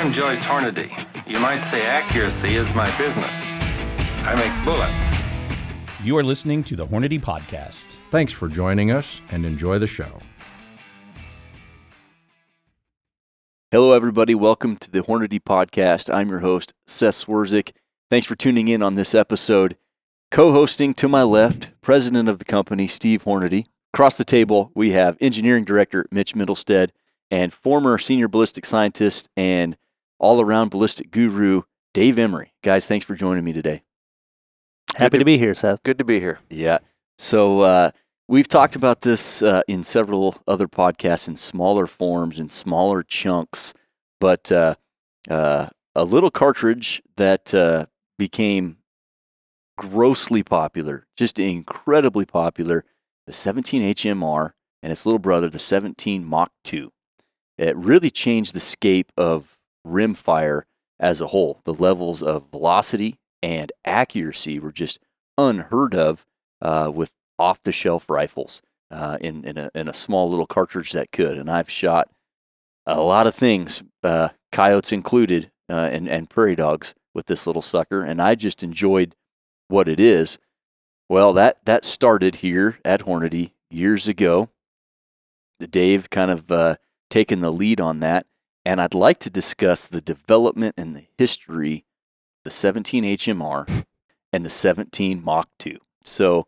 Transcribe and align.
I'm 0.00 0.12
Joyce 0.12 0.38
Hornady. 0.38 0.88
You 1.26 1.40
might 1.40 1.58
say 1.72 1.84
accuracy 1.84 2.54
is 2.54 2.72
my 2.72 2.86
business. 2.96 3.28
I 4.22 4.32
make 4.36 4.64
bullets. 4.64 6.04
You 6.04 6.16
are 6.18 6.22
listening 6.22 6.62
to 6.64 6.76
the 6.76 6.86
Hornady 6.86 7.20
Podcast. 7.20 7.96
Thanks 8.12 8.32
for 8.32 8.46
joining 8.46 8.92
us 8.92 9.20
and 9.32 9.44
enjoy 9.44 9.80
the 9.80 9.88
show. 9.88 10.20
Hello, 13.72 13.92
everybody. 13.92 14.36
Welcome 14.36 14.76
to 14.76 14.88
the 14.88 15.00
Hornady 15.00 15.40
Podcast. 15.40 16.14
I'm 16.14 16.28
your 16.28 16.38
host, 16.38 16.74
Seth 16.86 17.26
Swerzik. 17.26 17.72
Thanks 18.08 18.24
for 18.24 18.36
tuning 18.36 18.68
in 18.68 18.84
on 18.84 18.94
this 18.94 19.16
episode. 19.16 19.76
Co 20.30 20.52
hosting 20.52 20.94
to 20.94 21.08
my 21.08 21.24
left, 21.24 21.72
president 21.80 22.28
of 22.28 22.38
the 22.38 22.44
company, 22.44 22.86
Steve 22.86 23.24
Hornady. 23.24 23.64
Across 23.92 24.18
the 24.18 24.24
table, 24.24 24.70
we 24.76 24.92
have 24.92 25.18
engineering 25.20 25.64
director, 25.64 26.06
Mitch 26.12 26.34
Mittelstaedt, 26.34 26.90
and 27.32 27.52
former 27.52 27.98
senior 27.98 28.28
ballistic 28.28 28.64
scientist 28.64 29.28
and 29.36 29.76
all 30.18 30.40
around 30.40 30.70
ballistic 30.70 31.10
guru, 31.10 31.62
Dave 31.94 32.16
Emary. 32.16 32.48
Guys, 32.62 32.86
thanks 32.86 33.04
for 33.04 33.14
joining 33.14 33.44
me 33.44 33.52
today. 33.52 33.82
Happy 34.96 35.18
to 35.18 35.24
be 35.24 35.38
here, 35.38 35.54
Seth. 35.54 35.82
Good 35.82 35.98
to 35.98 36.04
be 36.04 36.20
here. 36.20 36.40
Yeah. 36.50 36.78
So 37.18 37.60
uh, 37.60 37.90
we've 38.26 38.48
talked 38.48 38.76
about 38.76 39.02
this 39.02 39.42
uh, 39.42 39.62
in 39.68 39.84
several 39.84 40.36
other 40.46 40.66
podcasts 40.66 41.28
in 41.28 41.36
smaller 41.36 41.86
forms, 41.86 42.38
in 42.38 42.48
smaller 42.48 43.02
chunks, 43.02 43.74
but 44.20 44.50
uh, 44.50 44.74
uh 45.30 45.68
a 45.94 46.04
little 46.04 46.30
cartridge 46.30 47.02
that 47.16 47.52
uh, 47.52 47.86
became 48.18 48.76
grossly 49.76 50.44
popular, 50.44 51.06
just 51.16 51.40
incredibly 51.40 52.24
popular, 52.24 52.84
the 53.26 53.32
17 53.32 53.94
HMR 53.94 54.52
and 54.82 54.92
its 54.92 55.04
little 55.04 55.18
brother, 55.18 55.48
the 55.48 55.58
17 55.58 56.24
Mach 56.24 56.52
2. 56.64 56.92
It 57.58 57.76
really 57.76 58.10
changed 58.10 58.54
the 58.54 58.60
scape 58.60 59.10
of 59.16 59.57
rimfire 59.88 60.62
as 61.00 61.20
a 61.20 61.28
whole. 61.28 61.60
The 61.64 61.74
levels 61.74 62.22
of 62.22 62.50
velocity 62.50 63.18
and 63.42 63.72
accuracy 63.84 64.58
were 64.58 64.72
just 64.72 64.98
unheard 65.36 65.94
of 65.94 66.26
uh, 66.60 66.90
with 66.92 67.14
off 67.38 67.62
the 67.62 67.72
shelf 67.72 68.10
rifles 68.10 68.62
uh, 68.90 69.18
in, 69.20 69.44
in 69.44 69.58
a, 69.58 69.70
in, 69.74 69.88
a, 69.88 69.94
small 69.94 70.28
little 70.28 70.46
cartridge 70.46 70.92
that 70.92 71.12
could. 71.12 71.38
And 71.38 71.50
I've 71.50 71.70
shot 71.70 72.10
a 72.86 73.00
lot 73.00 73.26
of 73.26 73.34
things, 73.34 73.84
uh, 74.02 74.30
coyotes 74.50 74.92
included, 74.92 75.50
uh, 75.70 75.88
and, 75.92 76.08
and 76.08 76.30
prairie 76.30 76.56
dogs 76.56 76.94
with 77.14 77.26
this 77.26 77.46
little 77.46 77.62
sucker. 77.62 78.02
And 78.02 78.20
I 78.20 78.34
just 78.34 78.62
enjoyed 78.62 79.14
what 79.68 79.88
it 79.88 80.00
is. 80.00 80.38
Well, 81.08 81.32
that, 81.34 81.64
that 81.64 81.84
started 81.84 82.36
here 82.36 82.78
at 82.84 83.02
Hornady 83.02 83.52
years 83.70 84.08
ago. 84.08 84.50
Dave 85.70 86.10
kind 86.10 86.30
of 86.30 86.50
uh, 86.50 86.76
taken 87.10 87.40
the 87.40 87.52
lead 87.52 87.80
on 87.80 88.00
that. 88.00 88.26
And 88.68 88.82
I'd 88.82 88.92
like 88.92 89.18
to 89.20 89.30
discuss 89.30 89.86
the 89.86 90.02
development 90.02 90.74
and 90.76 90.94
the 90.94 91.06
history 91.16 91.86
the 92.44 92.50
17 92.50 93.02
HMR 93.02 93.84
and 94.32 94.44
the 94.44 94.50
17 94.50 95.24
Mach 95.24 95.48
2. 95.58 95.78
So, 96.04 96.46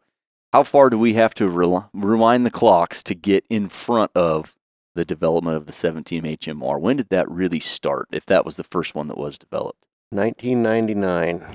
how 0.53 0.65
far 0.65 0.91
do 0.91 0.99
we 0.99 1.15
have 1.15 1.33
to 1.37 1.49
re- 1.49 1.85
rewind 1.95 2.45
the 2.45 2.51
clocks 2.51 3.03
to 3.05 3.15
get 3.15 3.47
in 3.49 3.71
front 3.71 4.11
of 4.15 4.55
the 4.95 5.07
development 5.07 5.57
of 5.57 5.65
the 5.65 5.73
17 5.73 6.25
HMR? 6.25 6.79
When 6.79 6.99
did 6.99 7.09
that 7.09 7.27
really 7.31 7.59
start, 7.59 8.09
if 8.13 8.27
that 8.27 8.45
was 8.45 8.57
the 8.57 8.65
first 8.65 8.95
one 8.95 9.07
that 9.07 9.17
was 9.17 9.39
developed? 9.39 9.87
1999. 10.11 11.47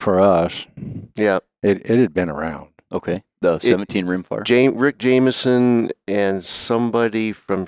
For 0.00 0.18
us, 0.18 0.66
yeah, 1.14 1.38
it, 1.62 1.88
it 1.88 2.00
had 2.00 2.12
been 2.12 2.28
around. 2.28 2.70
Okay, 2.90 3.22
the 3.40 3.60
17 3.60 4.04
it, 4.04 4.10
rimfire. 4.10 4.42
Jam- 4.42 4.76
Rick 4.76 4.98
Jamison 4.98 5.92
and 6.08 6.44
somebody 6.44 7.30
from 7.30 7.66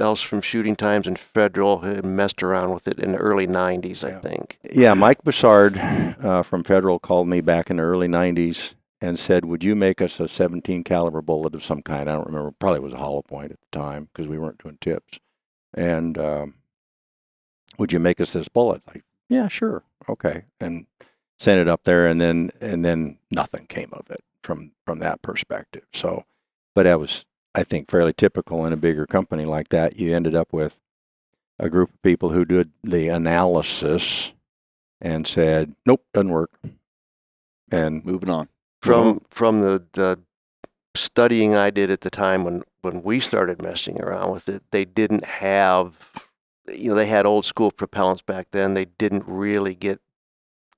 else 0.00 0.20
from 0.20 0.40
Shooting 0.40 0.76
Times 0.76 1.06
and 1.06 1.18
Federal 1.18 1.80
had 1.80 2.04
messed 2.04 2.42
around 2.42 2.74
with 2.74 2.88
it 2.88 2.98
in 2.98 3.12
the 3.12 3.18
early 3.18 3.46
90s, 3.46 4.04
I 4.04 4.18
think. 4.18 4.58
Yeah, 4.72 4.94
Mike 4.94 5.22
Bussard 5.22 5.76
uh, 6.24 6.42
from 6.42 6.64
Federal 6.64 6.98
called 6.98 7.28
me 7.28 7.40
back 7.40 7.70
in 7.70 7.76
the 7.76 7.82
early 7.82 8.08
90s 8.08 8.74
and 9.00 9.18
said, 9.18 9.44
"Would 9.44 9.62
you 9.62 9.74
make 9.76 10.00
us 10.02 10.18
a 10.20 10.28
17 10.28 10.84
caliber 10.84 11.20
bullet 11.22 11.54
of 11.54 11.64
some 11.64 11.82
kind?" 11.82 12.08
I 12.08 12.14
don't 12.14 12.26
remember. 12.26 12.50
Probably 12.50 12.80
was 12.80 12.92
a 12.92 12.98
hollow 12.98 13.22
point 13.22 13.52
at 13.52 13.58
the 13.60 13.78
time 13.78 14.08
because 14.12 14.28
we 14.28 14.38
weren't 14.38 14.62
doing 14.62 14.78
tips. 14.80 15.18
And 15.74 16.18
um, 16.18 16.54
would 17.78 17.92
you 17.92 18.00
make 18.00 18.20
us 18.20 18.32
this 18.32 18.48
bullet? 18.48 18.82
Like, 18.86 19.04
yeah, 19.28 19.48
sure, 19.48 19.84
okay. 20.08 20.42
And 20.58 20.86
sent 21.38 21.60
it 21.60 21.68
up 21.68 21.84
there, 21.84 22.06
and 22.06 22.20
then 22.20 22.50
and 22.60 22.84
then 22.84 23.18
nothing 23.30 23.66
came 23.66 23.90
of 23.92 24.10
it 24.10 24.22
from 24.42 24.72
from 24.84 24.98
that 25.00 25.22
perspective. 25.22 25.84
So, 25.92 26.24
but 26.74 26.84
that 26.84 26.98
was 26.98 27.24
I 27.58 27.64
think, 27.64 27.90
fairly 27.90 28.12
typical 28.12 28.64
in 28.64 28.72
a 28.72 28.76
bigger 28.76 29.04
company 29.04 29.44
like 29.44 29.70
that. 29.70 29.98
You 29.98 30.14
ended 30.14 30.36
up 30.36 30.52
with 30.52 30.78
a 31.58 31.68
group 31.68 31.90
of 31.90 32.00
people 32.02 32.28
who 32.28 32.44
did 32.44 32.70
the 32.84 33.08
analysis 33.08 34.32
and 35.00 35.26
said, 35.26 35.74
"Nope, 35.84 36.04
doesn't 36.14 36.30
work," 36.30 36.52
and 37.72 38.04
moving 38.04 38.30
on. 38.30 38.48
From 38.80 39.22
from 39.28 39.60
the, 39.62 39.82
the 39.92 40.20
studying 40.94 41.56
I 41.56 41.70
did 41.70 41.90
at 41.90 42.02
the 42.02 42.10
time 42.10 42.44
when 42.44 42.62
when 42.82 43.02
we 43.02 43.18
started 43.18 43.60
messing 43.60 44.00
around 44.00 44.30
with 44.30 44.48
it, 44.48 44.62
they 44.70 44.84
didn't 44.84 45.24
have, 45.24 46.28
you 46.72 46.90
know, 46.90 46.94
they 46.94 47.06
had 47.06 47.26
old 47.26 47.44
school 47.44 47.72
propellants 47.72 48.24
back 48.24 48.52
then. 48.52 48.74
They 48.74 48.84
didn't 48.84 49.24
really 49.26 49.74
get 49.74 50.00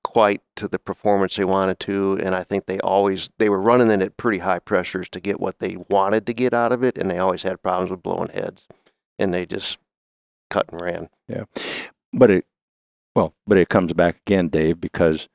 quite 0.03 0.41
to 0.55 0.67
the 0.67 0.79
performance 0.79 1.35
they 1.35 1.45
wanted 1.45 1.79
to 1.79 2.19
and 2.23 2.33
i 2.33 2.43
think 2.43 2.65
they 2.65 2.79
always 2.79 3.29
they 3.37 3.49
were 3.49 3.61
running 3.61 3.91
it 3.91 4.01
at 4.01 4.17
pretty 4.17 4.39
high 4.39 4.59
pressures 4.59 5.07
to 5.07 5.19
get 5.19 5.39
what 5.39 5.59
they 5.59 5.77
wanted 5.89 6.25
to 6.25 6.33
get 6.33 6.53
out 6.53 6.71
of 6.71 6.83
it 6.83 6.97
and 6.97 7.09
they 7.09 7.19
always 7.19 7.43
had 7.43 7.61
problems 7.61 7.91
with 7.91 8.01
blowing 8.01 8.29
heads 8.29 8.67
and 9.19 9.33
they 9.33 9.45
just 9.45 9.77
cut 10.51 10.69
and 10.71 10.81
ran. 10.81 11.09
Yeah. 11.27 11.45
But 12.13 12.29
it 12.29 12.45
well 13.15 13.33
but 13.47 13.57
it 13.57 13.69
comes 13.69 13.93
back 13.93 14.17
again 14.27 14.49
dave 14.49 14.79
because 14.79 15.29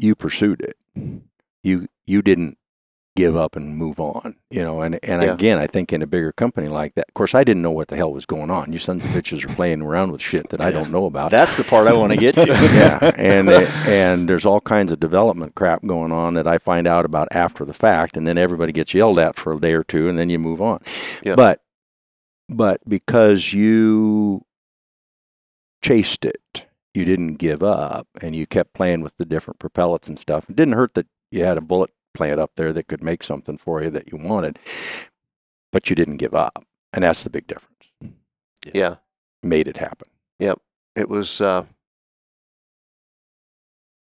you 0.00 0.14
pursued 0.14 0.62
it. 0.62 0.76
You 1.62 1.88
you 2.06 2.22
didn't 2.22 2.58
give 3.16 3.36
up 3.36 3.56
and 3.56 3.76
move 3.76 4.00
on, 4.00 4.36
you 4.50 4.62
know. 4.62 4.80
And 4.80 4.98
and 5.02 5.22
yeah. 5.22 5.32
again, 5.32 5.58
I 5.58 5.66
think 5.66 5.92
in 5.92 6.02
a 6.02 6.06
bigger 6.06 6.32
company 6.32 6.68
like 6.68 6.94
that, 6.94 7.06
of 7.08 7.14
course, 7.14 7.34
I 7.34 7.44
didn't 7.44 7.62
know 7.62 7.70
what 7.70 7.88
the 7.88 7.96
hell 7.96 8.12
was 8.12 8.26
going 8.26 8.50
on. 8.50 8.72
You 8.72 8.78
sons 8.78 9.04
of 9.04 9.10
bitches 9.10 9.44
are 9.44 9.54
playing 9.54 9.82
around 9.82 10.12
with 10.12 10.20
shit 10.20 10.48
that 10.50 10.60
I 10.60 10.70
don't 10.70 10.90
know 10.90 11.06
about. 11.06 11.30
That's 11.30 11.56
the 11.56 11.64
part 11.64 11.88
I 11.88 11.94
want 11.94 12.12
to 12.12 12.18
get 12.18 12.34
to. 12.36 12.46
yeah, 12.46 13.12
and 13.16 13.48
it, 13.50 13.68
and 13.86 14.28
there's 14.28 14.46
all 14.46 14.60
kinds 14.60 14.92
of 14.92 15.00
development 15.00 15.54
crap 15.54 15.84
going 15.84 16.12
on 16.12 16.34
that 16.34 16.46
I 16.46 16.58
find 16.58 16.86
out 16.86 17.04
about 17.04 17.28
after 17.32 17.64
the 17.64 17.74
fact, 17.74 18.16
and 18.16 18.26
then 18.26 18.38
everybody 18.38 18.72
gets 18.72 18.94
yelled 18.94 19.18
at 19.18 19.36
for 19.36 19.52
a 19.52 19.60
day 19.60 19.74
or 19.74 19.84
two, 19.84 20.08
and 20.08 20.18
then 20.18 20.30
you 20.30 20.38
move 20.38 20.60
on. 20.60 20.80
Yeah. 21.22 21.34
But 21.34 21.62
but 22.48 22.80
because 22.88 23.52
you 23.52 24.44
chased 25.82 26.24
it 26.24 26.66
you 26.94 27.04
didn't 27.04 27.34
give 27.34 27.62
up 27.62 28.08
and 28.20 28.34
you 28.34 28.46
kept 28.46 28.74
playing 28.74 29.00
with 29.00 29.16
the 29.16 29.24
different 29.24 29.60
propellants 29.60 30.08
and 30.08 30.18
stuff. 30.18 30.48
It 30.48 30.56
didn't 30.56 30.74
hurt 30.74 30.94
that 30.94 31.06
you 31.30 31.44
had 31.44 31.58
a 31.58 31.60
bullet 31.60 31.90
plant 32.14 32.40
up 32.40 32.52
there 32.56 32.72
that 32.72 32.88
could 32.88 33.02
make 33.02 33.22
something 33.22 33.56
for 33.56 33.82
you 33.82 33.90
that 33.90 34.10
you 34.10 34.18
wanted, 34.18 34.58
but 35.72 35.90
you 35.90 35.96
didn't 35.96 36.16
give 36.16 36.34
up. 36.34 36.64
And 36.92 37.04
that's 37.04 37.22
the 37.22 37.30
big 37.30 37.46
difference. 37.46 37.90
Yeah. 38.64 38.72
yeah. 38.74 38.94
Made 39.42 39.68
it 39.68 39.76
happen. 39.76 40.08
Yep. 40.38 40.58
It 40.96 41.08
was, 41.08 41.40
uh, 41.40 41.66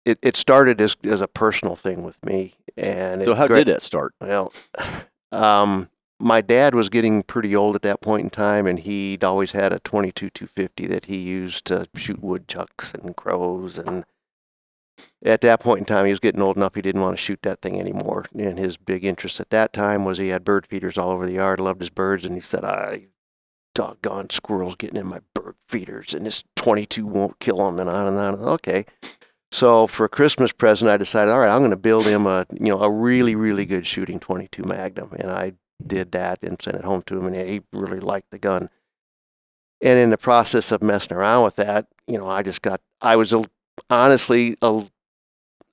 it, 0.05 0.19
it 0.23 0.37
started 0.37 0.81
as, 0.81 0.97
as 1.05 1.21
a 1.21 1.29
personal 1.29 1.75
thing 1.75 2.03
with 2.03 2.25
me. 2.25 2.55
And 2.77 3.25
so, 3.25 3.35
how 3.35 3.47
gra- 3.47 3.59
did 3.59 3.69
that 3.69 3.83
start? 3.83 4.13
Well, 4.21 4.53
um, 5.33 5.89
my 6.21 6.41
dad 6.41 6.75
was 6.75 6.89
getting 6.89 7.23
pretty 7.23 7.55
old 7.55 7.75
at 7.75 7.83
that 7.83 8.01
point 8.01 8.25
in 8.25 8.31
time, 8.31 8.67
and 8.67 8.79
he'd 8.79 9.25
always 9.25 9.53
had 9.53 9.73
a 9.73 9.81
22 9.81 10.31
250 10.31 10.87
that 10.87 11.07
he 11.07 11.19
used 11.19 11.65
to 11.67 11.87
shoot 11.97 12.23
woodchucks 12.23 12.93
and 12.95 13.17
crows 13.17 13.79
and 13.79 14.05
at 15.25 15.41
that 15.43 15.61
point 15.61 15.81
in 15.81 15.85
time, 15.85 16.07
he 16.07 16.13
was 16.13 16.21
getting 16.21 16.43
old 16.43 16.57
enough 16.57 16.75
he 16.75 16.83
didn't 16.83 17.03
want 17.03 17.17
to 17.17 17.23
shoot 17.23 17.41
that 17.43 17.61
thing 17.61 17.81
anymore. 17.81 18.27
And 18.37 18.59
his 18.59 18.77
big 18.77 19.05
interest 19.05 19.41
at 19.41 19.51
that 19.51 19.73
time 19.73 20.05
was 20.05 20.19
he 20.19 20.29
had 20.29 20.45
bird 20.45 20.67
feeders 20.67 20.97
all 20.97 21.11
over 21.11 21.27
the 21.27 21.35
yard, 21.35 21.61
loved 21.61 21.81
his 21.81 21.91
birds, 21.91 22.25
and 22.25 22.35
he 22.35 22.41
said, 22.41 22.65
ah, 22.65 22.91
I 22.91 23.07
doggone 23.75 24.31
squirrels 24.31 24.75
getting 24.75 24.99
in 24.99 25.07
my 25.07 25.21
bird 25.35 25.55
feeders, 25.69 26.15
and 26.15 26.25
this 26.25 26.43
22 26.57 27.07
won't 27.07 27.39
kill 27.41 27.59
them, 27.59 27.79
and 27.79 27.91
on 27.91 28.09
and 28.09 28.17
on. 28.17 28.35
Okay. 28.55 28.85
So 29.53 29.87
for 29.87 30.07
a 30.07 30.09
Christmas 30.09 30.53
present, 30.53 30.91
I 30.91 30.97
decided, 30.97 31.33
all 31.33 31.41
right, 31.41 31.51
I'm 31.51 31.61
going 31.61 31.71
to 31.71 31.77
build 31.77 32.07
him 32.07 32.27
a, 32.27 32.47
you 32.59 32.69
know, 32.69 32.81
a 32.81 32.91
really, 32.91 33.35
really 33.37 33.65
good 33.65 33.87
shooting 33.87 34.19
22 34.19 34.65
Magnum, 34.65 35.13
and 35.19 35.31
I 35.31 35.53
did 35.85 36.13
that 36.13 36.43
and 36.43 36.61
sent 36.61 36.77
it 36.77 36.85
home 36.85 37.03
to 37.03 37.19
him, 37.19 37.27
and 37.27 37.37
he 37.37 37.63
really 37.73 38.01
liked 38.01 38.31
the 38.31 38.39
gun. 38.39 38.71
And 39.81 39.99
in 39.99 40.11
the 40.11 40.19
process 40.19 40.73
of 40.73 40.83
messing 40.83 41.17
around 41.17 41.45
with 41.45 41.57
that, 41.57 41.87
you 42.07 42.19
know, 42.19 42.27
I 42.27 42.43
just 42.43 42.63
got, 42.63 42.81
I 43.01 43.17
was 43.17 43.33
a 43.33 43.45
honestly 43.91 44.57
a, 44.63 44.85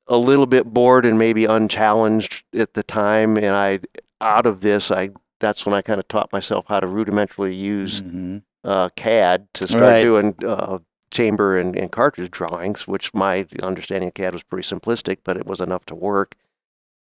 a 0.07 0.17
little 0.17 0.45
bit 0.45 0.65
bored 0.65 1.05
and 1.05 1.17
maybe 1.17 1.45
unchallenged 1.45 2.43
at 2.53 2.73
the 2.73 2.83
time. 2.83 3.37
And 3.37 3.47
I, 3.47 3.79
out 4.21 4.45
of 4.45 4.61
this, 4.61 4.91
I 4.91 5.11
that's 5.39 5.65
when 5.65 5.75
I 5.75 5.81
kind 5.81 5.99
of 5.99 6.07
taught 6.07 6.31
myself 6.31 6.65
how 6.69 6.79
to 6.79 6.87
rudimentarily 6.87 7.55
use 7.55 8.01
mm-hmm. 8.01 8.37
uh, 8.63 8.89
CAD 8.95 9.47
to 9.55 9.67
start 9.67 9.83
right. 9.83 10.01
doing 10.01 10.35
uh, 10.45 10.79
chamber 11.11 11.57
and, 11.57 11.75
and, 11.75 11.91
cartridge 11.91 12.31
drawings, 12.31 12.87
which 12.87 13.13
my 13.13 13.45
understanding 13.61 14.07
of 14.07 14.13
CAD 14.13 14.33
was 14.33 14.41
pretty 14.41 14.67
simplistic, 14.67 15.17
but 15.23 15.35
it 15.35 15.45
was 15.45 15.59
enough 15.59 15.85
to 15.87 15.95
work. 15.95 16.35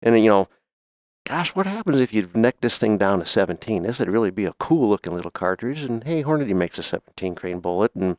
And 0.00 0.18
you 0.22 0.30
know, 0.30 0.48
gosh, 1.26 1.54
what 1.54 1.66
happens 1.66 1.98
if 1.98 2.14
you 2.14 2.30
neck 2.34 2.56
this 2.60 2.78
thing 2.78 2.96
down 2.96 3.18
to 3.18 3.26
17? 3.26 3.82
This 3.82 3.98
would 3.98 4.08
really 4.08 4.30
be 4.30 4.44
a 4.44 4.52
cool 4.54 4.88
looking 4.88 5.12
little 5.12 5.30
cartridge. 5.30 5.82
And 5.82 6.04
hey, 6.04 6.22
Hornady 6.22 6.54
makes 6.54 6.78
a 6.78 6.82
17 6.82 7.34
grain 7.34 7.60
bullet, 7.60 7.94
and 7.94 8.16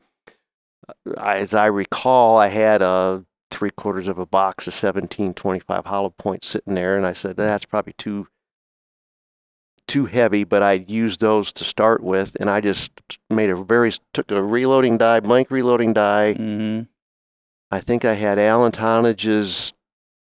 as 1.17 1.53
I 1.53 1.67
recall, 1.67 2.37
I 2.37 2.47
had 2.47 2.81
a 2.81 3.25
three 3.51 3.71
quarters 3.71 4.07
of 4.07 4.19
a 4.19 4.25
box 4.25 4.67
of 4.67 4.73
1725 4.73 5.85
hollow 5.85 6.13
points 6.17 6.47
sitting 6.47 6.75
there, 6.75 6.95
and 6.95 7.05
I 7.05 7.13
said 7.13 7.37
that's 7.37 7.65
probably 7.65 7.93
too 7.93 8.27
too 9.87 10.05
heavy, 10.05 10.43
but 10.43 10.61
I 10.61 10.73
used 10.73 11.19
those 11.19 11.51
to 11.53 11.63
start 11.63 12.03
with, 12.03 12.37
and 12.39 12.47
I 12.47 12.61
just 12.61 12.91
made 13.29 13.49
a 13.49 13.55
very 13.55 13.91
took 14.13 14.29
a 14.31 14.41
reloading 14.41 14.99
die, 14.99 15.19
blank 15.19 15.49
reloading 15.49 15.93
die. 15.93 16.35
Mm-hmm. 16.37 16.83
I 17.71 17.79
think 17.79 18.05
I 18.05 18.13
had 18.13 18.37
Alan 18.37 18.71
Tonage's 18.71 19.73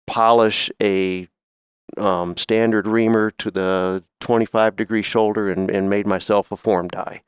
polish 0.06 0.70
a 0.80 1.28
um, 1.98 2.36
standard 2.36 2.86
reamer 2.86 3.30
to 3.32 3.50
the 3.50 4.04
25 4.20 4.76
degree 4.76 5.02
shoulder 5.02 5.50
and, 5.50 5.68
and 5.70 5.90
made 5.90 6.06
myself 6.06 6.52
a 6.52 6.56
form 6.56 6.88
die. 6.88 7.22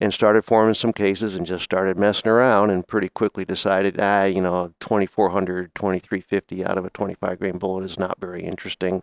And 0.00 0.14
started 0.14 0.44
forming 0.44 0.74
some 0.74 0.92
cases 0.92 1.34
and 1.34 1.44
just 1.44 1.64
started 1.64 1.98
messing 1.98 2.30
around 2.30 2.70
and 2.70 2.86
pretty 2.86 3.08
quickly 3.08 3.44
decided, 3.44 3.96
ah, 3.98 4.24
you 4.24 4.40
know, 4.40 4.72
2400, 4.78 5.74
2350 5.74 6.64
out 6.64 6.78
of 6.78 6.84
a 6.84 6.90
25 6.90 7.38
grain 7.40 7.58
bullet 7.58 7.84
is 7.84 7.98
not 7.98 8.20
very 8.20 8.42
interesting. 8.42 9.02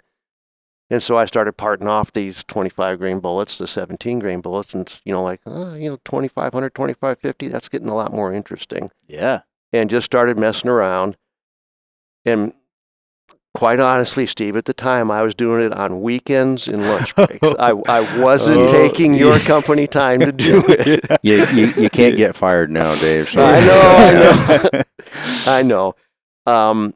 And 0.90 1.04
so 1.04 1.18
I 1.18 1.26
started 1.26 1.58
parting 1.58 1.88
off 1.90 2.14
these 2.14 2.44
25 2.46 3.00
grain 3.00 3.20
bullets 3.20 3.58
to 3.58 3.68
17 3.68 4.20
grain 4.20 4.40
bullets 4.40 4.74
and, 4.74 5.02
you 5.04 5.12
know, 5.12 5.22
like, 5.24 5.42
oh, 5.46 5.74
you 5.74 5.90
know, 5.90 5.98
2500, 6.06 6.74
2550, 6.74 7.48
that's 7.50 7.68
getting 7.68 7.90
a 7.90 7.96
lot 7.96 8.14
more 8.14 8.32
interesting 8.32 8.90
Yeah. 9.08 9.42
and 9.74 9.90
just 9.90 10.06
started 10.06 10.40
messing 10.40 10.70
around. 10.70 11.18
And 12.24 12.54
quite 13.56 13.80
honestly, 13.80 14.26
Steve, 14.28 14.56
at 14.58 14.66
the 14.66 14.74
time 14.74 15.10
I 15.10 15.24
was 15.24 15.34
doing 15.36 15.66
it 15.66 15.74
on 15.74 16.02
weekends 16.02 16.68
and 16.68 16.84
lunch 16.84 17.16
breaks. 17.16 17.56
I, 17.60 17.72
I 17.88 18.22
wasn't 18.22 18.60
Oh, 18.62 18.68
taking 18.68 19.16
your 19.16 19.40
company 19.42 19.88
time 19.88 20.20
to 20.22 20.32
do 20.32 20.64
it. 20.68 21.20
you, 21.24 21.46
you, 21.54 21.74
you 21.84 21.90
can't 21.90 22.18
get 22.18 22.36
fired 22.36 22.72
now, 22.72 22.94
Dave. 22.96 23.30
So 23.30 23.42
I 23.44 23.60
know, 23.66 23.82
I 23.98 24.70
know, 24.74 24.82
I 25.48 25.64
know. 25.64 25.96
Um, 26.46 26.94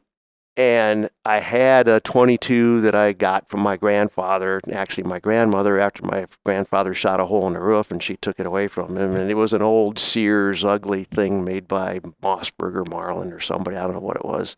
and 0.56 1.08
I 1.24 1.40
had 1.40 1.88
a 1.88 2.00
22 2.00 2.82
that 2.82 2.94
I 2.94 3.14
got 3.14 3.48
from 3.48 3.60
my 3.60 3.78
grandfather, 3.78 4.60
actually 4.70 5.04
my 5.04 5.18
grandmother, 5.18 5.78
after 5.78 6.02
my 6.04 6.26
grandfather 6.44 6.92
shot 6.94 7.20
a 7.20 7.26
hole 7.26 7.46
in 7.46 7.54
the 7.54 7.60
roof 7.60 7.90
and 7.90 8.02
she 8.02 8.16
took 8.18 8.38
it 8.38 8.46
away 8.46 8.68
from 8.68 8.96
him. 8.96 9.16
And 9.16 9.30
it 9.30 9.34
was 9.36 9.54
an 9.54 9.62
old 9.62 9.98
Sears 9.98 10.64
ugly 10.64 11.04
thing 11.04 11.44
made 11.44 11.66
by 11.66 12.00
Mossberg 12.22 12.74
or 12.76 12.84
Marlin 12.84 13.32
or 13.32 13.40
somebody. 13.40 13.76
I 13.78 13.84
don't 13.84 13.94
know 13.94 14.00
what 14.00 14.16
it 14.18 14.24
was. 14.26 14.56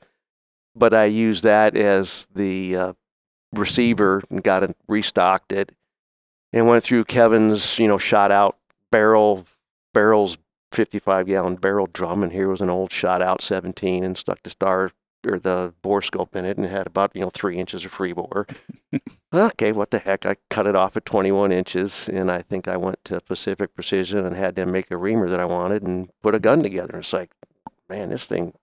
But 0.75 0.95
I 0.95 1.05
used 1.05 1.45
that 1.45 1.77
as 1.77 2.27
the 2.35 2.77
uh, 2.77 2.93
receiver 3.53 4.23
and 4.31 4.43
got 4.43 4.63
it, 4.63 4.77
restocked 4.89 5.53
it 5.53 5.73
and 6.53 6.67
went 6.67 6.85
through 6.85 7.05
Kevin's, 7.05 7.79
you 7.79 7.89
know, 7.89 7.99
shot 7.99 8.31
out 8.31 8.59
barrel, 8.91 9.47
barrels 9.93 10.39
55 10.73 11.27
gallon 11.27 11.57
barrel 11.57 11.87
drum, 11.87 12.23
and 12.23 12.33
here 12.33 12.49
was 12.49 12.61
an 12.61 12.71
old 12.71 12.93
shot 12.93 13.23
out 13.23 13.43
17 13.43 14.05
and 14.05 14.17
stuck 14.17 14.43
the 14.43 14.51
star 14.51 14.91
or 15.25 15.39
the 15.39 15.73
bore 15.83 16.03
scope 16.03 16.35
in 16.35 16.45
it 16.45 16.57
and 16.57 16.67
had 16.67 16.87
about, 16.87 17.13
you 17.15 17.21
know, 17.21 17.31
three 17.31 17.57
inches 17.57 17.85
of 17.85 17.93
free 17.93 18.13
bore. 18.13 18.47
okay, 19.35 19.71
what 19.71 19.91
the 19.91 19.99
heck? 19.99 20.27
I 20.27 20.37
cut 20.51 20.67
it 20.67 20.75
off 20.75 20.97
at 20.97 21.05
21 21.05 21.53
inches, 21.53 22.09
and 22.09 22.31
I 22.31 22.43
think 22.43 22.67
I 22.67 22.77
went 22.77 23.05
to 23.05 23.21
Pacific 23.21 23.75
Precision 23.75 24.27
and 24.27 24.35
had 24.35 24.57
them 24.57 24.73
make 24.73 24.91
a 24.91 24.97
reamer 24.97 25.29
that 25.29 25.41
I 25.41 25.45
wanted 25.45 25.83
and 25.85 26.11
put 26.23 26.35
a 26.35 26.41
gun 26.41 26.63
together. 26.63 26.95
and 26.95 27.03
It's 27.03 27.13
like, 27.13 27.31
man, 27.89 28.09
this 28.09 28.27
thing 28.27 28.55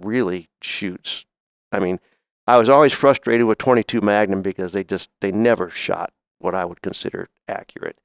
really 0.00 0.48
shoots. 0.60 1.26
I 1.72 1.78
mean, 1.78 2.00
I 2.46 2.58
was 2.58 2.68
always 2.68 2.92
frustrated 2.92 3.46
with 3.46 3.58
22 3.58 4.00
Magnum 4.00 4.42
because 4.42 4.72
they 4.72 4.84
just, 4.84 5.10
they 5.20 5.30
never 5.30 5.70
shot 5.70 6.12
what 6.38 6.54
I 6.54 6.64
would 6.64 6.82
consider 6.82 7.28
accurate. 7.46 7.98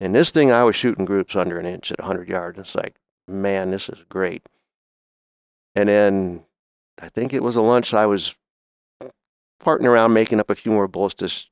And 0.00 0.14
this 0.14 0.30
thing, 0.30 0.50
I 0.50 0.64
was 0.64 0.76
shooting 0.76 1.04
groups 1.04 1.36
under 1.36 1.58
an 1.58 1.66
inch 1.66 1.92
at 1.92 1.98
100 1.98 2.28
yards. 2.28 2.56
And 2.56 2.64
it's 2.64 2.74
like, 2.74 2.96
man, 3.26 3.70
this 3.70 3.88
is 3.88 4.04
great. 4.08 4.48
And 5.74 5.88
then 5.88 6.44
I 7.00 7.08
think 7.08 7.32
it 7.32 7.42
was 7.42 7.56
a 7.56 7.62
lunch. 7.62 7.94
I 7.94 8.06
was 8.06 8.36
parting 9.60 9.86
around 9.86 10.12
making 10.12 10.40
up 10.40 10.50
a 10.50 10.54
few 10.54 10.72
more 10.72 10.88
bullets 10.88 11.14
to 11.14 11.46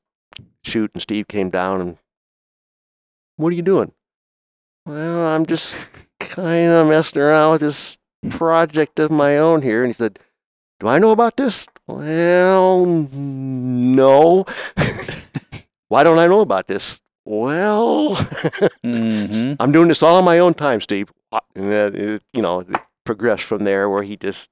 shoot, 0.63 0.91
and 0.93 1.01
Steve 1.01 1.27
came 1.27 1.49
down 1.49 1.81
and, 1.81 1.97
what 3.35 3.49
are 3.49 3.55
you 3.55 3.61
doing? 3.61 3.91
Well, 4.85 5.27
I'm 5.27 5.45
just 5.45 5.75
kind 6.19 6.71
of 6.71 6.87
messing 6.87 7.21
around 7.21 7.51
with 7.51 7.61
this 7.61 7.97
project 8.29 8.99
of 8.99 9.11
my 9.11 9.37
own 9.37 9.61
here. 9.61 9.81
And 9.81 9.89
he 9.89 9.93
said, 9.93 10.19
Do 10.79 10.87
I 10.87 10.99
know 10.99 11.11
about 11.11 11.37
this? 11.37 11.67
Well, 11.87 12.85
no. 12.85 14.45
Why 15.89 16.03
don't 16.03 16.19
I 16.19 16.27
know 16.27 16.41
about 16.41 16.67
this? 16.67 16.99
Well, 17.25 18.15
Mm-hmm. 18.85 19.53
I'm 19.59 19.71
doing 19.71 19.87
this 19.89 20.03
all 20.03 20.15
on 20.15 20.25
my 20.25 20.39
own 20.39 20.53
time, 20.53 20.81
Steve. 20.81 21.11
Uh, 21.31 21.39
And 21.55 21.71
then 21.71 21.95
it, 21.95 22.23
you 22.33 22.41
know, 22.41 22.61
it 22.61 22.67
progressed 23.05 23.43
from 23.43 23.63
there 23.63 23.89
where 23.89 24.03
he 24.03 24.15
just, 24.17 24.49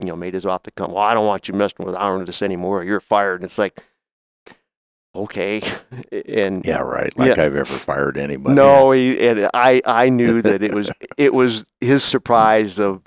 you 0.00 0.06
know, 0.06 0.16
made 0.16 0.34
his 0.34 0.46
off 0.46 0.62
the 0.64 0.70
come. 0.72 0.92
Well, 0.92 1.02
I 1.02 1.14
don't 1.14 1.26
want 1.26 1.48
you 1.48 1.54
messing 1.54 1.86
with 1.86 1.94
iron 1.94 2.24
this 2.24 2.42
anymore. 2.42 2.84
You're 2.84 3.00
fired. 3.00 3.36
And 3.40 3.44
it's 3.44 3.58
like, 3.58 3.82
okay. 5.24 5.62
And 6.12 6.64
yeah, 6.64 6.78
right. 6.78 7.16
Like 7.18 7.36
Yeah. 7.36 7.44
I've 7.44 7.54
ever 7.56 7.64
fired 7.64 8.16
anybody. 8.16 8.54
no, 8.54 8.90
he, 8.92 9.18
and 9.26 9.48
I, 9.54 9.80
I 9.84 10.08
knew 10.08 10.42
that 10.42 10.62
it 10.62 10.74
was, 10.74 10.90
it 11.16 11.32
was 11.34 11.64
his 11.80 12.04
surprise 12.04 12.78
of 12.78 13.02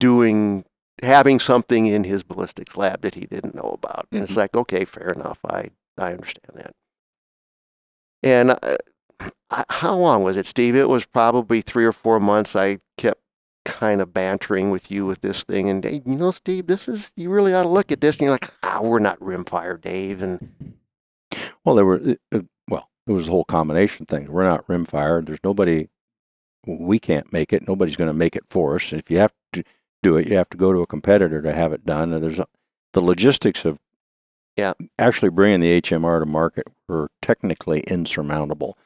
doing, 0.00 0.64
having 1.02 1.40
something 1.40 1.86
in 1.86 2.04
his 2.04 2.22
ballistics 2.22 2.76
lab 2.76 3.00
that 3.02 3.14
he 3.14 3.26
didn't 3.26 3.54
know 3.54 3.70
about. 3.82 4.06
And 4.12 4.22
it's 4.22 4.36
like, 4.36 4.54
okay, 4.54 4.84
fair 4.84 5.10
enough. 5.10 5.38
I, 5.48 5.70
I 5.98 6.12
understand 6.12 6.52
that. 6.54 6.72
And 8.22 8.50
uh, 8.52 8.76
I- 9.50 9.64
how 9.68 9.96
long 9.96 10.22
was 10.22 10.36
it, 10.36 10.46
Steve? 10.46 10.76
It 10.76 10.88
was 10.88 11.04
probably 11.06 11.60
three 11.60 11.84
or 11.84 11.92
four 11.92 12.20
months. 12.20 12.56
I 12.56 12.78
kept 12.96 13.20
kind 13.64 14.00
of 14.00 14.12
bantering 14.12 14.70
with 14.70 14.90
you 14.90 15.06
with 15.06 15.20
this 15.22 15.42
thing, 15.42 15.68
and 15.70 15.82
hey, 15.84 16.02
you 16.04 16.16
know, 16.16 16.30
Steve, 16.30 16.66
this 16.66 16.86
is 16.88 17.12
you 17.16 17.30
really 17.30 17.54
ought 17.54 17.62
to 17.62 17.68
look 17.68 17.90
at 17.90 18.00
this. 18.02 18.16
And 18.16 18.22
you're 18.22 18.30
like, 18.32 18.50
ah, 18.62 18.80
we're 18.82 18.98
not 18.98 19.18
rimfire, 19.20 19.80
Dave, 19.80 20.20
and 20.22 20.74
Well, 21.64 21.74
there 21.74 21.84
were 21.84 22.00
uh, 22.00 22.14
uh, 22.36 22.40
well, 22.68 22.88
it 23.06 23.12
was 23.12 23.28
a 23.28 23.30
whole 23.30 23.44
combination 23.44 24.06
thing. 24.06 24.30
We're 24.30 24.44
not 24.44 24.66
rimfire. 24.66 25.24
There's 25.24 25.42
nobody. 25.44 25.88
We 26.66 26.98
can't 26.98 27.32
make 27.32 27.52
it. 27.52 27.68
Nobody's 27.68 27.96
going 27.96 28.08
to 28.08 28.14
make 28.14 28.36
it 28.36 28.44
for 28.48 28.74
us. 28.76 28.92
If 28.92 29.10
you 29.10 29.18
have 29.18 29.32
to 29.52 29.62
do 30.02 30.16
it, 30.16 30.26
you 30.28 30.36
have 30.36 30.48
to 30.50 30.56
go 30.56 30.72
to 30.72 30.80
a 30.80 30.86
competitor 30.86 31.42
to 31.42 31.52
have 31.54 31.72
it 31.72 31.84
done. 31.84 32.12
And 32.12 32.22
there's 32.24 32.38
a, 32.38 32.46
the 32.94 33.02
logistics 33.02 33.64
of 33.66 33.78
Yeah. 34.56 34.72
actually 34.98 35.28
bringing 35.30 35.60
the 35.60 35.80
HMR 35.82 36.20
to 36.20 36.26
market 36.26 36.64
were 36.88 37.10
technically 37.20 37.80
insurmountable. 37.80 38.78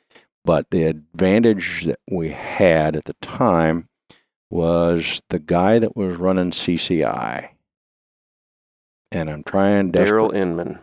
But 0.44 0.70
the 0.70 0.84
advantage 0.84 1.84
that 1.84 2.00
we 2.10 2.30
had 2.30 2.96
at 2.96 3.04
the 3.04 3.14
time 3.20 3.88
was 4.50 5.20
the 5.28 5.38
guy 5.38 5.78
that 5.78 5.94
was 5.94 6.16
running 6.16 6.50
CCI. 6.52 7.50
And 9.12 9.30
I'm 9.30 9.44
trying 9.44 9.92
Daryl. 9.92 10.34
Inman, 10.34 10.78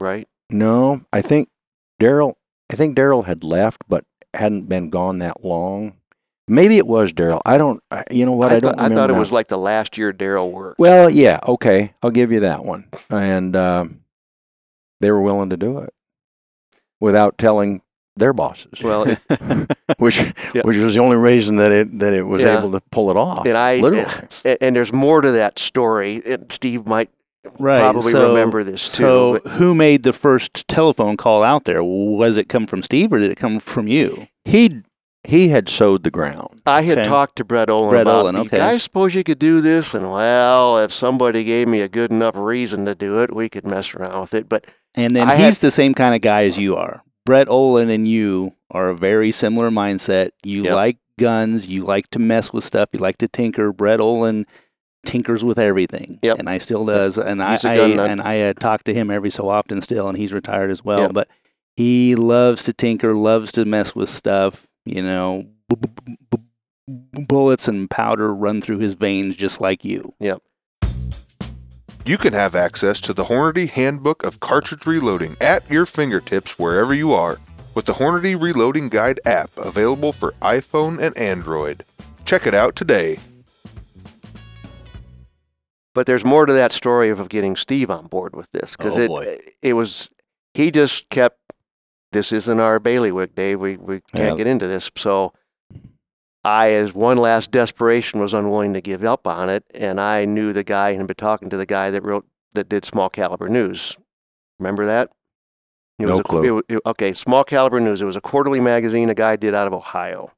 right? 0.00 0.28
No, 0.52 1.02
I 1.12 1.22
think 1.22 1.48
Daryl. 2.00 2.34
I 2.70 2.76
think 2.76 2.96
Daryl 2.96 3.24
had 3.24 3.44
left, 3.44 3.82
but 3.88 4.04
hadn't 4.34 4.68
been 4.68 4.90
gone 4.90 5.18
that 5.18 5.44
long. 5.44 5.96
Maybe 6.48 6.76
it 6.76 6.86
was 6.86 7.12
Daryl. 7.12 7.40
I 7.46 7.56
don't. 7.58 7.82
You 8.10 8.26
know 8.26 8.32
what? 8.32 8.52
I, 8.52 8.56
I, 8.56 8.58
don't. 8.60 8.76
thought, 8.76 8.80
I 8.92 8.94
thought 8.94 9.10
it 9.10 9.14
now. 9.14 9.18
was 9.18 9.32
like 9.32 9.48
the 9.48 9.58
last 9.58 9.96
year 9.96 10.12
Daryl 10.12 10.50
worked. 10.52 10.78
Well, 10.78 11.08
yeah. 11.10 11.38
Okay, 11.46 11.94
I'll 12.02 12.10
give 12.10 12.32
you 12.32 12.40
that 12.40 12.64
one. 12.64 12.86
And 13.10 13.54
um, 13.56 14.00
they 15.00 15.10
were 15.10 15.20
willing 15.20 15.50
to 15.50 15.56
do 15.56 15.78
it 15.78 15.92
without 17.00 17.38
telling 17.38 17.82
their 18.16 18.32
bosses. 18.32 18.82
Well, 18.82 19.04
it- 19.08 19.18
which 19.98 20.18
Yeah. 20.54 20.62
which 20.64 20.76
was 20.78 20.94
the 20.94 21.00
only 21.00 21.16
reason 21.16 21.56
that 21.56 21.72
it 21.72 21.98
that 22.00 22.12
it 22.12 22.22
was 22.26 22.42
Yeah. 22.42 22.58
able 22.58 22.72
to 22.72 22.80
pull 22.90 23.10
it 23.10 23.16
off. 23.16 23.46
and 23.46 23.56
I 23.56 23.76
literally. 23.76 24.06
and, 24.44 24.58
and 24.60 24.76
there's 24.76 24.92
more 24.92 25.20
to 25.20 25.30
that 25.32 25.58
story. 25.58 26.20
And 26.26 26.50
Steve 26.52 26.86
might 26.86 27.10
Right. 27.58 27.80
probably 27.80 28.12
so, 28.12 28.28
remember 28.28 28.62
this 28.62 28.82
too. 28.92 29.02
So, 29.02 29.32
but- 29.42 29.52
who 29.52 29.74
made 29.74 30.02
the 30.04 30.12
first 30.12 30.66
telephone 30.68 31.16
call 31.16 31.42
out 31.42 31.64
there? 31.64 31.82
Was 31.82 32.36
it 32.36 32.48
come 32.48 32.66
from 32.66 32.82
Steve 32.82 33.12
or 33.12 33.18
did 33.18 33.30
it 33.30 33.36
come 33.36 33.58
from 33.58 33.88
you? 33.88 34.26
He 34.44 34.82
he 35.24 35.48
had 35.48 35.68
sowed 35.68 36.02
the 36.02 36.10
ground. 36.10 36.60
I 36.66 36.82
had 36.82 36.98
Okay. 36.98 37.08
talked 37.08 37.36
to 37.36 37.44
Brett 37.44 37.70
Olin 37.70 37.90
Brett 37.90 38.02
about, 38.02 38.22
Olin, 38.24 38.36
okay. 38.36 38.58
I 38.60 38.76
suppose 38.78 39.14
you 39.14 39.22
could 39.22 39.38
do 39.38 39.60
this? 39.60 39.94
And 39.94 40.10
well, 40.10 40.78
if 40.78 40.92
somebody 40.92 41.44
gave 41.44 41.68
me 41.68 41.80
a 41.80 41.88
good 41.88 42.10
enough 42.10 42.34
reason 42.36 42.86
to 42.86 42.94
do 42.96 43.20
it, 43.22 43.32
we 43.32 43.48
could 43.48 43.64
mess 43.64 43.94
around 43.94 44.20
with 44.20 44.34
it. 44.34 44.48
But 44.48 44.66
And 44.96 45.14
then 45.14 45.28
I 45.30 45.36
he's 45.36 45.58
had- 45.58 45.66
the 45.66 45.70
same 45.70 45.94
kind 45.94 46.14
of 46.16 46.20
guy 46.22 46.44
as 46.44 46.58
you 46.58 46.74
are. 46.76 47.02
Brett 47.24 47.48
Olin 47.48 47.88
and 47.88 48.08
you 48.08 48.54
are 48.72 48.88
a 48.88 48.96
very 48.96 49.30
similar 49.30 49.70
mindset. 49.70 50.30
You 50.42 50.64
Yep. 50.64 50.74
like 50.74 50.96
guns. 51.20 51.68
You 51.68 51.84
like 51.84 52.08
to 52.10 52.18
mess 52.18 52.52
with 52.52 52.64
stuff. 52.64 52.88
You 52.92 52.98
like 52.98 53.18
to 53.18 53.28
tinker. 53.28 53.72
Brett 53.72 54.00
Olin 54.00 54.44
tinkers 55.04 55.44
with 55.44 55.58
everything. 55.58 56.18
Yep. 56.22 56.38
And 56.38 56.48
I 56.48 56.58
still 56.58 56.84
does. 56.84 57.18
And 57.18 57.42
I, 57.42 57.52
He's 57.52 57.64
a 57.64 57.70
I 57.70 57.76
gun 57.76 57.96
nut. 57.96 58.10
and 58.10 58.20
I 58.20 58.40
uh, 58.42 58.52
talk 58.54 58.84
to 58.84 58.94
him 58.94 59.10
every 59.10 59.30
so 59.30 59.48
often 59.48 59.80
still, 59.80 60.08
and 60.08 60.16
he's 60.16 60.32
retired 60.32 60.70
as 60.70 60.84
well. 60.84 61.00
Yep. 61.00 61.12
But 61.14 61.28
he 61.76 62.14
loves 62.16 62.64
to 62.64 62.72
tinker, 62.72 63.14
loves 63.14 63.52
to 63.52 63.64
mess 63.64 63.94
with 63.94 64.08
stuff. 64.08 64.66
You 64.84 65.02
know, 65.02 65.46
bu- 65.68 65.76
bu- 65.76 65.88
bu- 66.30 66.38
bu- 66.86 67.24
bullets 67.26 67.68
and 67.68 67.88
powder 67.88 68.34
run 68.34 68.60
through 68.60 68.78
his 68.78 68.94
veins 68.94 69.36
just 69.36 69.60
like 69.60 69.84
you. 69.84 70.12
Yep. 70.20 70.42
You 72.04 72.18
can 72.18 72.32
have 72.32 72.56
access 72.56 73.00
to 73.02 73.12
the 73.14 73.24
Hornady 73.24 73.68
Handbook 73.70 74.24
of 74.24 74.40
Cartridge 74.40 74.86
Reloading 74.86 75.36
at 75.40 75.68
your 75.70 75.86
fingertips 75.86 76.58
wherever 76.58 76.92
you 76.92 77.12
are 77.12 77.38
with 77.76 77.84
the 77.86 77.92
Hornady 77.94 78.38
Reloading 78.40 78.88
Guide 78.88 79.20
app 79.24 79.50
available 79.56 80.12
for 80.12 80.32
iPhone 80.42 81.00
and 81.00 81.16
Android. 81.16 81.84
Check 82.24 82.44
it 82.46 82.54
out 82.54 82.74
today. 82.74 83.18
But 85.94 86.06
there's 86.06 86.24
more 86.24 86.46
to 86.46 86.52
that 86.54 86.72
story 86.72 87.10
of 87.10 87.28
getting 87.28 87.54
Steve 87.56 87.90
on 87.90 88.06
board 88.06 88.34
with 88.34 88.50
this 88.52 88.76
because 88.76 88.96
Oh, 88.96 89.00
it 89.00 89.08
boy. 89.08 89.38
it 89.60 89.72
was 89.74 90.10
he 90.54 90.70
just 90.70 91.08
kept 91.10 91.38
this 92.12 92.32
isn't 92.32 92.60
our 92.60 92.78
bailiwick, 92.78 93.34
Dave. 93.34 93.60
We 93.60 93.76
we 93.76 94.00
can't 94.14 94.30
Yeah. 94.30 94.36
get 94.36 94.46
into 94.46 94.66
this. 94.66 94.90
So 94.96 95.32
I, 96.44 96.70
as 96.72 96.92
one 96.94 97.18
last 97.18 97.50
desperation, 97.52 98.20
was 98.20 98.32
unwilling 98.34 98.74
to 98.74 98.80
give 98.80 99.04
up 99.04 99.26
on 99.28 99.48
it, 99.48 99.64
and 99.74 100.00
I 100.00 100.24
knew 100.24 100.52
the 100.52 100.64
guy 100.64 100.90
and 100.90 100.98
had 100.98 101.06
been 101.06 101.14
talking 101.16 101.48
to 101.50 101.56
the 101.56 101.66
guy 101.66 101.90
that 101.90 102.02
wrote 102.02 102.26
that 102.54 102.68
did 102.68 102.84
Small 102.84 103.08
Caliber 103.08 103.48
News. 103.48 103.96
Remember 104.58 104.84
that? 104.86 105.10
It 105.98 106.06
No 106.06 106.10
was 106.12 106.18
a, 106.20 106.22
clue. 106.24 106.58
it 106.58 106.64
it- 106.76 106.82
okay, 106.84 107.12
Small 107.12 107.44
Caliber 107.44 107.80
News. 107.80 108.02
It 108.02 108.06
was 108.06 108.16
a 108.16 108.20
quarterly 108.20 108.60
magazine 108.60 109.08
a 109.08 109.14
guy 109.14 109.36
did 109.36 109.54
out 109.54 109.66
of 109.68 109.72
Ohio. 109.72 110.32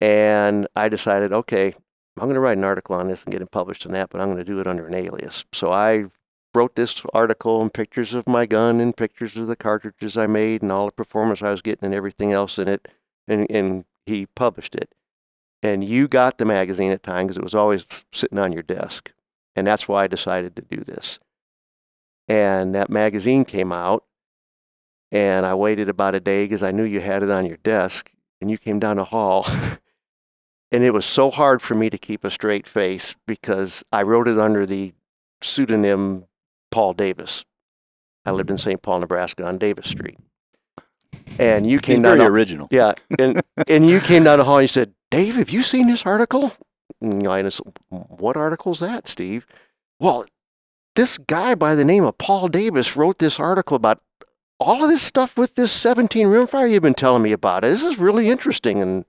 And 0.00 0.66
I 0.74 0.88
decided, 0.88 1.32
okay, 1.32 1.74
I'm 2.20 2.26
going 2.26 2.34
to 2.34 2.40
write 2.40 2.58
an 2.58 2.64
article 2.64 2.96
on 2.96 3.08
this 3.08 3.24
and 3.24 3.32
get 3.32 3.40
it 3.40 3.50
published 3.50 3.86
in 3.86 3.92
that, 3.92 4.10
but 4.10 4.20
I'm 4.20 4.28
going 4.28 4.36
to 4.36 4.44
do 4.44 4.60
it 4.60 4.66
under 4.66 4.86
an 4.86 4.92
alias. 4.92 5.46
So 5.52 5.72
I 5.72 6.04
wrote 6.54 6.74
this 6.74 7.02
article 7.14 7.62
and 7.62 7.72
pictures 7.72 8.12
of 8.12 8.28
my 8.28 8.44
gun 8.44 8.78
and 8.78 8.94
pictures 8.94 9.38
of 9.38 9.46
the 9.46 9.56
cartridges 9.56 10.18
I 10.18 10.26
made 10.26 10.60
and 10.60 10.70
all 10.70 10.84
the 10.84 10.92
performance 10.92 11.40
I 11.40 11.50
was 11.50 11.62
getting 11.62 11.86
and 11.86 11.94
everything 11.94 12.32
else 12.32 12.58
in 12.58 12.68
it. 12.68 12.88
And, 13.26 13.50
and 13.50 13.86
he 14.04 14.26
published 14.26 14.74
it. 14.74 14.94
And 15.62 15.82
you 15.82 16.08
got 16.08 16.36
the 16.36 16.44
magazine 16.44 16.92
at 16.92 17.02
time 17.02 17.26
because 17.26 17.38
it 17.38 17.42
was 17.42 17.54
always 17.54 18.04
sitting 18.12 18.38
on 18.38 18.52
your 18.52 18.62
desk. 18.62 19.12
And 19.56 19.66
that's 19.66 19.88
why 19.88 20.04
I 20.04 20.06
decided 20.06 20.56
to 20.56 20.62
do 20.62 20.84
this. 20.84 21.20
And 22.28 22.74
that 22.74 22.90
magazine 22.90 23.46
came 23.46 23.72
out. 23.72 24.04
And 25.10 25.46
I 25.46 25.54
waited 25.54 25.88
about 25.88 26.14
a 26.14 26.20
day 26.20 26.44
because 26.44 26.62
I 26.62 26.70
knew 26.70 26.84
you 26.84 27.00
had 27.00 27.22
it 27.22 27.30
on 27.30 27.46
your 27.46 27.56
desk. 27.58 28.12
And 28.42 28.50
you 28.50 28.58
came 28.58 28.78
down 28.78 28.98
the 28.98 29.04
hall. 29.04 29.46
and 30.72 30.84
it 30.84 30.92
was 30.92 31.04
so 31.04 31.30
hard 31.30 31.62
for 31.62 31.74
me 31.74 31.90
to 31.90 31.98
keep 31.98 32.24
a 32.24 32.30
straight 32.30 32.66
face 32.66 33.14
because 33.26 33.84
I 33.92 34.02
wrote 34.02 34.28
it 34.28 34.38
under 34.38 34.66
the 34.66 34.92
pseudonym 35.42 36.26
Paul 36.70 36.94
Davis. 36.94 37.44
I 38.24 38.32
lived 38.32 38.50
in 38.50 38.56
mm-hmm. 38.56 38.70
St. 38.70 38.82
Paul, 38.82 39.00
Nebraska 39.00 39.44
on 39.44 39.58
Davis 39.58 39.88
Street. 39.88 40.18
And 41.38 41.66
you 41.66 41.78
He's 41.78 41.82
came 41.82 42.02
down 42.02 42.18
very 42.18 42.28
the, 42.28 42.32
original. 42.32 42.68
yeah, 42.70 42.92
and 43.18 43.40
and 43.68 43.88
you 43.88 44.00
came 44.00 44.24
down 44.24 44.38
the 44.38 44.44
hall 44.44 44.58
and 44.58 44.64
you 44.64 44.68
said, 44.68 44.92
"Dave, 45.10 45.36
have 45.36 45.50
you 45.50 45.62
seen 45.62 45.86
this 45.86 46.04
article?" 46.04 46.52
And 47.00 47.26
I 47.26 47.42
just, 47.42 47.60
"What 47.88 48.36
article's 48.36 48.80
that, 48.80 49.08
Steve?" 49.08 49.46
Well, 49.98 50.24
this 50.96 51.18
guy 51.18 51.54
by 51.54 51.74
the 51.74 51.84
name 51.84 52.04
of 52.04 52.18
Paul 52.18 52.48
Davis 52.48 52.96
wrote 52.96 53.18
this 53.18 53.40
article 53.40 53.76
about 53.76 54.00
all 54.58 54.84
of 54.84 54.90
this 54.90 55.02
stuff 55.02 55.38
with 55.38 55.54
this 55.54 55.72
17 55.72 56.26
rimfire 56.26 56.70
you've 56.70 56.82
been 56.82 56.94
telling 56.94 57.22
me 57.22 57.32
about. 57.32 57.62
This 57.62 57.82
is 57.82 57.98
really 57.98 58.28
interesting. 58.28 58.82
And 58.82 59.04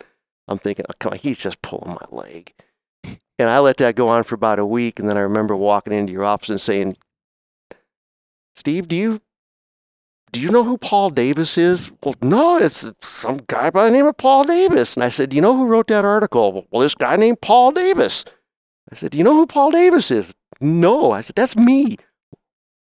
I'm 0.52 0.60
thinking, 0.60 0.86
oh, 0.90 0.94
come 1.00 1.14
on, 1.14 1.20
he's 1.20 1.38
just 1.38 1.62
pulling 1.62 1.96
my 1.96 2.06
leg. 2.12 2.54
And 3.40 3.50
I 3.50 3.60
let 3.60 3.78
that 3.78 3.96
go 3.96 4.08
on 4.08 4.24
for 4.24 4.36
about 4.36 4.60
a 4.60 4.66
week, 4.66 5.00
and 5.00 5.10
then 5.10 5.18
I 5.18 5.22
remember 5.22 5.56
walking 5.56 5.94
into 5.94 6.14
your 6.14 6.24
office 6.24 6.50
and 6.50 6.62
saying, 6.62 6.96
"Steve, 8.56 8.88
do 8.88 8.96
you 8.96 9.22
do 10.32 10.40
you 10.40 10.50
know 10.50 10.64
who 10.64 10.78
Paul 10.78 11.10
Davis 11.10 11.58
is? 11.58 11.92
Well, 12.04 12.16
no, 12.22 12.58
it's 12.58 12.94
some 13.02 13.42
guy 13.48 13.70
by 13.70 13.86
the 13.86 13.92
name 13.92 14.06
of 14.06 14.16
Paul 14.16 14.46
Davis. 14.46 14.96
And 14.96 15.04
I 15.04 15.10
said, 15.10 15.30
Do 15.30 15.36
you 15.36 15.42
know 15.42 15.56
who 15.56 15.68
wrote 15.68 15.88
that 15.88 16.06
article? 16.06 16.66
Well, 16.72 16.82
this 16.82 16.96
guy 16.96 17.18
named 17.18 17.42
Paul 17.42 17.72
Davis. 17.72 18.24
I 18.92 18.96
said, 18.96 19.12
Do 19.12 19.18
you 19.18 19.24
know 19.26 19.34
who 19.34 19.46
Paul 19.46 19.72
Davis 19.72 20.10
is? 20.10 20.34
No. 20.62 21.12
I 21.12 21.22
said, 21.22 21.36
That's 21.36 21.58
me. 21.58 21.98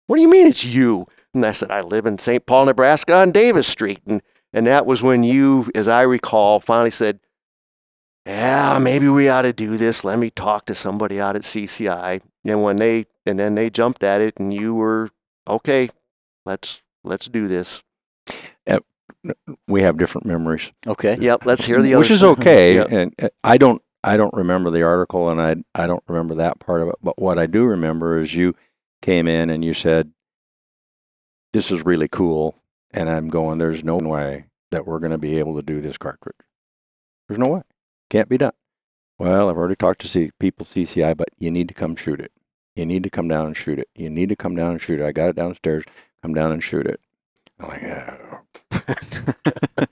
What 0.07 0.17
do 0.17 0.23
you 0.23 0.31
mean 0.31 0.49
it's 0.49 0.65
you? 0.65 1.07
And 1.33 1.47
I 1.47 1.53
said, 1.53 1.71
I 1.71 1.83
live 1.83 2.07
in 2.07 2.19
St. 2.19 2.45
Paul, 2.45 2.67
Nebraska 2.67 3.15
on 3.15 3.31
Davis 3.31 3.69
Street. 3.69 4.01
And, 4.07 4.21
and 4.53 4.67
that 4.67 4.87
was 4.87 5.03
when 5.03 5.23
you, 5.23 5.71
as 5.75 5.87
I 5.87 6.03
recall, 6.03 6.59
finally 6.59 6.91
said, 6.91 7.21
Yeah, 8.29 8.79
maybe 8.79 9.09
we 9.09 9.29
ought 9.29 9.43
to 9.43 9.53
do 9.53 9.77
this. 9.79 10.05
Let 10.05 10.19
me 10.19 10.31
talk 10.31 10.67
to 10.67 10.75
somebody 10.75 11.21
out 11.21 11.35
at 11.35 11.43
CCI. 11.43 12.21
And 12.45 12.63
when 12.63 12.77
they, 12.77 13.07
and 13.27 13.39
then 13.39 13.55
they 13.55 13.71
jumped 13.71 14.05
at 14.05 14.21
it, 14.21 14.39
and 14.39 14.53
you 14.53 14.75
were, 14.75 15.09
okay, 15.49 15.89
let's 16.45 16.83
let's 17.05 17.27
do 17.27 17.49
this. 17.49 17.83
We 19.67 19.83
have 19.83 19.99
different 19.99 20.27
memories. 20.27 20.71
Okay. 20.87 21.17
Yep, 21.19 21.45
let's 21.45 21.65
hear 21.65 21.83
the 21.83 21.95
other 21.95 22.01
which 22.01 22.11
is 22.11 22.23
okay. 22.23 22.75
Yep. 22.77 22.93
And 22.93 23.15
uh, 23.21 23.29
I 23.43 23.59
don't 23.59 23.83
I 24.05 24.17
don't 24.17 24.33
remember 24.35 24.71
the 24.71 24.83
article, 24.83 25.29
and 25.29 25.41
I 25.41 25.57
I 25.75 25.87
don't 25.87 26.03
remember 26.09 26.37
that 26.37 26.59
part 26.61 26.83
of 26.83 26.89
it. 26.89 26.97
But 27.03 27.19
what 27.19 27.39
I 27.39 27.47
do 27.47 27.65
remember 27.65 28.19
is 28.19 28.35
you 28.35 28.55
came 29.03 29.27
in 29.27 29.51
and 29.51 29.65
you 29.65 29.75
said, 29.75 30.13
"This 31.53 31.71
is 31.71 31.85
really 31.85 32.09
cool," 32.09 32.63
and 32.93 33.11
I'm 33.11 33.29
going, 33.29 33.59
"There's 33.59 33.83
no 33.83 33.97
way 33.97 34.47
that 34.71 34.87
we're 34.87 35.01
going 35.01 35.13
to 35.13 35.19
be 35.19 35.39
able 35.39 35.57
to 35.57 35.63
do 35.63 35.81
this 35.81 35.99
cartridge. 35.99 36.37
There's 37.29 37.39
no 37.39 37.49
way. 37.49 37.63
Can't 38.11 38.29
be 38.29 38.39
done." 38.39 38.53
Well, 39.19 39.51
I've 39.51 39.57
already 39.57 39.75
talked 39.77 40.01
to 40.03 40.09
see 40.09 40.31
people 40.39 40.65
CCI, 40.65 41.17
but 41.17 41.29
you 41.39 41.51
need 41.51 41.69
to 41.69 41.75
come 41.75 41.97
shoot 41.97 42.21
it. 42.21 42.33
You 42.77 42.87
need 42.87 43.03
to 43.03 43.11
come 43.11 43.27
down 43.27 43.47
and 43.47 43.57
shoot 43.57 43.79
it. 43.81 43.89
You 43.97 44.09
need 44.09 44.29
to 44.29 44.37
come 44.37 44.55
down 44.55 44.71
and 44.73 44.81
shoot 44.81 45.01
it. 45.01 45.05
I 45.07 45.11
got 45.11 45.31
it 45.31 45.37
downstairs. 45.37 45.85
Come 46.23 46.35
down 46.35 46.53
and 46.53 46.63
shoot 46.63 46.87
it. 46.87 47.01
I'm 47.59 47.69
like, 47.69 47.83
yeah. 47.83 48.17
Oh. 48.71 48.95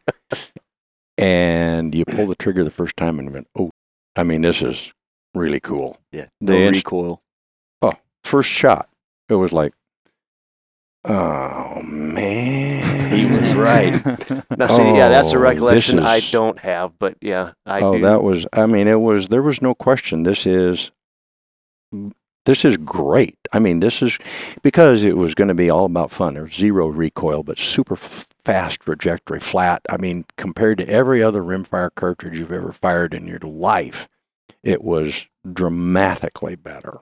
and 1.19 1.95
you 1.95 2.05
pull 2.05 2.27
the 2.27 2.37
trigger 2.37 2.63
the 2.63 2.71
first 2.71 2.97
time 2.97 3.19
and 3.19 3.33
went, 3.33 3.49
oh, 3.59 3.71
I 4.15 4.23
mean, 4.23 4.43
this 4.43 4.63
is 4.63 4.93
really 5.35 5.59
cool. 5.61 5.99
Yeah. 6.13 6.27
The 6.41 6.53
No 6.53 6.59
inst- 6.69 6.79
recoil. 6.85 7.23
Oh, 7.83 7.93
first 8.23 8.49
shot, 8.49 8.89
it 9.29 9.35
was 9.35 9.53
like, 9.53 9.73
oh 11.05 11.83
man, 11.83 12.83
He 13.17 13.27
was 13.33 13.55
right. 13.57 13.95
Now, 14.59 14.69
see, 14.69 14.83
yeah, 14.83 15.09
that's 15.09 15.33
a 15.33 15.37
Oh, 15.37 15.41
recollection 15.41 15.97
this 15.97 16.07
I 16.07 16.21
don't 16.33 16.59
have, 16.59 16.99
but 16.99 17.17
yeah, 17.21 17.53
I 17.67 17.81
oh, 17.81 17.95
do. 17.95 18.01
that 18.03 18.23
was. 18.23 18.47
I 18.53 18.67
mean, 18.67 18.89
it 18.89 19.01
was. 19.01 19.29
There 19.29 19.43
was 19.43 19.63
no 19.63 19.75
question. 19.75 20.23
This 20.23 20.47
is. 20.47 20.91
This 22.47 22.65
is 22.65 22.77
great. 22.77 23.37
I 23.53 23.59
mean, 23.59 23.81
this 23.81 24.03
is 24.03 24.19
because 24.63 25.03
it 25.05 25.17
was 25.17 25.35
going 25.35 25.49
to 25.49 25.55
be 25.55 25.69
all 25.69 25.85
about 25.87 26.13
fun. 26.13 26.35
There's 26.35 26.55
zero 26.55 26.87
recoil, 26.87 27.43
but 27.43 27.59
super 27.59 27.97
fast 27.97 28.81
trajectory, 28.81 29.41
flat. 29.41 29.83
I 29.91 29.97
mean, 29.97 30.25
compared 30.37 30.79
to 30.79 30.89
every 30.89 31.23
other 31.23 31.43
rimfire 31.43 31.91
cartridge 31.95 32.39
you've 32.39 32.53
ever 32.53 32.71
fired 32.73 33.15
in 33.15 33.27
your 33.27 33.41
life, 33.41 34.07
it 34.63 34.83
was 34.83 35.27
dramatically 35.51 36.55
better. 36.55 37.01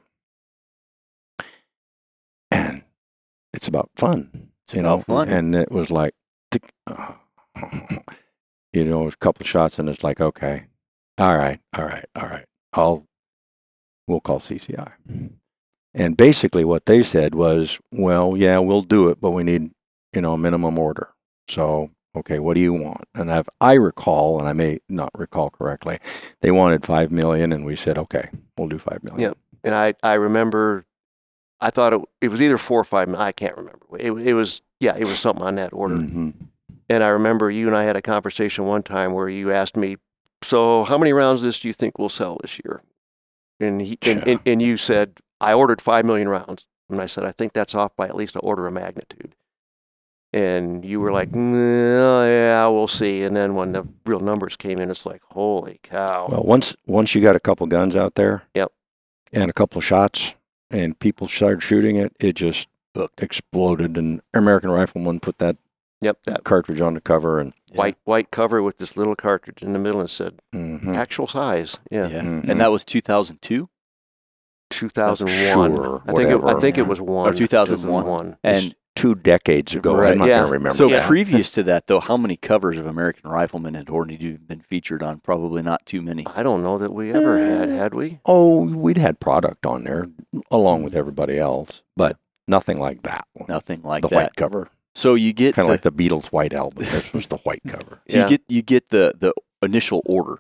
And 2.51 2.85
it's 3.53 3.69
about 3.69 3.91
fun. 3.97 4.49
It's 4.67 4.75
you 4.75 4.83
know, 4.83 4.99
fun. 4.99 5.29
And 5.29 5.55
it 5.55 5.71
was 5.71 5.91
like, 5.91 6.15
you 8.73 8.85
know, 8.85 9.07
a 9.09 9.13
couple 9.13 9.43
of 9.43 9.49
shots, 9.49 9.79
and 9.79 9.89
it's 9.89 10.03
like, 10.05 10.21
okay, 10.21 10.67
all 11.19 11.37
right, 11.37 11.61
all 11.77 11.85
right, 11.85 12.07
all 12.17 12.29
right. 12.29 12.47
I'll, 12.73 13.07
we'll 14.09 14.21
call 14.21 14.41
CCI. 14.41 14.93
And 15.95 16.17
basically, 16.17 16.65
what 16.65 16.87
they 16.87 17.03
said 17.03 17.35
was, 17.35 17.79
well, 17.93 18.37
yeah, 18.37 18.59
we'll 18.59 18.83
do 18.83 19.09
it, 19.11 19.21
but 19.21 19.31
we 19.31 19.45
need, 19.45 19.71
you 20.13 20.21
know, 20.21 20.33
a 20.33 20.39
minimum 20.39 20.77
order. 20.79 21.11
So, 21.49 21.91
okay, 22.17 22.41
what 22.41 22.55
do 22.55 22.61
you 22.61 22.73
want? 22.73 23.05
And 23.15 23.31
if 23.31 23.49
I 23.61 23.75
recall, 23.75 24.41
and 24.41 24.49
I 24.49 24.55
may 24.55 24.79
not 24.89 25.13
recall 25.17 25.51
correctly, 25.51 25.99
they 26.41 26.51
wanted 26.51 26.85
five 26.85 27.13
million, 27.13 27.53
and 27.53 27.65
we 27.65 27.77
said, 27.77 27.97
okay, 27.99 28.31
we'll 28.59 28.69
do 28.69 28.79
five 28.79 29.05
million. 29.05 29.21
Yep. 29.21 29.39
and 29.63 29.75
I, 29.75 29.95
I 30.03 30.15
remember, 30.15 30.85
I 31.65 31.71
thought 31.71 31.93
it, 31.95 32.01
it 32.21 32.29
was 32.29 32.41
either 32.43 32.59
four 32.59 32.79
or 32.81 32.85
five. 32.85 33.09
I 33.15 33.33
can't 33.33 33.57
remember. 33.57 33.87
It, 33.99 34.13
it 34.13 34.35
was, 34.35 34.61
yeah, 34.81 34.95
it 34.97 35.05
was 35.05 35.19
something 35.19 35.43
on 35.45 35.55
that 35.55 35.73
order. 35.73 35.97
hmm 35.97 36.31
And 36.91 37.03
I 37.03 37.09
remember 37.09 37.51
you 37.51 37.67
and 37.67 37.75
I 37.77 37.85
had 37.85 37.97
a 37.97 38.03
conversation 38.03 38.67
one 38.67 38.83
time 38.83 39.13
where 39.15 39.29
you 39.31 39.51
asked 39.51 39.77
me, 39.77 39.97
"So, 40.43 40.85
how 40.85 40.99
many 40.99 41.13
rounds 41.15 41.41
of 41.41 41.47
this 41.47 41.61
do 41.61 41.69
you 41.69 41.75
think 41.75 41.99
we'll 41.99 42.11
sell 42.11 42.37
this 42.43 42.61
year?" 42.65 42.83
And 43.61 43.81
he 43.81 43.97
and, 44.03 44.19
Yeah. 44.27 44.33
and, 44.33 44.41
and 44.45 44.63
you 44.63 44.77
said, 44.77 45.19
"I 45.41 45.55
ordered 45.55 45.81
five 45.81 46.05
million 46.05 46.29
rounds," 46.29 46.67
and 46.91 47.01
I 47.01 47.07
said, 47.07 47.25
"I 47.25 47.33
think 47.33 47.53
that's 47.55 47.75
off 47.75 47.97
by 47.97 48.07
at 48.09 48.15
least 48.17 48.35
an 48.37 48.43
order 48.45 48.67
of 48.67 48.73
magnitude." 48.75 49.35
And 50.35 50.85
you 50.85 51.01
were 51.01 51.13
like, 51.13 51.33
"No, 51.35 52.27
yeah, 52.27 52.67
we'll 52.67 52.89
see." 52.89 53.23
And 53.23 53.35
then 53.37 53.55
when 53.55 53.73
the 53.73 53.87
real 54.05 54.21
numbers 54.21 54.57
came 54.57 54.79
in, 54.81 54.91
it's 54.91 55.07
like, 55.07 55.23
"Holy 55.31 55.79
cow!" 55.83 56.27
Well, 56.29 56.43
once 56.43 56.75
once 56.87 57.15
you 57.15 57.23
got 57.23 57.37
a 57.37 57.41
couple 57.41 57.67
guns 57.69 57.95
out 57.97 58.17
there, 58.17 58.43
Yep. 58.55 58.73
and 59.33 59.49
a 59.49 59.55
couple 59.55 59.79
of 59.79 59.85
shots, 59.85 60.35
and 60.75 60.99
people 60.99 61.29
started 61.29 61.63
shooting 61.63 61.97
it, 61.97 62.15
it 62.21 62.35
just 62.35 62.69
Hooked. 62.95 63.23
exploded. 63.23 63.97
And 63.97 64.21
American 64.33 64.71
Rifleman 64.71 65.21
put 65.21 65.39
that 65.39 65.57
yep, 66.01 66.19
that 66.25 66.45
cartridge 66.45 66.81
on 66.81 66.95
the 66.95 67.01
cover, 67.01 67.39
and 67.39 67.53
white 67.73 67.97
white 68.05 68.31
cover 68.31 68.63
with 68.63 68.79
this 68.79 68.97
little 68.97 69.17
cartridge 69.17 69.63
in 69.63 69.73
the 69.73 69.79
middle 69.79 70.01
and 70.01 70.11
said 70.11 70.41
mhm. 70.55 70.97
actual 70.97 71.27
size. 71.27 71.79
Yeah, 71.91 72.09
Yeah. 72.09 72.23
Mhm. 72.23 72.49
And 72.49 72.61
that 72.61 72.71
was 72.71 72.85
2002 72.85 73.69
two 74.71 74.89
thousand 74.89 75.29
one. 75.57 75.75
Sure, 75.75 76.03
I 76.07 76.13
think 76.13 76.31
it, 76.31 76.33
I 76.33 76.37
whatever. 76.37 76.61
think 76.61 76.79
it 76.79 76.87
was 76.87 77.01
one. 77.01 77.35
2001. 77.35 78.05
2001. 78.05 78.37
and 78.43 78.75
two 78.95 79.15
decades 79.15 79.75
ago. 79.75 79.97
Right, 79.97 80.13
I'm 80.13 80.19
not 80.19 80.29
yeah. 80.29 80.39
going 80.39 80.47
to 80.47 80.53
remember. 80.53 80.75
so 80.75 80.89
that. 80.89 81.07
previous 81.07 81.51
to 81.53 81.63
that 81.65 81.87
though, 81.87 82.01
how 82.01 82.17
many 82.17 82.37
covers 82.37 82.79
of 82.79 82.87
American 82.87 83.31
Rifleman 83.31 83.75
had 83.75 83.87
Hornady 83.87 84.39
been 84.47 84.61
featured 84.61 85.03
on? 85.03 85.21
Probably 85.21 85.63
not 85.63 85.85
too 85.87 86.03
many. 86.03 86.27
I 86.35 86.43
don't 86.43 86.63
know 86.63 86.79
that 86.79 86.93
we 86.93 87.13
ever 87.13 87.39
had, 87.39 87.71
eh. 87.71 87.75
had 87.75 87.95
we? 87.95 88.21
oh, 88.25 88.63
we'd 88.63 88.97
had 88.97 89.21
product 89.21 89.67
on 89.67 89.85
there 89.85 90.09
along 90.51 90.81
mm. 90.81 90.85
with 90.85 90.95
everybody 90.95 91.39
else, 91.39 91.83
but 91.97 92.17
nothing 92.47 92.79
like 92.79 93.03
that 93.03 93.27
one. 93.33 93.47
Nothing 93.49 93.83
like 93.83 94.03
the 94.03 94.09
that. 94.09 94.17
white 94.17 94.37
cover, 94.37 94.69
So 94.95 95.15
you 95.15 95.33
get 95.33 95.55
kind 95.55 95.67
of 95.67 95.71
like 95.71 95.83
the 95.83 95.93
Beatles' 95.93 96.27
White 96.27 96.53
Album. 96.53 96.85
This 96.91 97.13
was 97.13 97.27
the 97.27 97.39
white 97.39 97.63
cover. 97.67 98.01
so 98.09 98.19
Yeah. 98.19 98.25
you 98.25 98.29
get 98.31 98.43
you 98.49 98.63
get 98.63 98.89
the 98.91 99.15
the 99.19 99.33
initial 99.63 100.03
order. 100.07 100.39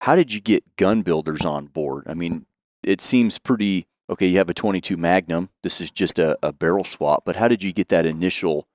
how 0.00 0.16
did 0.16 0.34
you 0.34 0.40
get 0.40 0.76
gun 0.76 1.02
builders 1.02 1.44
on 1.44 1.66
board? 1.66 2.04
I 2.06 2.14
mean, 2.14 2.46
it 2.82 3.00
seems 3.00 3.38
pretty 3.38 3.86
okay. 4.10 4.26
You 4.26 4.38
have 4.38 4.48
a 4.50 4.54
22 4.54 4.96
Magnum. 4.96 5.50
This 5.62 5.80
is 5.80 5.90
just 5.90 6.18
a, 6.18 6.38
a 6.42 6.52
barrel 6.52 6.84
swap, 6.84 7.24
but 7.24 7.36
how 7.36 7.48
did 7.48 7.62
you 7.62 7.72
get 7.72 7.88
that 7.88 8.06
initial, 8.06 8.66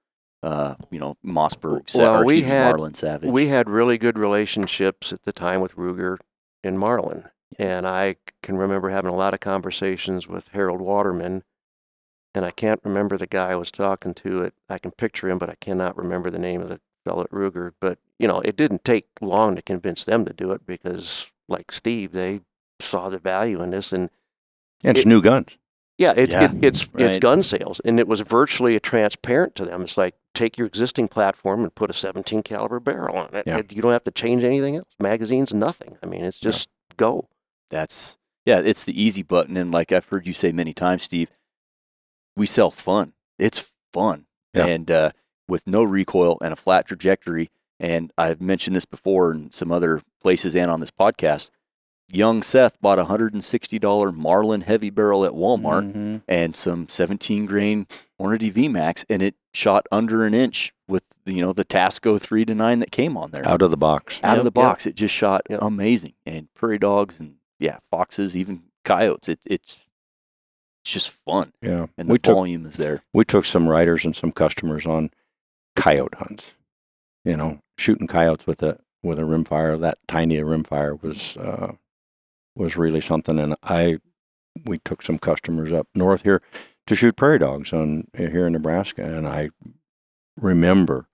uh, 0.44 0.76
you 0.92 1.00
know, 1.00 1.16
Mossberg, 1.26 1.94
Well, 1.96 2.26
we 2.26 2.42
had- 2.44 2.72
Marlin 2.72 2.94
Savage? 2.94 3.30
We 3.30 3.48
had 3.48 3.70
really 3.70 3.98
good 3.98 4.18
relationships 4.18 5.12
at 5.14 5.24
the 5.24 5.34
time 5.34 5.62
with 5.62 5.76
Ruger 5.76 6.18
and 6.64 6.80
Marlin. 6.80 7.26
And 7.58 7.88
I 7.88 8.16
can 8.44 8.58
remember 8.58 8.90
having 8.90 9.12
a 9.12 9.16
lot 9.16 9.34
of 9.34 9.40
conversations 9.40 10.28
with 10.28 10.50
Harold 10.50 10.80
Waterman. 10.82 11.44
And 12.36 12.46
I 12.46 12.52
can't 12.52 12.80
remember 12.84 13.18
the 13.18 13.28
guy 13.28 13.50
I 13.52 13.56
was 13.56 13.72
talking 13.72 14.14
to. 14.16 14.44
It 14.44 14.54
I 14.70 14.78
can 14.78 14.92
picture 14.92 15.28
him, 15.28 15.40
but 15.40 15.50
I 15.50 15.56
cannot 15.60 15.98
remember 15.98 16.30
the 16.30 16.38
name 16.40 16.62
of 16.62 16.70
the 16.70 16.80
fellow 17.04 17.24
at 17.24 17.32
Ruger. 17.32 17.72
But 17.82 17.98
you 18.20 18.28
know, 18.28 18.40
it 18.42 18.56
didn't 18.56 18.84
take 18.84 19.08
long 19.20 19.56
to 19.56 19.62
convince 19.64 20.04
them 20.04 20.26
to 20.26 20.34
do 20.34 20.52
it 20.52 20.66
because, 20.68 21.32
like 21.50 21.72
Steve, 21.72 22.12
they 22.12 22.42
saw 22.80 23.10
the 23.10 23.18
value 23.18 23.62
in 23.64 23.72
this. 23.72 23.92
And 23.92 24.12
And 24.84 24.98
it's 24.98 25.06
It- 25.06 25.10
new 25.10 25.22
guns. 25.22 25.58
yeah, 25.98 26.14
it's 26.16 26.34
Yeah. 26.34 26.46
It, 26.52 26.64
it's 26.64 26.90
it's 26.96 27.18
gun 27.18 27.44
sales, 27.44 27.82
and 27.84 28.00
it 28.00 28.08
was 28.08 28.22
virtually 28.22 28.80
transparent 28.80 29.56
to 29.56 29.66
them. 29.66 29.82
It's 29.84 29.98
like 29.98 30.16
take 30.34 30.58
your 30.58 30.68
existing 30.68 31.08
platform 31.10 31.64
and 31.64 31.74
put 31.76 31.90
a 31.90 31.94
17 31.94 32.44
caliber 32.44 32.80
barrel 32.80 33.18
on 33.18 33.34
it. 33.36 33.44
Yeah. 33.48 33.58
It- 33.58 33.72
You 33.74 33.82
don't 33.82 33.92
have 33.92 34.04
to 34.06 34.12
change 34.12 34.44
anything 34.44 34.78
else. 34.78 34.88
Magazines, 35.00 35.54
nothing. 35.54 35.98
I 36.02 36.06
mean, 36.06 36.24
it's 36.24 36.40
just 36.40 36.70
go. 36.98 37.28
That's 37.70 38.18
yeah, 38.46 38.60
it's 38.60 38.84
the 38.86 39.00
easy 39.00 39.22
button, 39.22 39.58
and 39.58 39.72
like 39.72 39.92
I've 39.92 40.06
heard 40.08 40.26
you 40.26 40.34
say 40.34 40.52
many 40.52 40.74
times, 40.74 41.04
Steve, 41.04 41.30
we 42.36 42.46
sell 42.46 42.72
fun. 42.72 43.14
It's 43.38 43.70
fun, 43.94 44.26
Yeah. 44.54 44.66
and 44.66 44.90
uh, 44.90 45.12
with 45.48 45.68
no 45.68 45.84
recoil 45.84 46.38
and 46.42 46.54
a 46.54 46.56
flat 46.56 46.86
trajectory. 46.88 47.50
And 47.82 48.12
I've 48.18 48.42
mentioned 48.42 48.76
this 48.76 48.86
before 48.86 49.32
in 49.34 49.52
some 49.52 49.72
other 49.72 50.02
places 50.22 50.56
and 50.56 50.70
on 50.72 50.80
this 50.80 50.92
podcast. 50.92 51.50
Young 52.12 52.42
Seth 52.42 52.82
bought 52.82 52.98
a 53.00 53.06
hundred 53.06 53.34
and 53.34 53.44
sixty 53.44 53.78
dollar 53.80 54.12
Marlin 54.12 54.62
heavy 54.62 54.90
barrel 54.90 55.26
at 55.26 55.34
Walmart 55.34 55.94
Mhm. 55.94 56.22
and 56.28 56.56
some 56.56 56.90
seventeen 56.90 57.46
grain 57.46 57.86
Hornady 58.20 58.52
VMAX, 58.52 59.06
and 59.10 59.22
it 59.22 59.36
shot 59.54 59.86
under 59.92 60.26
an 60.26 60.34
inch 60.34 60.74
with 60.88 61.04
you 61.26 61.42
know 61.42 61.54
the 61.54 61.66
Tasco 61.66 62.20
three 62.20 62.46
to 62.46 62.56
nine 62.56 62.80
that 62.80 62.92
came 62.92 63.16
on 63.16 63.32
there 63.32 63.48
Out 63.48 63.62
of 63.62 63.70
the 63.72 63.78
box. 63.78 64.20
out 64.24 64.38
of 64.40 64.44
Yep, 64.46 64.54
the 64.54 64.60
yep. 64.60 64.68
box. 64.68 64.86
It 64.88 64.96
just 64.96 65.14
shot 65.14 65.42
Yep. 65.50 65.60
amazing, 65.62 66.14
and 66.26 66.52
prairie 66.56 66.80
dogs 66.80 67.20
and 67.20 67.36
yeah, 67.60 67.78
foxes, 67.92 68.36
even 68.36 68.64
coyotes. 68.84 69.30
It, 69.30 69.40
it's 69.46 69.86
it's 70.82 70.94
just 70.94 71.10
fun, 71.12 71.52
Yeah. 71.62 71.88
and 71.98 72.08
the 72.10 72.14
we 72.14 72.18
took 72.20 72.36
volume 72.36 72.66
is 72.66 72.78
there. 72.78 73.04
we 73.14 73.26
took 73.26 73.46
some 73.46 73.68
riders 73.70 74.06
and 74.06 74.16
some 74.16 74.32
customers 74.32 74.88
on 74.88 75.12
coyote 75.76 76.16
hunts. 76.18 76.56
You 77.26 77.36
know, 77.38 77.60
shooting 77.78 78.08
coyotes 78.08 78.48
with 78.48 78.64
a 78.64 78.80
with 79.04 79.20
a 79.20 79.24
rimfire. 79.24 79.80
That 79.80 79.98
tiny 80.08 80.38
a 80.38 80.44
rimfire 80.44 81.00
was 81.02 81.38
uh, 81.38 81.74
was 82.60 82.78
really 82.78 83.02
something. 83.02 83.40
And 83.40 83.56
I 83.64 83.98
we 84.66 84.78
took 84.80 85.02
some 85.02 85.18
customers 85.18 85.72
up 85.72 85.88
north 85.96 86.22
here 86.24 86.42
to 86.88 86.96
shoot 86.96 87.16
prairie 87.16 87.40
dogs 87.40 87.72
on 87.74 88.08
here 88.18 88.46
in 88.48 88.54
Nebraska, 88.54 89.04
and 89.04 89.28
I 89.28 89.50
remember 90.38 91.08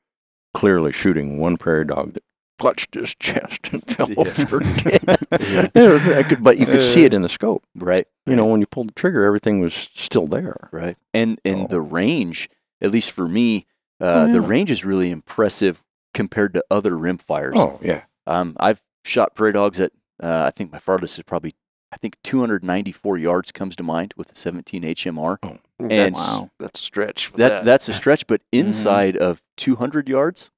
clearly 0.54 0.92
shooting 0.92 1.40
one 1.40 1.58
prairie 1.58 1.86
dog 1.86 2.14
that 2.14 2.24
clutched 2.58 2.94
his 2.96 3.14
chest 3.20 3.70
and 3.72 3.84
fell 3.88 4.10
Yeah. 4.10 4.20
over. 4.20 4.62
I 6.20 6.24
could, 6.28 6.44
but 6.44 6.58
you 6.58 6.66
could 6.66 6.82
see 6.82 7.04
it 7.04 7.14
in 7.14 7.22
the 7.22 7.30
scope. 7.30 7.64
Right, 7.76 8.08
You 8.26 8.36
know, 8.36 8.46
when 8.46 8.62
you 8.62 8.66
pulled 8.68 8.90
the 8.90 8.94
trigger, 8.94 9.26
everything 9.26 9.60
was 9.60 9.74
still 9.74 10.28
there. 10.28 10.70
right, 10.72 10.98
and 11.14 11.40
and 11.46 11.64
Oh. 11.64 11.68
the 11.68 11.82
range, 11.82 12.50
at 12.82 12.92
least 12.92 13.12
for 13.12 13.28
me, 13.28 13.66
uh, 14.00 14.28
Oh, 14.30 14.34
the 14.34 14.42
range 14.42 14.72
is 14.72 14.86
really 14.86 15.12
impressive 15.12 15.84
compared 16.14 16.54
to 16.54 16.64
other 16.72 16.92
rimfires. 16.92 17.54
Oh 17.56 17.80
yeah, 17.84 18.04
Um, 18.26 18.56
I've 18.60 18.82
shot 19.04 19.36
prairie 19.36 19.54
dogs 19.54 19.80
at 19.80 19.92
uh, 20.22 20.44
I 20.48 20.52
think 20.52 20.72
my 20.72 20.80
farthest 20.80 21.18
is 21.18 21.24
probably 21.24 21.54
I 21.92 21.98
think 21.98 22.18
294 22.24 23.18
yards 23.18 23.52
comes 23.54 23.76
to 23.78 23.84
mind 23.84 24.14
with 24.18 24.28
the 24.28 24.36
17 24.36 24.84
HMR. 24.84 25.38
And- 25.44 25.60
that's, 25.90 26.20
Wow. 26.20 26.50
that's 26.60 26.82
a 26.82 26.84
stretch. 26.84 27.32
That's 27.34 27.60
that. 27.60 27.66
that's 27.66 27.88
a 27.90 27.94
stretch, 27.94 28.28
but 28.28 28.42
inside 28.52 29.16
of 29.18 29.42
200 29.58 30.10
yards, 30.10 30.52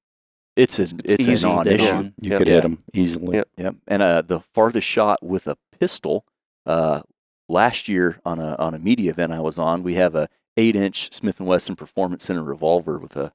it's 0.55 0.79
a 0.79 0.83
it's, 0.83 1.27
It's 1.27 1.43
a 1.43 1.47
non-issue. 1.47 2.11
You 2.21 2.29
Yep. 2.31 2.37
could 2.39 2.47
Yeah. 2.47 2.53
hit 2.55 2.61
them 2.63 2.79
easily. 2.93 3.35
Yep. 3.37 3.47
Yep. 3.57 3.75
And 3.87 4.01
uh, 4.01 4.21
the 4.23 4.39
farthest 4.39 4.87
shot 4.87 5.21
with 5.23 5.45
a 5.47 5.55
pistol, 5.79 6.25
uh, 6.65 7.01
last 7.49 7.87
year 7.87 8.19
on 8.25 8.39
a 8.39 8.55
on 8.57 8.73
a 8.73 8.79
media 8.79 9.11
event 9.11 9.31
I 9.33 9.39
was 9.41 9.57
on, 9.59 9.83
we 9.83 9.93
have 9.95 10.15
a 10.15 10.27
eight 10.55 10.75
inch 10.75 11.13
Smith 11.13 11.39
and 11.39 11.47
Wesson 11.47 11.75
Performance 11.75 12.23
Center 12.23 12.43
revolver 12.43 12.97
with 12.97 13.15
a 13.15 13.31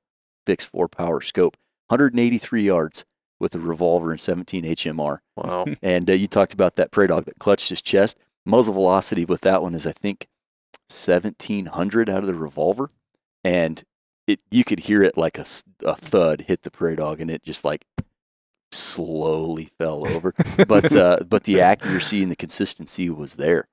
fixed 0.47 0.69
four 0.69 0.89
power 0.89 1.21
scope, 1.21 1.57
183 1.89 2.63
yards 2.63 3.05
with 3.43 3.55
a 3.57 3.59
revolver 3.59 4.13
and 4.13 4.21
17 4.21 4.63
HMR. 4.65 5.19
wow. 5.37 5.67
And 5.83 6.09
uh, 6.09 6.13
you 6.15 6.29
talked 6.29 6.53
about 6.55 6.77
that 6.77 6.93
prairie 6.93 7.09
dog 7.09 7.25
that 7.25 7.41
clutched 7.41 7.69
his 7.71 7.83
chest. 7.83 8.17
Muzzle 8.47 8.73
velocity 8.75 9.25
with 9.25 9.41
that 9.43 9.63
one 9.63 9.75
is 9.75 9.85
I 9.87 9.93
think 9.93 10.29
1700 10.89 12.09
out 12.09 12.19
of 12.21 12.27
the 12.27 12.35
revolver, 12.35 12.89
and 13.45 13.83
it 14.27 14.41
you 14.51 14.63
could 14.65 14.81
hear 14.81 15.03
it 15.03 15.17
like 15.17 15.39
a, 15.39 15.45
a 15.85 15.95
thud 15.97 16.43
hit 16.43 16.63
the 16.63 16.71
prairie 16.71 16.97
dog, 16.97 17.21
and 17.21 17.31
it 17.31 17.43
just 17.43 17.65
like 17.65 17.85
slowly 18.71 19.65
fell 19.79 20.07
over. 20.07 20.33
but 20.69 20.95
uh, 20.97 21.19
but 21.29 21.45
the 21.45 21.61
accuracy 21.61 22.23
and 22.23 22.31
the 22.31 22.37
consistency 22.37 23.11
was 23.11 23.35
there, 23.35 23.65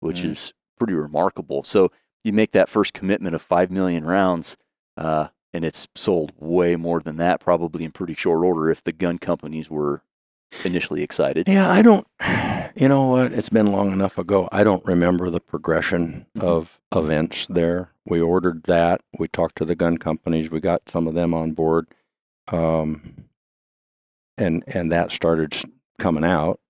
which 0.00 0.20
Mm. 0.22 0.30
is 0.30 0.52
pretty 0.78 0.94
remarkable. 0.94 1.64
So 1.64 1.90
you 2.24 2.32
make 2.32 2.52
that 2.52 2.68
first 2.68 2.92
commitment 2.94 3.34
of 3.34 3.42
five 3.42 3.70
million 3.70 4.04
rounds, 4.04 4.56
uh, 4.96 5.28
and 5.56 5.64
it's 5.64 5.88
sold 5.94 6.32
way 6.38 6.76
more 6.76 7.00
than 7.00 7.16
that, 7.16 7.40
probably 7.40 7.82
in 7.84 7.90
pretty 7.90 8.14
short 8.14 8.44
order 8.44 8.70
if 8.70 8.84
the 8.84 8.92
gun 8.92 9.18
companies 9.18 9.70
were 9.70 10.02
initially 10.64 11.02
excited. 11.02 11.48
Yeah, 11.48 11.68
I 11.70 11.82
don't. 11.82 12.06
You 12.78 12.88
know 12.88 13.06
what? 13.08 13.32
It's 13.32 13.48
been 13.48 13.72
long 13.72 13.90
enough 13.90 14.18
ago. 14.18 14.50
I 14.52 14.62
don't 14.62 14.84
remember 14.84 15.30
the 15.30 15.40
progression 15.40 16.26
Mhm. 16.36 16.42
of 16.42 16.78
events 16.94 17.46
there. 17.46 17.88
We 18.04 18.20
ordered 18.20 18.64
that. 18.64 19.00
We 19.18 19.28
talked 19.28 19.56
to 19.56 19.64
the 19.64 19.74
gun 19.74 19.96
companies. 19.96 20.50
We 20.50 20.60
got 20.60 20.82
some 20.90 21.06
of 21.06 21.14
them 21.14 21.32
on 21.32 21.52
board, 21.52 21.88
um, 22.52 23.24
and 24.36 24.62
and 24.66 24.92
that 24.92 25.10
started 25.10 25.54
coming 25.98 26.22
out, 26.24 26.60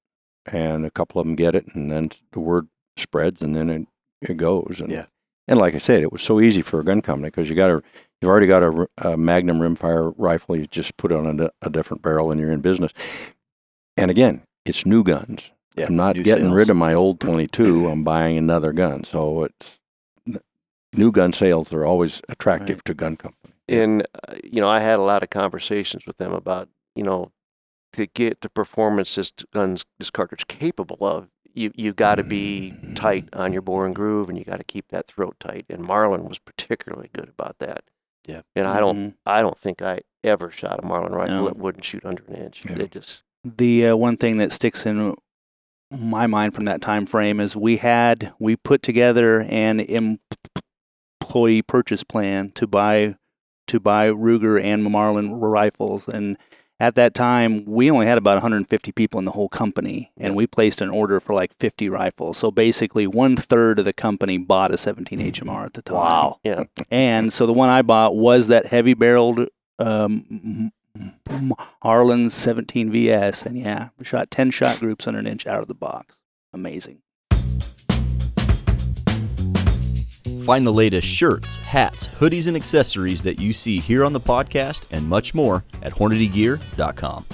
and 0.46 0.87
a 0.87 0.92
couple 0.92 1.20
of 1.20 1.27
them 1.27 1.35
get 1.35 1.57
it, 1.57 1.66
and 1.75 1.90
then 1.90 2.11
the 2.31 2.38
word 2.40 2.68
spreads, 2.96 3.42
and 3.42 3.57
then 3.57 3.68
it, 3.68 3.88
it 4.31 4.37
goes. 4.37 4.81
And, 4.81 4.92
Yeah. 4.92 5.07
And 5.49 5.59
like 5.59 5.75
I 5.75 5.79
said, 5.79 6.03
it 6.03 6.12
was 6.12 6.22
so 6.22 6.40
easy 6.40 6.62
for 6.62 6.79
a 6.79 6.85
gun 6.85 7.03
company 7.03 7.29
because 7.31 7.49
you 7.51 7.57
got 7.57 7.70
a 7.70 7.83
you've 8.20 8.31
already 8.31 8.46
got 8.46 8.62
a, 8.62 8.88
a 8.98 9.16
Magnum 9.16 9.59
rimfire 9.59 10.14
rifle. 10.16 10.57
You 10.57 10.66
just 10.66 10.96
put 10.96 11.12
it 11.12 11.18
on 11.18 11.40
a, 11.40 11.50
a 11.62 11.70
different 11.70 12.02
barrel, 12.02 12.31
and 12.31 12.40
you're 12.40 12.52
in 12.52 12.61
business. 12.61 12.92
And 13.96 14.11
again, 14.11 14.42
it's 14.64 14.87
new 14.87 15.02
guns. 15.02 15.52
Yeah, 15.76 15.87
I'm 15.88 15.96
not 15.96 16.14
getting 16.16 16.44
sales. 16.44 16.55
rid 16.55 16.70
of 16.70 16.76
my 16.76 16.94
old 16.94 17.20
22. 17.20 17.87
I'm 17.90 18.05
buying 18.05 18.38
another 18.38 18.72
gun. 18.72 19.05
So 19.05 19.44
it's 19.44 19.79
new 20.94 21.12
gun 21.12 21.33
sales 21.33 21.72
are 21.72 21.85
always 21.85 22.22
attractive 22.29 22.83
to 22.85 22.94
gun 22.94 23.16
companies. 23.16 23.55
And 23.68 24.07
uh, 24.29 24.35
you 24.44 24.61
know, 24.61 24.68
I 24.68 24.81
had 24.81 24.98
a 24.98 25.02
lot 25.02 25.22
of 25.22 25.31
conversations 25.31 26.07
with 26.07 26.18
them 26.18 26.33
about 26.33 26.68
you 26.94 27.05
know 27.05 27.33
to 27.92 28.07
get 28.07 28.40
the 28.40 28.48
performance 28.48 29.14
this 29.14 29.33
guns 29.52 29.85
this 29.98 30.11
cartridge 30.11 30.46
capable 30.46 31.05
of. 31.07 31.29
You 31.55 31.72
you 31.74 31.92
got 31.92 32.16
to 32.16 32.24
be 32.24 32.74
tight 32.94 33.29
on 33.33 33.52
your 33.52 33.62
bore 33.62 33.87
and 33.87 33.94
groove, 33.94 34.29
and 34.29 34.38
you 34.38 34.44
got 34.44 34.59
to 34.59 34.64
keep 34.64 34.88
that 34.88 35.07
throat 35.07 35.37
tight. 35.40 35.66
And 35.68 35.83
Marlin 35.83 36.24
was 36.24 36.38
particularly 36.38 37.11
good 37.12 37.29
about 37.29 37.59
that. 37.59 37.85
Yeah. 38.26 38.42
And 38.54 38.66
I 38.66 38.80
don't 38.80 38.96
Mhm. 38.96 39.14
I 39.24 39.40
don't 39.42 39.58
think 39.58 39.82
I 39.82 40.00
ever 40.24 40.50
shot 40.50 40.82
a 40.82 40.86
Marlin 40.86 41.12
rifle 41.12 41.36
No. 41.36 41.44
that 41.46 41.56
wouldn't 41.56 41.84
shoot 41.84 42.04
under 42.04 42.22
an 42.28 42.34
inch. 42.34 42.64
Yeah. 42.68 42.78
It 42.80 42.90
just 42.90 43.22
the 43.44 43.88
uh, 43.88 43.96
one 43.96 44.16
thing 44.16 44.38
that 44.38 44.50
sticks 44.52 44.84
in 44.86 45.14
my 45.92 46.26
mind 46.26 46.52
from 46.54 46.64
that 46.64 46.80
time 46.80 47.06
frame 47.06 47.38
is 47.38 47.56
we 47.56 47.76
had 47.76 48.32
we 48.40 48.56
put 48.56 48.82
together 48.82 49.42
an 49.48 49.80
employee 51.22 51.62
purchase 51.62 52.02
plan 52.04 52.50
to 52.52 52.66
buy 52.66 53.14
to 53.68 53.80
buy 53.80 54.08
Ruger 54.08 54.62
and 54.62 54.84
Marlin 54.84 55.34
rifles 55.34 56.08
and 56.08 56.36
at 56.78 56.94
that 56.94 57.14
time 57.14 57.64
we 57.64 57.90
only 57.90 58.06
had 58.06 58.18
about 58.18 58.36
150 58.36 58.92
people 58.92 59.18
in 59.18 59.24
the 59.24 59.30
whole 59.32 59.48
company 59.48 60.12
and 60.16 60.36
we 60.36 60.46
placed 60.46 60.80
an 60.80 60.90
order 60.90 61.20
for 61.20 61.34
like 61.34 61.52
50 61.54 61.88
rifles 61.88 62.38
so 62.38 62.50
basically 62.50 63.06
one 63.06 63.36
third 63.36 63.78
of 63.78 63.84
the 63.84 63.92
company 63.92 64.38
bought 64.38 64.72
a 64.72 64.76
17 64.76 65.18
HMR 65.32 65.64
at 65.66 65.74
the 65.74 65.82
time 65.82 65.96
Wow. 65.96 66.40
yeah. 66.44 66.64
and 66.90 67.32
so 67.32 67.46
the 67.46 67.52
one 67.52 67.68
I 67.68 67.82
bought 67.82 68.14
was 68.16 68.48
that 68.48 68.66
heavy 68.66 68.94
barreled 68.94 69.48
um, 69.78 70.72
Marlin 71.84 72.30
17 72.30 72.90
VS. 72.90 73.42
And 73.44 73.58
yeah, 73.58 73.88
we 73.98 74.04
shot 74.04 74.30
10 74.30 74.50
shot 74.50 74.78
groups 74.80 75.06
under 75.06 75.20
an 75.20 75.26
inch 75.26 75.46
out 75.46 75.60
of 75.60 75.68
the 75.68 75.74
box. 75.74 76.18
Amazing. 76.52 77.02
Find 80.44 80.66
the 80.66 80.72
latest 80.72 81.06
shirts, 81.06 81.56
hats, 81.58 82.08
hoodies, 82.08 82.46
and 82.46 82.56
accessories 82.56 83.22
that 83.22 83.38
you 83.38 83.52
see 83.52 83.78
here 83.78 84.04
on 84.04 84.12
the 84.12 84.20
podcast 84.20 84.84
and 84.90 85.08
much 85.08 85.34
more 85.34 85.64
at 85.82 85.92
HornadyGear.com. 85.92 87.24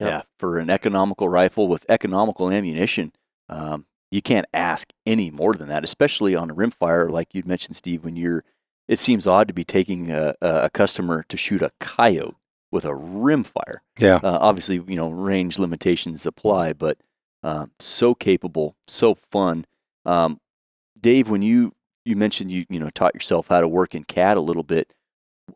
Yeah, 0.00 0.22
for 0.38 0.58
an 0.58 0.70
economical 0.70 1.28
rifle 1.28 1.66
with 1.66 1.84
economical 1.88 2.50
ammunition, 2.50 3.12
um, 3.48 3.86
you 4.12 4.22
can't 4.22 4.46
ask 4.54 4.90
any 5.04 5.30
more 5.30 5.54
than 5.54 5.68
that, 5.68 5.82
especially 5.82 6.36
on 6.36 6.50
a 6.50 6.54
rimfire, 6.54 7.10
like 7.10 7.34
you'd 7.34 7.48
mentioned, 7.48 7.74
Steve. 7.74 8.04
When 8.04 8.16
you're, 8.16 8.44
it 8.86 9.00
seems 9.00 9.26
odd 9.26 9.48
to 9.48 9.54
be 9.54 9.64
taking 9.64 10.10
a, 10.12 10.34
a 10.40 10.60
a 10.64 10.70
customer 10.70 11.24
to 11.28 11.36
shoot 11.36 11.62
a 11.62 11.72
coyote. 11.80 12.36
with 12.70 12.84
a 12.84 12.88
rimfire. 12.90 13.78
Yeah. 13.98 14.20
Uh, 14.22 14.38
obviously, 14.40 14.76
you 14.86 14.94
know, 14.96 15.10
range 15.10 15.58
limitations 15.58 16.24
apply, 16.26 16.74
but 16.74 16.98
um, 17.42 17.70
so 17.78 18.14
capable, 18.14 18.76
so 18.86 19.14
fun. 19.14 19.64
Um, 20.04 20.40
Dave, 21.00 21.28
when 21.28 21.42
you 21.42 21.74
you 22.04 22.16
mentioned 22.16 22.50
you 22.50 22.64
you 22.68 22.80
know 22.80 22.90
taught 22.90 23.14
yourself 23.14 23.48
how 23.48 23.60
to 23.60 23.68
work 23.68 23.94
in 23.94 24.04
CAD 24.04 24.36
a 24.36 24.40
little 24.40 24.62
bit 24.62 24.92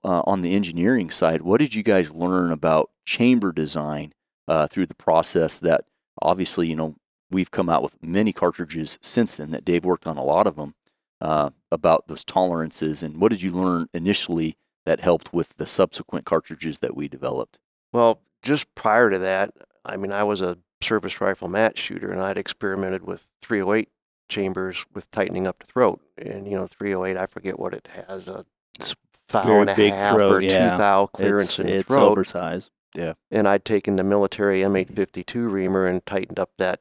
uh, 0.05 0.23
on 0.27 0.42
the 0.42 0.55
engineering 0.55 1.11
side, 1.11 1.42
what 1.42 1.59
did 1.59 1.75
you 1.75 1.83
guys 1.83 2.12
learn 2.12 2.51
about 2.51 2.90
chamber 3.05 3.53
design 3.53 4.12
uh, 4.49 4.66
through 4.66 4.87
the 4.87 4.95
process? 4.95 5.57
That 5.59 5.85
obviously, 6.21 6.68
you 6.68 6.77
know, 6.77 6.97
we've 7.31 7.51
come 7.51 7.68
out 7.68 7.83
with 7.83 8.01
many 8.03 8.33
cartridges 8.33 8.99
since 9.03 9.37
then. 9.37 9.51
That 9.51 9.64
Dave 9.64 9.85
worked 9.85 10.07
on 10.07 10.16
a 10.16 10.25
lot 10.25 10.47
of 10.47 10.57
them 10.57 10.75
uh, 11.21 11.51
about 11.71 12.07
those 12.07 12.25
tolerances, 12.25 13.03
and 13.03 13.21
what 13.21 13.31
did 13.31 13.42
you 13.42 13.51
learn 13.51 13.88
initially 13.92 14.57
that 14.85 15.01
helped 15.01 15.33
with 15.33 15.57
the 15.57 15.66
subsequent 15.66 16.27
cartridges 16.27 16.81
that 16.81 16.97
we 16.97 17.09
developed? 17.09 17.59
Well, 17.92 18.21
just 18.42 18.75
prior 18.75 19.11
to 19.11 19.18
that, 19.18 19.53
I 19.85 19.97
mean, 19.97 20.12
I 20.12 20.25
was 20.25 20.40
a 20.40 20.59
service 20.83 21.21
rifle 21.21 21.49
match 21.49 21.79
shooter, 21.79 22.11
and 22.11 22.21
I'd 22.21 22.38
experimented 22.38 23.05
with 23.05 23.29
308 23.42 23.88
chambers 24.29 24.85
with 24.95 25.11
tightening 25.11 25.47
up 25.47 25.59
the 25.61 25.66
throat. 25.66 26.01
And 26.18 26.47
you 26.47 26.57
know, 26.57 26.66
308, 26.66 27.16
I 27.16 27.27
forget 27.27 27.59
what 27.59 27.75
it 27.75 27.88
has 28.09 28.29
a 28.29 28.45
It's 28.79 28.95
thou 29.29 29.42
very 29.45 29.61
and 29.62 29.71
a 29.71 29.75
big 29.75 29.92
half 29.92 30.14
throat, 30.14 30.33
or 30.33 30.40
yeah. 30.40 30.73
two 30.73 30.79
thou 30.79 31.07
clearance 31.07 31.51
it's 31.51 31.59
in 31.61 31.66
the 31.66 31.73
it's 31.77 31.88
throat. 31.88 32.11
oversized. 32.12 32.71
Yeah. 32.95 33.14
And 33.31 33.49
I'd 33.49 33.64
taken 33.64 33.97
the 33.97 34.05
military 34.05 34.61
M852 34.61 35.51
reamer 35.51 35.87
and 35.87 36.05
tightened 36.05 36.38
up 36.38 36.51
that 36.59 36.81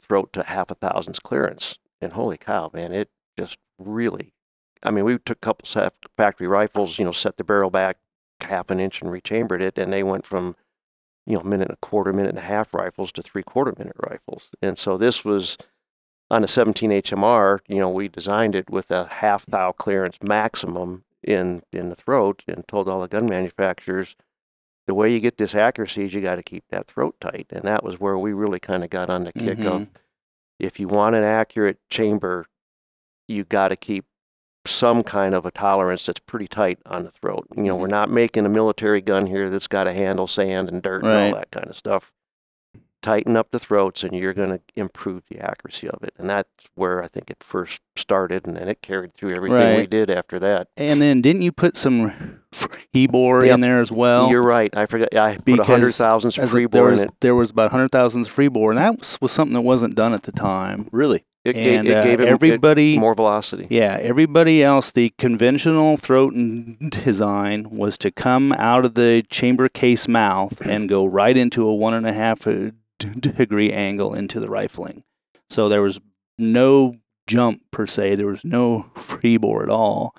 throat 0.00 0.32
to 0.34 0.42
half 0.42 0.70
a 0.70 0.74
thousandths 0.74 1.18
clearance. 1.18 1.78
And 2.00 2.12
holy 2.12 2.36
cow, 2.36 2.70
man, 2.74 2.92
it 2.92 3.08
just 3.38 3.56
really. 3.78 4.34
I 4.82 4.90
mean, 4.90 5.04
we 5.04 5.18
took 5.18 5.38
a 5.38 5.40
couple 5.40 5.66
sa- 5.66 5.88
factory 6.16 6.46
rifles, 6.46 6.98
you 6.98 7.04
know, 7.04 7.12
set 7.12 7.38
the 7.38 7.44
barrel 7.44 7.70
back 7.70 7.96
half 8.42 8.70
an 8.70 8.78
inch 8.78 9.00
and 9.00 9.10
rechambered 9.10 9.62
it, 9.62 9.78
and 9.78 9.92
they 9.92 10.02
went 10.02 10.26
from, 10.26 10.56
you 11.26 11.36
know, 11.36 11.42
minute 11.42 11.68
and 11.68 11.74
a 11.74 11.86
quarter, 11.86 12.12
minute 12.12 12.30
and 12.30 12.38
a 12.38 12.42
half 12.42 12.72
rifles 12.72 13.12
to 13.12 13.22
three 13.22 13.42
quarter 13.42 13.74
minute 13.78 13.96
rifles. 13.98 14.50
And 14.62 14.78
so 14.78 14.96
this 14.96 15.24
was 15.24 15.58
on 16.30 16.44
a 16.44 16.48
17 16.48 16.90
HMR. 16.90 17.60
You 17.68 17.80
know, 17.80 17.90
we 17.90 18.08
designed 18.08 18.54
it 18.54 18.70
with 18.70 18.90
a 18.90 19.06
half 19.06 19.46
thou 19.46 19.72
clearance 19.72 20.18
maximum 20.22 21.04
in 21.22 21.62
in 21.72 21.88
the 21.88 21.96
throat, 21.96 22.44
and 22.46 22.66
told 22.68 22.88
all 22.88 23.00
the 23.00 23.08
gun 23.08 23.28
manufacturers 23.28 24.14
the 24.86 24.94
way 24.94 25.12
you 25.12 25.20
get 25.20 25.36
this 25.36 25.54
accuracy 25.54 26.04
is 26.04 26.14
you 26.14 26.20
got 26.20 26.36
to 26.36 26.42
keep 26.42 26.64
that 26.70 26.86
throat 26.86 27.16
tight. 27.20 27.46
And 27.50 27.64
that 27.64 27.82
was 27.82 27.98
where 27.98 28.16
we 28.16 28.32
really 28.32 28.60
kind 28.60 28.84
of 28.84 28.90
got 28.90 29.10
on 29.10 29.24
the 29.24 29.32
kick 29.32 29.58
Mm-hmm. 29.58 29.66
of 29.66 29.88
if 30.58 30.80
you 30.80 30.88
want 30.88 31.16
an 31.16 31.24
accurate 31.24 31.78
chamber, 31.90 32.46
you 33.28 33.44
got 33.44 33.68
to 33.68 33.76
keep 33.76 34.05
some 34.66 35.02
kind 35.02 35.34
of 35.34 35.46
a 35.46 35.50
tolerance 35.50 36.06
that's 36.06 36.20
pretty 36.20 36.46
tight 36.48 36.78
on 36.86 37.04
the 37.04 37.10
throat. 37.10 37.46
You 37.56 37.64
know, 37.64 37.76
we're 37.76 37.84
mm-hmm. 37.86 37.92
not 37.92 38.10
making 38.10 38.46
a 38.46 38.48
military 38.48 39.00
gun 39.00 39.26
here 39.26 39.48
that's 39.48 39.66
got 39.66 39.84
to 39.84 39.92
handle 39.92 40.26
sand 40.26 40.68
and 40.68 40.82
dirt 40.82 41.04
and 41.04 41.12
all 41.12 41.40
that 41.40 41.50
kind 41.50 41.68
of 41.68 41.76
stuff. 41.76 42.12
Tighten 43.02 43.36
up 43.36 43.52
the 43.52 43.60
throats 43.60 44.02
and 44.02 44.14
you're 44.14 44.32
going 44.32 44.48
to 44.48 44.60
improve 44.74 45.22
the 45.30 45.38
accuracy 45.38 45.88
of 45.88 46.02
it. 46.02 46.12
And 46.18 46.28
that's 46.28 46.50
where 46.74 47.04
I 47.04 47.06
think 47.06 47.30
it 47.30 47.36
first 47.40 47.80
started. 47.94 48.48
And 48.48 48.56
then 48.56 48.68
it 48.68 48.82
carried 48.82 49.14
through 49.14 49.30
everything 49.30 49.76
we 49.76 49.86
did 49.86 50.10
after 50.10 50.40
that. 50.40 50.68
And 50.76 51.00
then 51.00 51.20
didn't 51.20 51.42
you 51.42 51.52
put 51.52 51.76
some 51.76 52.40
Hebor 52.92 53.44
Yep. 53.44 53.54
in 53.54 53.60
there 53.60 53.80
as 53.80 53.92
well? 53.92 54.28
You're 54.28 54.42
right. 54.42 54.76
I 54.76 54.86
forgot. 54.86 55.14
I 55.14 55.38
Because 55.44 55.66
hundred 55.66 55.92
thousandths 55.92 56.36
As 56.36 56.50
free 56.50 56.64
a- 56.64 56.68
there 56.68 56.82
bore 56.82 56.88
in 56.88 56.94
was 56.94 57.02
it. 57.02 57.10
there 57.20 57.34
was 57.36 57.50
about 57.50 57.70
hundred 57.70 57.92
thousands 57.92 58.26
free 58.26 58.48
bore, 58.48 58.72
and 58.72 58.80
that 58.80 58.98
was, 58.98 59.18
was 59.20 59.30
something 59.30 59.54
that 59.54 59.60
wasn't 59.60 59.94
done 59.94 60.12
at 60.12 60.24
the 60.24 60.32
time. 60.32 60.88
Really? 60.90 61.24
It, 61.46 61.56
and 61.56 61.86
it 61.86 61.94
uh, 61.94 62.02
gave 62.02 62.20
it, 62.20 62.28
everybody, 62.28 62.96
it 62.96 63.00
more 63.00 63.14
velocity. 63.14 63.68
yeah, 63.70 63.96
everybody 64.00 64.64
else, 64.64 64.90
the 64.90 65.12
conventional 65.16 65.96
throat 65.96 66.34
design 66.90 67.70
was 67.70 67.96
to 67.98 68.10
come 68.10 68.52
out 68.52 68.84
of 68.84 68.94
the 68.94 69.24
chamber 69.30 69.68
case 69.68 70.08
mouth 70.08 70.60
and 70.66 70.88
go 70.88 71.04
right 71.04 71.36
into 71.36 71.66
a 71.66 71.74
one 71.74 71.94
and 71.94 72.06
a 72.06 72.12
half 72.12 72.46
uh, 72.46 72.70
degree 72.98 73.72
angle 73.72 74.12
into 74.14 74.40
the 74.40 74.50
rifling. 74.50 75.04
So 75.48 75.68
there 75.68 75.82
was 75.82 76.00
no 76.36 76.96
jump 77.26 77.62
per 77.70 77.86
se. 77.86 78.16
There 78.16 78.26
was 78.26 78.44
no 78.44 78.90
free 78.94 79.36
bore 79.36 79.62
at 79.62 79.68
all, 79.68 80.14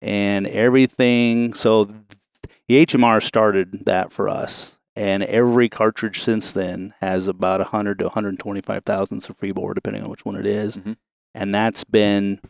and 0.00 0.46
everything. 0.46 1.52
So 1.54 1.84
the 1.84 2.86
HMR 2.86 3.22
started 3.22 3.84
that 3.84 4.10
for 4.10 4.28
us, 4.28 4.78
and 4.96 5.22
every 5.22 5.68
cartridge 5.68 6.22
since 6.22 6.52
then 6.52 6.94
has 7.00 7.26
about 7.26 7.60
100 7.60 7.98
to 8.00 8.04
125 8.06 8.84
thousandths 8.84 9.28
of 9.28 9.36
free 9.36 9.52
bore, 9.52 9.74
depending 9.74 10.02
on 10.02 10.10
which 10.10 10.24
one 10.24 10.36
it 10.36 10.46
is. 10.46 10.76
Mhm. 10.76 10.96
and 11.34 11.54
that's 11.54 11.84
been. 11.84 12.40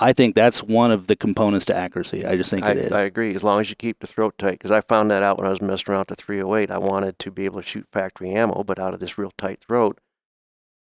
I 0.00 0.12
think 0.12 0.34
that's 0.34 0.62
one 0.62 0.90
of 0.90 1.06
the 1.06 1.14
components 1.14 1.64
to 1.66 1.76
accuracy. 1.76 2.26
I 2.26 2.36
just 2.36 2.50
think 2.50 2.64
I, 2.64 2.72
it 2.72 2.78
is. 2.78 2.92
I 2.92 3.02
agree. 3.02 3.34
As 3.34 3.44
long 3.44 3.60
as 3.60 3.70
you 3.70 3.76
keep 3.76 4.00
the 4.00 4.08
throat 4.08 4.34
tight, 4.38 4.52
because 4.58 4.72
I 4.72 4.80
found 4.80 5.08
that 5.12 5.22
out 5.22 5.38
when 5.38 5.46
I 5.46 5.50
was 5.50 5.62
messing 5.62 5.84
around 5.88 6.00
with 6.00 6.08
the 6.08 6.16
308. 6.16 6.70
I 6.70 6.78
wanted 6.78 7.18
to 7.20 7.30
be 7.30 7.44
able 7.44 7.60
to 7.60 7.66
shoot 7.66 7.86
factory 7.92 8.30
ammo, 8.32 8.64
but 8.64 8.80
out 8.80 8.92
of 8.92 8.98
this 9.00 9.16
real 9.16 9.32
tight 9.38 9.60
throat. 9.60 10.00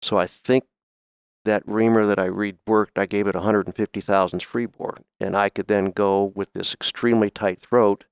So 0.01 0.17
I 0.17 0.27
think 0.27 0.65
that 1.45 1.63
reamer 1.65 2.05
that 2.05 2.19
I 2.19 2.25
read 2.25 2.57
worked. 2.67 2.99
I 2.99 3.05
gave 3.05 3.25
it 3.27 3.33
150 3.33 4.01
thousandths 4.01 4.45
free 4.45 4.65
bore, 4.65 4.97
and 5.19 5.35
I 5.35 5.47
could 5.49 5.67
then 5.67 5.91
go 5.91 6.25
with 6.35 6.51
this 6.51 6.73
extremely 6.73 7.29
tight 7.29 7.59
throat, 7.61 8.03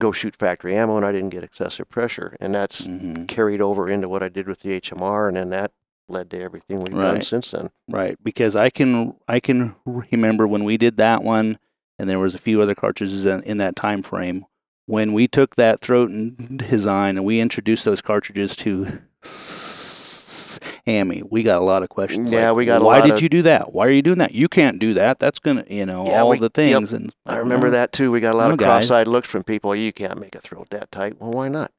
go 0.00 0.12
shoot 0.12 0.36
factory 0.36 0.76
ammo, 0.76 0.96
and 0.96 1.04
I 1.04 1.12
didn't 1.12 1.30
get 1.30 1.44
excessive 1.44 1.88
pressure. 1.88 2.36
And 2.40 2.54
that's 2.54 2.86
Mhm. 2.86 3.26
carried 3.28 3.60
over 3.60 3.90
into 3.90 4.08
what 4.08 4.22
I 4.22 4.28
did 4.28 4.46
with 4.46 4.60
the 4.60 4.72
HMR, 4.72 5.28
and 5.28 5.36
then 5.36 5.50
that 5.50 5.72
led 6.08 6.30
to 6.30 6.40
everything 6.40 6.82
we've 6.82 6.92
done 6.94 7.22
since 7.22 7.50
then. 7.50 7.68
Right, 7.88 8.16
because 8.22 8.56
I 8.56 8.70
can 8.70 9.14
I 9.28 9.40
can 9.40 9.74
remember 9.84 10.46
when 10.46 10.64
we 10.64 10.76
did 10.76 10.96
that 10.96 11.22
one, 11.22 11.58
and 11.98 12.08
there 12.08 12.18
was 12.18 12.34
a 12.34 12.38
few 12.38 12.62
other 12.62 12.74
cartridges 12.74 13.26
in, 13.26 13.42
in 13.42 13.58
that 13.58 13.76
time 13.76 14.02
frame. 14.02 14.44
When 14.86 15.12
we 15.12 15.28
took 15.28 15.56
that 15.56 15.80
throat 15.80 16.08
and 16.10 16.58
design 16.58 17.16
and 17.18 17.26
we 17.26 17.40
introduced 17.40 17.84
those 17.84 18.00
cartridges 18.00 18.56
to 18.56 19.00
SAAMI, 20.88 21.22
we 21.30 21.42
got 21.42 21.60
a 21.60 21.64
lot 21.64 21.82
of 21.82 21.88
questions. 21.88 22.32
Yeah, 22.32 22.48
like, 22.50 22.56
we 22.56 22.64
got 22.66 22.80
a 22.82 22.84
Why 22.84 22.98
lot 22.98 23.04
did 23.06 23.14
of- 23.14 23.22
you 23.22 23.28
do 23.28 23.42
that? 23.42 23.72
Why 23.74 23.86
are 23.86 23.90
you 23.90 24.02
doing 24.02 24.18
that? 24.18 24.34
You 24.34 24.48
can't 24.48 24.78
do 24.78 24.94
that. 24.94 25.18
That's 25.18 25.38
gonna, 25.38 25.64
you 25.68 25.84
know, 25.86 26.06
Yeah, 26.06 26.22
all 26.22 26.30
we- 26.30 26.38
the 26.38 26.44
yep. 26.44 26.52
things. 26.54 26.92
And 26.92 27.12
I 27.26 27.36
remember 27.36 27.70
that 27.70 27.92
too. 27.92 28.10
We 28.10 28.20
got 28.20 28.34
a 28.34 28.38
lot 28.38 28.48
No, 28.48 28.54
of 28.54 28.58
cross-eyed 28.58 29.06
looks 29.08 29.28
from 29.28 29.42
people. 29.44 29.74
You 29.74 29.92
can't 29.92 30.18
make 30.20 30.34
a 30.34 30.40
throat 30.40 30.68
that 30.70 30.90
tight. 30.90 31.20
Well, 31.20 31.32
why 31.32 31.48
not? 31.48 31.70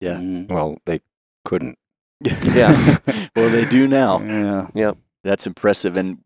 Yeah. 0.00 0.16
Mhm. 0.16 0.48
Well, 0.48 0.78
they 0.86 1.00
couldn't. 1.44 1.78
yeah. 2.54 2.74
well, 3.36 3.50
they 3.50 3.64
do 3.66 3.86
now. 3.88 4.68
Yeah. 4.74 4.92
That's 5.24 5.46
impressive. 5.46 5.96
And 5.96 6.18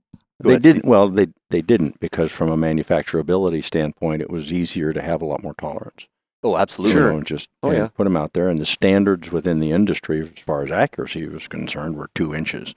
go 0.43 0.49
They 0.49 0.51
ahead, 0.51 0.63
didn't. 0.63 0.85
Well, 0.87 1.09
they 1.09 1.29
they 1.51 1.63
didn't 1.63 1.99
because 2.01 2.31
from 2.33 2.51
a 2.51 2.57
manufacturability 2.57 3.63
standpoint, 3.65 4.21
it 4.23 4.31
was 4.31 4.53
easier 4.53 4.93
to 4.93 5.01
have 5.01 5.23
a 5.23 5.25
lot 5.27 5.43
more 5.43 5.55
tolerance. 5.55 6.09
Oh, 6.43 6.57
absolutely. 6.57 7.01
You 7.01 7.09
know, 7.09 7.17
and 7.17 7.27
just 7.27 7.49
Oh, 7.63 7.69
and 7.71 7.79
yeah. 7.79 7.89
put 7.89 8.05
them 8.05 8.17
out 8.17 8.33
there. 8.33 8.49
And 8.49 8.59
the 8.59 8.67
standards 8.67 9.33
within 9.33 9.61
the 9.61 9.73
industry, 9.73 10.21
as 10.21 10.43
far 10.43 10.63
as 10.63 10.71
accuracy 10.71 11.27
was 11.27 11.49
concerned, 11.49 11.97
were 11.97 12.11
two 12.15 12.35
inches. 12.35 12.75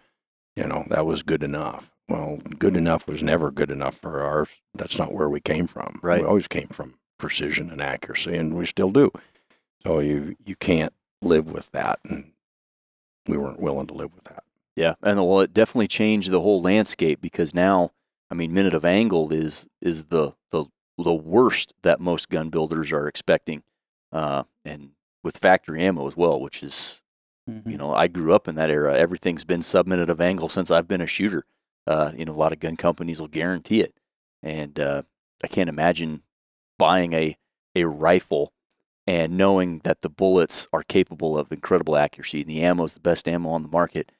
You 0.55 0.67
know, 0.67 0.85
that 0.89 1.05
was 1.05 1.23
good 1.23 1.43
enough. 1.43 1.91
Well, 2.09 2.37
good 2.59 2.75
enough 2.75 3.07
was 3.07 3.23
never 3.23 3.51
good 3.51 3.71
enough 3.71 3.95
for 3.95 4.21
ours. 4.21 4.49
That's 4.73 4.97
not 4.97 5.13
where 5.13 5.29
we 5.29 5.39
came 5.39 5.67
from. 5.67 5.99
Right. 6.03 6.21
We 6.21 6.27
always 6.27 6.47
came 6.47 6.67
from 6.67 6.95
precision 7.17 7.69
and 7.69 7.81
accuracy, 7.81 8.35
and 8.35 8.57
we 8.57 8.65
still 8.65 8.89
do. 8.89 9.11
So 9.85 9.99
you 9.99 10.35
you 10.45 10.55
can't 10.55 10.93
live 11.21 11.51
with 11.51 11.71
that, 11.71 11.99
and 12.03 12.33
we 13.27 13.37
weren't 13.37 13.61
willing 13.61 13.87
to 13.87 13.93
live 13.93 14.13
with 14.13 14.25
that. 14.25 14.43
Yeah, 14.75 14.95
and 15.01 15.19
well, 15.19 15.39
it 15.41 15.53
definitely 15.53 15.87
changed 15.87 16.31
the 16.31 16.41
whole 16.41 16.61
landscape 16.61 17.21
because 17.21 17.53
now, 17.53 17.91
I 18.29 18.35
mean, 18.35 18.53
minute 18.53 18.73
of 18.73 18.83
angle 18.83 19.31
is 19.31 19.67
is 19.81 20.07
the 20.07 20.33
the 20.51 20.65
the 20.97 21.13
worst 21.13 21.73
that 21.83 21.99
most 21.99 22.29
gun 22.29 22.49
builders 22.49 22.91
are 22.91 23.07
expecting, 23.07 23.63
uh, 24.11 24.43
and 24.65 24.91
with 25.23 25.37
factory 25.37 25.81
ammo 25.83 26.07
as 26.07 26.17
well, 26.17 26.39
which 26.39 26.63
is 26.63 27.01
Mm-hmm. 27.49 27.71
you 27.71 27.77
know 27.77 27.91
I 27.91 28.07
grew 28.07 28.33
up 28.33 28.47
in 28.47 28.55
that 28.55 28.69
era. 28.69 28.95
Everything's 28.95 29.43
been 29.43 29.63
sub 29.63 29.87
minute 29.87 30.09
of 30.09 30.21
angle 30.21 30.47
since 30.47 30.69
I've 30.69 30.87
been 30.87 31.01
a 31.01 31.07
shooter. 31.07 31.43
Uh, 31.87 32.11
you 32.15 32.23
know, 32.23 32.33
a 32.33 32.37
lot 32.37 32.53
of 32.53 32.59
gun 32.59 32.77
companies 32.77 33.19
will 33.19 33.27
guarantee 33.27 33.81
it, 33.81 33.95
and 34.43 34.79
uh, 34.79 35.01
I 35.43 35.47
can't 35.47 35.69
imagine 35.69 36.21
buying 36.77 37.13
a 37.13 37.35
a 37.75 37.85
rifle 37.85 38.53
and 39.07 39.37
knowing 39.37 39.79
that 39.79 40.01
the 40.01 40.09
bullets 40.09 40.67
are 40.73 40.83
capable 40.83 41.37
of 41.37 41.51
incredible 41.51 41.97
accuracy 41.97 42.41
and 42.41 42.49
the 42.49 42.61
ammo 42.61 42.83
is 42.83 42.93
the 42.93 42.99
best 42.99 43.27
ammo 43.27 43.49
on 43.49 43.63
the 43.63 43.69
market 43.69 44.11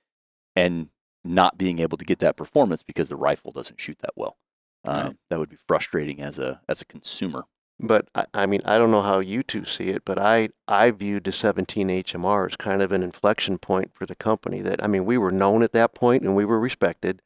and 0.56 0.90
not 1.24 1.58
being 1.58 1.80
able 1.80 1.98
to 1.98 2.06
get 2.06 2.20
that 2.20 2.38
performance 2.38 2.82
because 2.84 3.10
the 3.10 3.16
rifle 3.16 3.52
doesn't 3.52 3.80
shoot 3.80 4.00
that 4.00 4.12
well. 4.16 4.38
Uh, 4.84 5.12
That 5.30 5.40
would 5.40 5.50
be 5.50 5.58
frustrating 5.68 6.22
as 6.22 6.40
a 6.40 6.62
as 6.68 6.82
a 6.82 6.86
consumer. 6.86 7.44
But 7.80 8.08
I, 8.14 8.26
I 8.34 8.46
mean, 8.46 8.62
I 8.66 8.78
don't 8.78 8.92
know 8.92 9.02
how 9.02 9.20
you 9.20 9.42
two 9.44 9.66
see 9.66 9.90
it, 9.90 10.04
but 10.06 10.20
I 10.20 10.50
I 10.68 10.92
viewed 10.92 11.24
the 11.24 11.32
17 11.32 11.88
HMR 11.90 12.48
as 12.48 12.56
kind 12.56 12.82
of 12.82 12.92
an 12.92 13.02
inflection 13.04 13.58
point 13.58 13.92
for 13.96 14.06
the 14.06 14.16
company. 14.16 14.62
That 14.62 14.84
I 14.84 14.88
mean, 14.88 15.06
we 15.06 15.18
were 15.18 15.32
known 15.32 15.64
at 15.64 15.74
that 15.74 15.94
point 15.96 16.24
and 16.24 16.36
we 16.36 16.46
were 16.46 16.60
respected, 16.60 17.22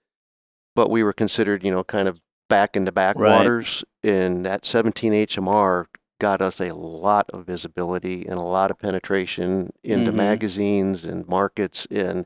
but 0.75 0.89
we 0.89 1.03
were 1.03 1.13
considered, 1.13 1.63
you 1.63 1.71
know, 1.71 1.83
kind 1.83 2.07
of 2.07 2.21
back 2.49 2.75
in 2.77 2.85
the 2.85 2.91
backwaters. 2.91 3.83
And 4.03 4.45
that 4.45 4.65
17 4.65 5.13
HMR 5.13 5.87
got 6.21 6.41
us 6.41 6.61
a 6.61 6.73
lot 6.73 7.29
of 7.31 7.45
visibility 7.45 8.25
and 8.25 8.35
a 8.39 8.41
lot 8.43 8.71
of 8.71 8.79
penetration 8.79 9.71
into 9.83 10.11
Mhm. 10.11 10.15
magazines 10.15 11.03
and 11.03 11.27
markets. 11.27 11.85
And 11.91 12.25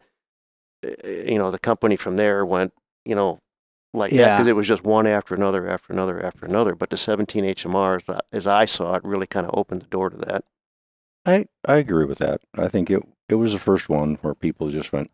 uh, 0.85 0.89
you 1.07 1.37
know, 1.39 1.49
the 1.51 1.59
company 1.59 1.95
from 1.95 2.15
there 2.15 2.45
went, 2.45 2.73
you 3.05 3.15
know, 3.15 3.39
like 3.93 4.11
that 4.11 4.15
Yeah. 4.17 4.35
because 4.35 4.47
it 4.47 4.55
was 4.55 4.67
just 4.67 4.83
one 4.83 5.07
after 5.07 5.33
another 5.35 5.67
after 5.67 5.93
another 5.93 6.23
after 6.23 6.45
another. 6.45 6.75
But 6.75 6.89
the 6.89 6.97
17 6.97 7.43
HMR, 7.45 7.99
as 8.31 8.45
I- 8.47 8.65
saw 8.65 8.95
it, 8.95 9.03
really 9.03 9.27
kind 9.27 9.45
of 9.47 9.51
opened 9.57 9.81
the 9.81 9.87
door 9.87 10.09
to 10.09 10.17
that. 10.17 10.43
I 11.25 11.45
I 11.65 11.75
agree 11.77 12.05
with 12.05 12.19
that. 12.19 12.41
I 12.57 12.67
think 12.67 12.89
it 12.89 13.03
it 13.27 13.35
was 13.35 13.53
the 13.53 13.59
first 13.59 13.89
one 13.89 14.15
where 14.21 14.33
people 14.33 14.69
just 14.69 14.91
went, 14.93 15.11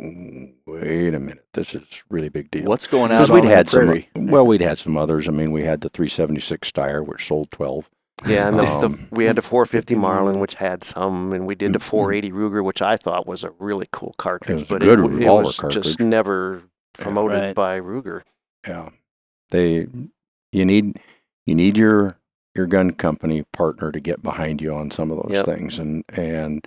"Mm, 0.00 0.54
wait 0.66 1.14
a 1.14 1.18
minute, 1.18 1.44
this 1.54 1.74
is 1.74 2.04
really 2.08 2.28
big 2.28 2.50
deal. 2.50 2.66
What's 2.68 2.86
going 2.86 3.10
out 3.10 3.18
Because 3.18 3.30
on 3.30 3.40
we'd 3.40 3.44
had 3.48 3.68
some, 3.68 4.04
well, 4.16 4.46
we'd 4.46 4.60
had 4.62 4.78
some 4.78 4.96
others. 4.96 5.28
I 5.28 5.32
mean, 5.32 5.50
we 5.52 5.64
had 5.64 5.80
the 5.80 5.88
376 5.88 6.70
Steyr, 6.70 7.04
which 7.04 7.26
sold 7.26 7.50
12. 7.50 7.88
Yeah, 8.26 8.48
and 8.48 8.58
the, 8.58 8.62
the, 8.62 8.86
Um, 8.86 9.08
we 9.10 9.26
had 9.26 9.36
the 9.36 9.42
450 9.42 9.94
Marlin, 9.94 10.40
which 10.40 10.54
had 10.54 10.82
some, 10.82 11.32
and 11.32 11.46
we 11.46 11.54
did 11.54 11.72
the 11.72 11.78
480 11.80 12.30
Ruger, 12.32 12.64
which 12.64 12.82
I 12.82 12.96
thought 12.96 13.26
was 13.26 13.44
a 13.44 13.50
really 13.60 13.88
cool 13.92 14.14
cartridge, 14.18 14.54
was 14.60 14.70
a 14.70 14.72
but 14.74 14.80
good 14.80 14.98
it, 14.98 15.02
w- 15.02 15.16
it 15.16 15.20
revolver 15.20 15.44
was 15.46 15.58
cartridge. 15.58 15.84
just 15.84 16.00
never 16.00 16.62
promoted 16.98 17.40
Right. 17.40 17.54
by 17.54 17.80
Ruger. 17.80 18.22
Yeah, 18.66 18.90
they 19.50 19.86
you 20.52 20.64
need 20.64 20.98
you 21.46 21.54
need 21.54 21.76
your 21.76 22.12
your 22.54 22.66
gun 22.66 22.90
company 22.92 23.44
partner 23.52 23.92
to 23.92 24.00
get 24.00 24.22
behind 24.22 24.60
you 24.60 24.74
on 24.74 24.90
some 24.90 25.10
of 25.10 25.18
those 25.22 25.32
Yep. 25.32 25.46
things, 25.46 25.78
and 25.78 26.04
and 26.08 26.66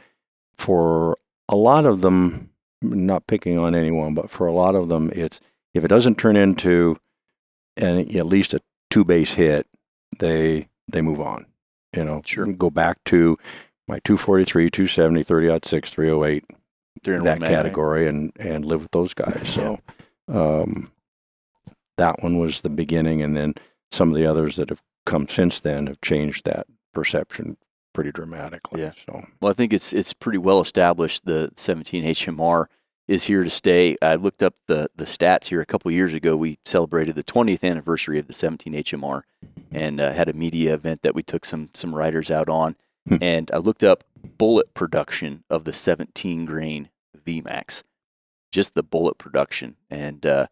for 0.58 1.18
a 1.50 1.56
lot 1.56 1.86
of 1.86 2.02
them, 2.02 2.50
not 2.82 3.28
picking 3.28 3.58
on 3.58 3.76
anyone, 3.76 4.14
but 4.14 4.30
for 4.30 4.48
a 4.48 4.54
lot 4.54 4.76
of 4.76 4.88
them, 4.90 5.12
it's 5.14 5.40
if 5.74 5.84
it 5.84 5.90
doesn't 5.90 6.18
turn 6.18 6.36
into 6.36 6.96
an, 7.78 8.00
at 8.18 8.26
least 8.26 8.54
a 8.54 8.60
two 8.90 9.04
base 9.04 9.34
hit, 9.34 9.68
they 10.20 10.66
they 10.88 11.02
move 11.02 11.20
on. 11.22 11.46
You 11.96 12.06
know, 12.06 12.22
Sure. 12.26 12.46
Go 12.54 12.70
back 12.70 13.04
to 13.06 13.36
my 13.88 14.00
243, 14.06 14.70
270, 14.70 15.24
30 15.24 15.60
6, 15.64 15.90
308, 15.90 16.46
in 17.06 17.12
that 17.12 17.18
one 17.18 17.24
mag, 17.24 17.42
right? 17.42 17.50
category 17.50 18.08
and 18.08 18.32
and 18.40 18.64
live 18.64 18.82
with 18.84 18.92
those 18.92 19.14
guys. 19.14 19.42
So 19.54 19.80
um, 20.28 20.92
that 21.98 22.22
one 22.24 22.38
was 22.40 22.62
the 22.62 22.70
beginning, 22.70 23.22
and 23.22 23.36
then 23.36 23.56
some 23.92 24.10
of 24.10 24.16
the 24.16 24.26
others 24.26 24.56
that 24.56 24.70
have 24.70 24.82
come 25.06 25.28
since 25.28 25.60
then 25.60 25.88
have 25.88 26.02
changed 26.02 26.46
that 26.46 26.68
perception 26.94 27.58
pretty 27.94 28.12
dramatically. 28.12 28.82
Yeah. 28.82 28.92
So 29.06 29.26
Well, 29.42 29.52
I 29.52 29.54
think 29.54 29.74
it's 29.74 29.94
it's 29.94 30.14
pretty 30.14 30.38
well 30.38 30.62
established. 30.62 31.26
The 31.26 31.52
17 31.56 32.04
HMR 32.04 32.66
is 33.08 33.26
here 33.26 33.44
to 33.44 33.50
stay. 33.50 33.98
I 34.02 34.16
looked 34.16 34.42
up 34.44 34.56
the 34.68 34.90
the 34.96 35.06
stats 35.06 35.48
here 35.48 35.62
a 35.62 35.66
couple 35.66 35.92
years 35.92 36.14
ago. 36.14 36.38
We 36.38 36.58
celebrated 36.66 37.16
the 37.16 37.24
20th 37.24 37.64
anniversary 37.70 38.20
of 38.20 38.28
the 38.28 38.34
17 38.34 38.74
HMR, 38.74 39.24
and 39.72 40.00
uh, 40.00 40.14
had 40.14 40.30
a 40.30 40.34
media 40.34 40.74
event 40.74 41.02
that 41.02 41.16
we 41.16 41.24
took 41.24 41.46
some 41.46 41.70
some 41.74 41.96
riders 41.96 42.32
out 42.32 42.50
on. 42.50 42.76
Hmm. 43.08 43.18
and 43.20 43.52
I 43.52 43.58
looked 43.58 43.84
up 43.84 44.04
bullet 44.38 44.76
production 44.76 45.44
of 45.50 45.64
the 45.64 45.74
17 45.74 46.46
grain 46.46 46.90
VMAX, 47.26 47.82
just 48.52 48.76
the 48.76 48.84
bullet 48.84 49.18
production, 49.18 49.78
and 49.90 50.26
uh, 50.26 50.48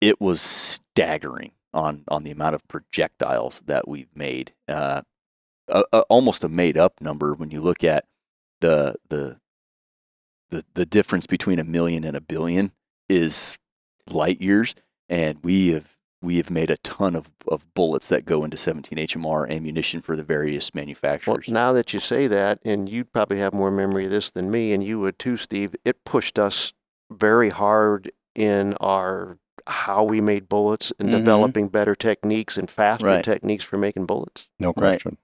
it 0.00 0.20
was 0.20 0.40
staggering 0.40 1.52
on 1.72 2.04
on 2.08 2.24
the 2.24 2.30
amount 2.30 2.54
of 2.54 2.66
projectiles 2.68 3.62
that 3.66 3.88
we've 3.88 4.14
made. 4.14 4.52
Uh, 4.68 5.02
a, 5.68 5.82
a, 5.92 6.00
almost 6.02 6.44
a 6.44 6.48
made 6.48 6.78
up 6.78 7.00
number 7.00 7.34
when 7.34 7.50
you 7.50 7.60
look 7.60 7.82
at 7.82 8.04
the 8.60 8.94
the 9.08 9.38
the 10.50 10.64
the 10.74 10.86
difference 10.86 11.26
between 11.26 11.58
a 11.58 11.64
million 11.64 12.04
and 12.04 12.16
a 12.16 12.20
billion 12.20 12.72
is 13.08 13.58
light 14.10 14.40
years, 14.40 14.74
and 15.08 15.38
we 15.42 15.68
have 15.68 15.96
we 16.22 16.38
have 16.38 16.50
made 16.50 16.70
a 16.70 16.76
ton 16.78 17.14
of, 17.14 17.30
of 17.46 17.72
bullets 17.74 18.08
that 18.08 18.24
go 18.24 18.42
into 18.42 18.56
17 18.56 18.98
HMR 18.98 19.48
ammunition 19.50 20.00
for 20.00 20.16
the 20.16 20.24
various 20.24 20.74
manufacturers. 20.74 21.26
Well, 21.26 21.34
manufacturers. 21.34 21.54
now 21.54 21.72
that 21.74 21.92
you 21.92 22.00
say 22.00 22.26
that, 22.26 22.58
and 22.64 22.88
you'd 22.88 23.12
probably 23.12 23.38
have 23.38 23.52
more 23.52 23.70
memory 23.70 24.06
of 24.06 24.10
this 24.10 24.30
than 24.30 24.50
me, 24.50 24.72
and 24.72 24.82
you 24.82 24.98
would 24.98 25.18
too, 25.18 25.36
Steve, 25.36 25.76
it 25.84 26.04
pushed 26.04 26.38
us 26.38 26.72
very 27.10 27.50
hard 27.50 28.10
in 28.34 28.74
our 28.74 29.38
how 29.68 30.04
we 30.04 30.20
made 30.20 30.48
bullets 30.48 30.92
and 31.00 31.08
Mhm. 31.08 31.12
developing 31.12 31.68
better 31.68 31.96
techniques 31.96 32.56
and 32.56 32.70
faster 32.70 33.06
Right. 33.06 33.24
techniques 33.24 33.64
for 33.64 33.76
making 33.78 34.06
bullets. 34.06 34.48
no 34.60 34.68
Right. 34.76 35.02
question. 35.02 35.16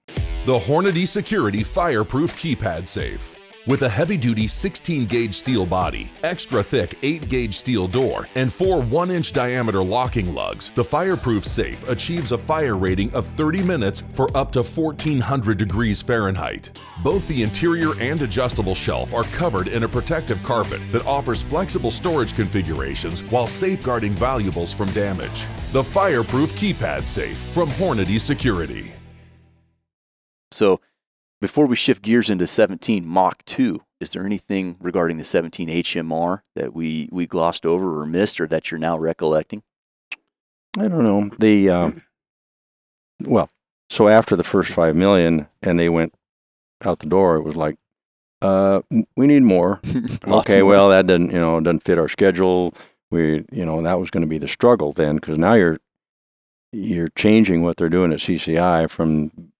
The 0.45 0.59
Hornady 0.59 1.07
Security 1.07 1.63
Fireproof 1.63 2.33
Keypad 2.35 2.87
Safe. 2.87 3.35
With 3.65 3.83
a 3.83 3.89
heavy 3.89 4.17
duty 4.17 4.45
16 4.45 5.05
gauge 5.05 5.33
steel 5.33 5.65
body, 5.65 6.11
extra 6.21 6.61
thick 6.61 6.99
8 7.01 7.29
gauge 7.29 7.53
steel 7.53 7.87
door, 7.87 8.27
and 8.35 8.51
four 8.51 8.81
1 8.81 9.09
inch 9.09 9.31
diameter 9.31 9.81
locking 9.81 10.33
lugs, 10.33 10.69
the 10.71 10.83
fireproof 10.83 11.45
safe 11.45 11.87
achieves 11.87 12.33
a 12.33 12.37
fire 12.37 12.75
rating 12.75 13.09
of 13.13 13.25
30 13.25 13.63
minutes 13.63 14.03
for 14.15 14.35
up 14.35 14.51
to 14.51 14.63
1400 14.63 15.57
degrees 15.57 16.01
Fahrenheit. 16.01 16.77
Both 17.03 17.25
the 17.29 17.41
interior 17.41 17.97
and 18.01 18.21
adjustable 18.21 18.75
shelf 18.75 19.13
are 19.13 19.23
covered 19.31 19.69
in 19.69 19.83
a 19.83 19.87
protective 19.87 20.43
carpet 20.43 20.81
that 20.91 21.05
offers 21.05 21.41
flexible 21.41 21.91
storage 21.91 22.35
configurations 22.35 23.23
while 23.31 23.47
safeguarding 23.47 24.11
valuables 24.11 24.73
from 24.73 24.91
damage. 24.91 25.45
The 25.71 25.83
Fireproof 25.83 26.51
Keypad 26.55 27.07
Safe 27.07 27.37
from 27.37 27.69
Hornady 27.69 28.19
Security. 28.19 28.91
So, 30.51 30.81
before 31.43 31.67
we 31.67 31.75
shift 31.75 32.01
gears 32.01 32.29
into 32.29 32.47
17 32.47 33.05
Mach 33.05 33.43
2, 33.43 33.81
is 33.99 34.11
there 34.11 34.25
anything 34.25 34.77
regarding 34.79 35.17
the 35.17 35.25
17 35.25 35.67
HMR 35.67 36.39
that 36.55 36.73
we, 36.73 37.09
we 37.11 37.27
glossed 37.27 37.65
over 37.65 37.99
or 37.99 38.05
missed 38.05 38.39
or 38.39 38.47
that 38.47 38.71
you're 38.71 38.79
now 38.79 38.97
recollecting? 38.97 39.61
I 40.77 40.87
don't 40.87 41.03
know. 41.03 41.29
The 41.37 41.69
um, 41.69 42.01
well, 43.19 43.49
so 43.89 44.07
after 44.07 44.37
the 44.37 44.43
first 44.45 44.71
five 44.71 44.95
million 44.95 45.49
and 45.61 45.77
they 45.77 45.89
went 45.89 46.15
out 46.81 46.99
the 46.99 47.07
door, 47.09 47.35
it 47.35 47.43
was 47.43 47.57
like, 47.57 47.75
uh, 48.41 48.81
we 49.17 49.27
need 49.27 49.43
more. 49.43 49.81
Okay, 50.25 50.61
more. 50.61 50.69
well, 50.69 50.89
that 50.89 51.07
doesn't 51.07 51.33
you 51.33 51.39
know 51.39 51.59
doesn't 51.59 51.83
fit 51.83 51.99
our 51.99 52.07
schedule. 52.07 52.73
We 53.11 53.43
you 53.51 53.65
know 53.65 53.81
that 53.81 53.99
was 53.99 54.09
going 54.09 54.21
to 54.23 54.29
be 54.29 54.37
the 54.37 54.47
struggle 54.47 54.93
then 54.93 55.15
because 55.15 55.37
now 55.37 55.55
you're 55.55 55.79
you're 56.71 57.09
changing 57.09 57.63
what 57.63 57.75
they're 57.75 57.89
doing 57.89 58.13
at 58.13 58.19
CCI 58.19 58.89
from 58.89 59.51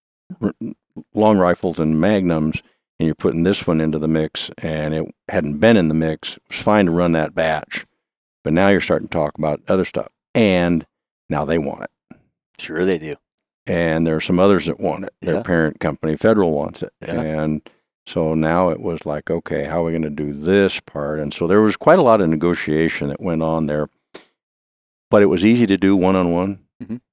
long 1.14 1.38
rifles 1.38 1.80
and 1.80 2.00
magnums, 2.00 2.62
and 3.00 3.06
you're 3.08 3.16
putting 3.16 3.44
this 3.44 3.66
one 3.68 3.82
into 3.82 4.00
the 4.00 4.08
mix, 4.08 4.52
and 4.60 4.94
it 4.94 5.06
hadn't 5.30 5.58
been 5.60 5.78
in 5.78 5.88
the 5.88 5.94
mix. 5.94 6.38
It 6.38 6.44
was 6.50 6.62
fine 6.62 6.86
to 6.86 6.92
run 6.92 7.12
that 7.14 7.34
batch, 7.36 7.86
but 8.44 8.54
now 8.54 8.70
you're 8.70 8.82
starting 8.82 9.08
to 9.08 9.14
talk 9.14 9.38
about 9.38 9.62
other 9.68 9.86
stuff, 9.86 10.10
and 10.36 10.86
now 11.30 11.46
they 11.46 11.58
want 11.58 11.84
it, 11.84 12.18
Sure, 12.60 12.86
they 12.86 13.00
do. 13.00 13.16
and 13.66 14.06
there 14.06 14.16
are 14.16 14.22
some 14.22 14.40
others 14.40 14.66
that 14.68 14.80
want 14.80 15.06
it. 15.06 15.14
Their 15.22 15.36
Yeah. 15.36 15.44
parent 15.44 15.80
company, 15.80 16.16
Federal, 16.16 16.52
wants 16.52 16.84
it, 16.84 16.94
Yeah. 17.02 17.22
and 17.22 17.62
so 18.06 18.34
now 18.36 18.70
it 18.70 18.80
was 18.82 19.06
like, 19.06 19.32
okay, 19.32 19.64
how 19.64 19.82
are 19.82 19.86
we 19.86 19.92
going 19.92 20.02
to 20.04 20.10
do 20.10 20.34
this 20.34 20.80
part? 20.82 21.20
And 21.20 21.34
so 21.34 21.48
there 21.48 21.62
was 21.62 21.78
quite 21.78 22.00
a 22.00 22.04
lot 22.04 22.22
of 22.22 22.30
negotiation 22.30 23.08
that 23.08 23.22
went 23.22 23.42
on 23.42 23.66
there, 23.66 23.88
but 25.10 25.24
it 25.24 25.28
was 25.28 25.46
easy 25.46 25.66
to 25.68 25.78
do 25.78 25.96
one 25.96 26.16
on 26.16 26.32
one, 26.32 26.60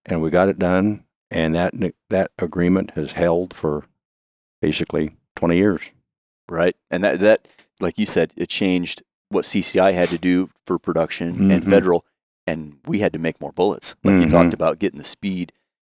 and 0.07 0.21
we 0.21 0.31
got 0.31 0.49
it 0.49 0.59
done. 0.59 1.05
And 1.31 1.55
that 1.55 1.75
that 2.11 2.31
agreement 2.39 2.93
has 2.93 3.13
held 3.13 3.55
for 3.55 3.85
basically 4.61 5.11
twenty 5.37 5.57
years. 5.57 5.83
Right. 6.49 6.75
And 6.91 7.05
that, 7.05 7.21
that, 7.21 7.47
like 7.81 7.99
you 7.99 8.07
said, 8.07 8.33
it 8.37 8.49
changed 8.49 9.03
what 9.29 9.45
CCI 9.45 9.93
had 9.95 10.09
to 10.09 10.19
do 10.19 10.51
for 10.67 10.79
production 10.79 11.51
and 11.53 11.63
Mhm. 11.63 11.71
federal, 11.71 12.05
and 12.49 12.79
we 12.85 12.99
had 12.99 13.13
to 13.13 13.21
make 13.21 13.41
more 13.41 13.53
bullets. 13.53 13.95
Like 14.03 14.17
you 14.17 14.27
Mhm. 14.27 14.31
talked 14.31 14.55
about 14.55 14.81
getting 14.81 14.99
the 14.99 15.05
speed, 15.05 15.53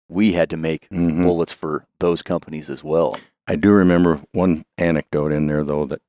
we 0.09 0.33
had 0.33 0.49
to 0.51 0.57
make 0.57 0.89
Mhm. 0.89 1.23
bullets 1.23 1.53
for 1.53 1.85
those 2.01 2.23
companies 2.23 2.71
as 2.71 2.83
well. 2.83 3.19
I 3.47 3.57
do 3.57 3.71
remember 3.73 4.23
one 4.33 4.65
anecdote 4.79 5.33
in 5.33 5.47
there 5.47 5.63
though 5.63 5.85
that 5.85 6.01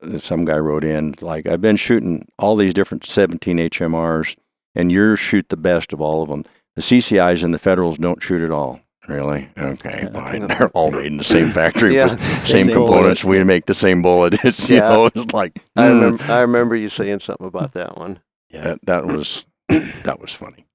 that 0.00 0.22
some 0.22 0.44
guy 0.44 0.58
wrote 0.58 0.82
in 0.82 1.14
like 1.20 1.46
I've 1.46 1.60
been 1.60 1.76
shooting 1.76 2.24
all 2.36 2.56
these 2.56 2.74
different 2.74 3.06
17 3.06 3.60
HMRs 3.60 4.34
and 4.74 4.90
yours 4.90 5.20
shoot 5.20 5.48
the 5.48 5.56
best 5.56 5.92
of 5.92 6.00
all 6.00 6.22
of 6.24 6.28
them. 6.28 6.44
The 6.76 6.82
CCIs 6.82 7.44
and 7.44 7.52
the 7.52 7.58
Federals 7.58 7.98
don't 7.98 8.22
shoot 8.22 8.40
at 8.42 8.50
all. 8.50 8.80
Really? 9.08 9.48
Okay, 9.58 10.08
fine. 10.12 10.40
They're 10.46 10.68
all 10.74 10.90
made 10.92 11.06
in 11.06 11.16
the 11.16 11.24
same 11.24 11.50
factory, 11.50 11.94
Yeah. 11.96 12.16
same, 12.16 12.66
Same 12.66 12.74
components. 12.74 13.24
We 13.24 13.42
make 13.44 13.66
the 13.66 13.74
same 13.74 14.00
bullet. 14.00 14.34
It's 14.44 14.68
you 14.70 14.76
Yeah. 14.76 14.88
know, 14.88 15.06
it's 15.14 15.34
like 15.34 15.64
I 15.76 15.88
mm, 15.88 15.94
remember, 16.00 16.24
I 16.32 16.40
remember 16.40 16.76
you 16.76 16.88
saying 16.88 17.18
something 17.18 17.46
about 17.46 17.72
that 17.72 17.96
one. 17.98 18.20
that, 18.52 18.78
that 18.86 19.06
was 19.06 19.44
that 19.68 20.20
was 20.20 20.32
funny. 20.32 20.66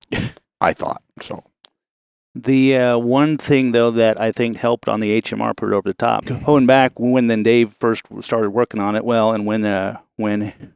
I 0.59 0.73
thought 0.73 1.01
so. 1.21 1.43
The 2.35 2.77
uh, 2.77 2.97
one 2.99 3.37
thing 3.37 3.71
though 3.71 3.89
that 3.91 4.19
I 4.21 4.31
think 4.31 4.57
helped 4.57 4.87
on 4.89 4.99
the 4.99 5.19
HMR 5.21 5.55
put 5.55 5.69
it 5.69 5.73
over 5.75 5.87
the 5.87 5.93
top. 5.93 6.25
Going 6.25 6.67
back 6.67 6.99
when 6.99 7.27
then 7.27 7.41
Dave 7.43 7.71
first 7.71 8.03
started 8.21 8.49
working 8.51 8.79
on 8.79 8.95
it, 8.95 9.03
well, 9.05 9.31
and 9.33 9.45
when 9.45 9.65
uh, 9.65 9.99
when 10.17 10.73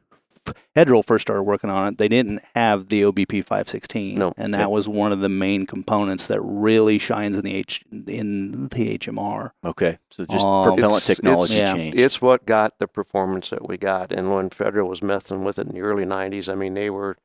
Federal 0.74 1.02
first 1.02 1.22
started 1.22 1.42
working 1.44 1.70
on 1.70 1.86
it, 1.92 1.98
they 1.98 2.08
didn't 2.08 2.42
have 2.54 2.88
the 2.88 3.02
OBP 3.02 3.42
516, 3.44 4.18
No. 4.18 4.32
and 4.36 4.52
that 4.54 4.70
was 4.70 4.88
one 4.88 5.12
of 5.12 5.20
the 5.20 5.28
main 5.28 5.66
components 5.66 6.26
that 6.26 6.40
really 6.42 6.98
shines 6.98 7.36
in 7.36 7.44
the 7.44 7.54
H 7.54 7.82
in 7.92 8.68
the 8.68 8.98
HMR. 8.98 9.50
Okay. 9.64 9.98
So 10.10 10.24
just 10.26 10.44
Um, 10.44 10.64
propellant 10.66 11.04
technology 11.04 11.54
it's- 11.56 11.70
changed. 11.70 11.98
It's 11.98 12.20
what 12.20 12.44
got 12.46 12.78
the 12.78 12.88
performance 12.88 13.50
that 13.50 13.68
we 13.68 13.76
got. 13.76 14.12
And 14.12 14.32
when 14.34 14.50
Federal 14.50 14.88
was 14.88 15.02
messing 15.02 15.44
with 15.44 15.58
it 15.58 15.66
in 15.68 15.74
the 15.74 15.80
early 15.82 16.04
90s, 16.04 16.48
I 16.48 16.54
mean, 16.54 16.74
they 16.74 16.90
were 16.90 17.16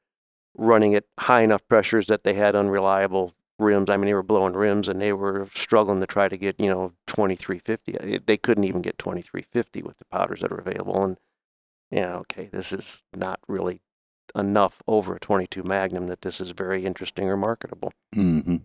running 0.56 0.94
at 0.96 1.06
high 1.20 1.42
enough 1.42 1.68
pressures 1.68 2.08
that 2.08 2.24
they 2.24 2.34
had 2.34 2.56
unreliable 2.56 3.34
rims. 3.60 3.90
I 3.90 3.98
mean, 3.98 4.06
they 4.08 4.14
were 4.14 4.22
blowing 4.24 4.54
rims 4.54 4.88
and 4.88 5.02
they 5.02 5.14
were 5.14 5.48
struggling 5.54 6.00
to 6.02 6.08
try 6.08 6.28
to 6.30 6.38
get, 6.38 6.60
you 6.60 6.70
know, 6.70 6.94
2350. 7.08 8.20
They 8.26 8.38
couldn't 8.38 8.64
even 8.64 8.82
get 8.82 8.98
2350 9.00 9.82
with 9.82 9.98
the 9.98 10.06
powders 10.06 10.42
that 10.42 10.52
are 10.52 10.60
available. 10.60 11.04
And, 11.04 11.18
yeah, 11.92 12.16
okay, 12.18 12.50
this 12.52 12.72
is 12.72 13.04
not 13.16 13.40
really 13.48 13.82
enough 14.36 14.82
over 14.88 15.16
a 15.16 15.20
22 15.20 15.64
Magnum 15.64 16.08
that 16.08 16.22
this 16.22 16.40
is 16.42 16.52
very 16.52 16.86
interesting 16.86 17.30
or 17.30 17.38
marketable. 17.38 17.92
Mm-hmm. 18.16 18.58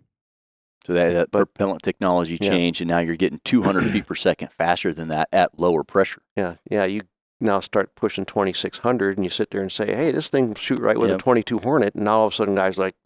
So 0.84 0.92
that, 0.92 1.12
that 1.12 1.30
But- 1.30 1.54
propellant 1.54 1.82
technology 1.82 2.36
Yeah. 2.40 2.48
changed, 2.50 2.80
and 2.80 2.90
now 2.90 2.98
you're 2.98 3.16
getting 3.16 3.40
200 3.44 3.90
feet 3.92 4.06
per 4.06 4.14
second 4.16 4.52
faster 4.52 4.92
than 4.92 5.08
that 5.08 5.28
at 5.32 5.58
lower 5.58 5.84
pressure. 5.84 6.22
Yeah, 6.36 6.56
yeah. 6.68 6.84
You 6.84 7.02
now 7.40 7.60
start 7.60 7.94
pushing 7.94 8.24
2600, 8.24 9.16
and 9.16 9.24
you 9.24 9.30
sit 9.30 9.50
there 9.52 9.60
and 9.62 9.70
say, 9.70 9.94
"Hey, 9.94 10.10
this 10.10 10.28
thing 10.28 10.48
will 10.48 10.54
shoot 10.56 10.80
right 10.80 10.98
with 10.98 11.10
Yep. 11.10 11.18
a 11.20 11.22
22 11.22 11.58
Hornet," 11.60 11.94
and 11.94 12.08
all 12.08 12.26
of 12.26 12.32
a 12.32 12.36
sudden, 12.36 12.54
guys 12.56 12.78
like, 12.78 12.96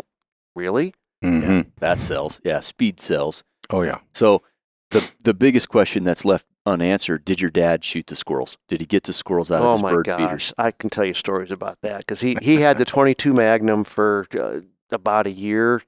"Really?" 0.55 0.95
Mhm. 1.23 1.67
That 1.81 1.99
sells. 2.01 2.41
Yeah, 2.45 2.61
speed 2.61 3.01
sells. 3.01 3.45
Oh 3.71 3.83
yeah. 3.83 3.99
So 4.15 4.43
the 4.91 5.11
the 5.21 5.35
biggest 5.35 5.69
question 5.69 6.05
that's 6.05 6.25
left 6.25 6.47
unanswered: 6.67 7.25
Did 7.25 7.41
your 7.41 7.51
dad 7.51 7.85
shoot 7.85 8.07
the 8.07 8.17
squirrels? 8.17 8.59
Did 8.69 8.81
he 8.81 8.87
get 8.87 9.05
the 9.05 9.13
squirrels 9.13 9.51
out 9.51 9.63
of 9.63 9.69
oh 9.69 9.73
his 9.73 9.83
my 9.83 9.93
bird 9.93 10.07
gosh, 10.07 10.19
feeders? 10.21 10.55
I 10.59 10.71
can 10.73 10.91
tell 10.91 11.05
you 11.05 11.15
stories 11.15 11.51
about 11.51 11.79
that 11.83 11.99
because 11.99 12.21
he 12.21 12.37
he 12.43 12.57
had 12.57 12.79
the 12.79 12.85
22 12.85 13.33
Magnum 13.33 13.85
for 13.85 14.27
uh, 14.39 14.61
about 14.91 15.27
a 15.27 15.31
year, 15.31 15.83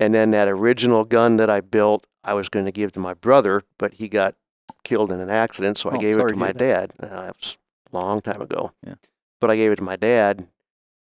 and 0.00 0.14
then 0.14 0.30
that 0.32 0.48
original 0.48 1.04
gun 1.04 1.36
that 1.36 1.50
I 1.50 1.60
built, 1.60 2.06
I 2.24 2.34
was 2.34 2.48
going 2.48 2.64
to 2.64 2.72
give 2.72 2.92
to 2.92 3.00
my 3.00 3.14
brother, 3.14 3.62
but 3.78 3.94
he 3.94 4.08
got 4.08 4.34
killed 4.82 5.12
in 5.12 5.20
an 5.20 5.30
accident, 5.30 5.78
so 5.78 5.90
I 5.90 5.96
Oh, 5.96 6.00
gave 6.00 6.16
it 6.16 6.28
to 6.28 6.36
my 6.36 6.52
dad. 6.52 6.92
Uh, 7.00 7.06
that 7.06 7.36
was 7.36 7.58
a 7.92 7.96
long 7.96 8.20
time 8.20 8.40
ago. 8.42 8.72
Yeah. 8.86 8.94
But 9.40 9.50
I 9.50 9.56
gave 9.56 9.72
it 9.72 9.76
to 9.76 9.82
my 9.82 9.96
dad, 9.96 10.46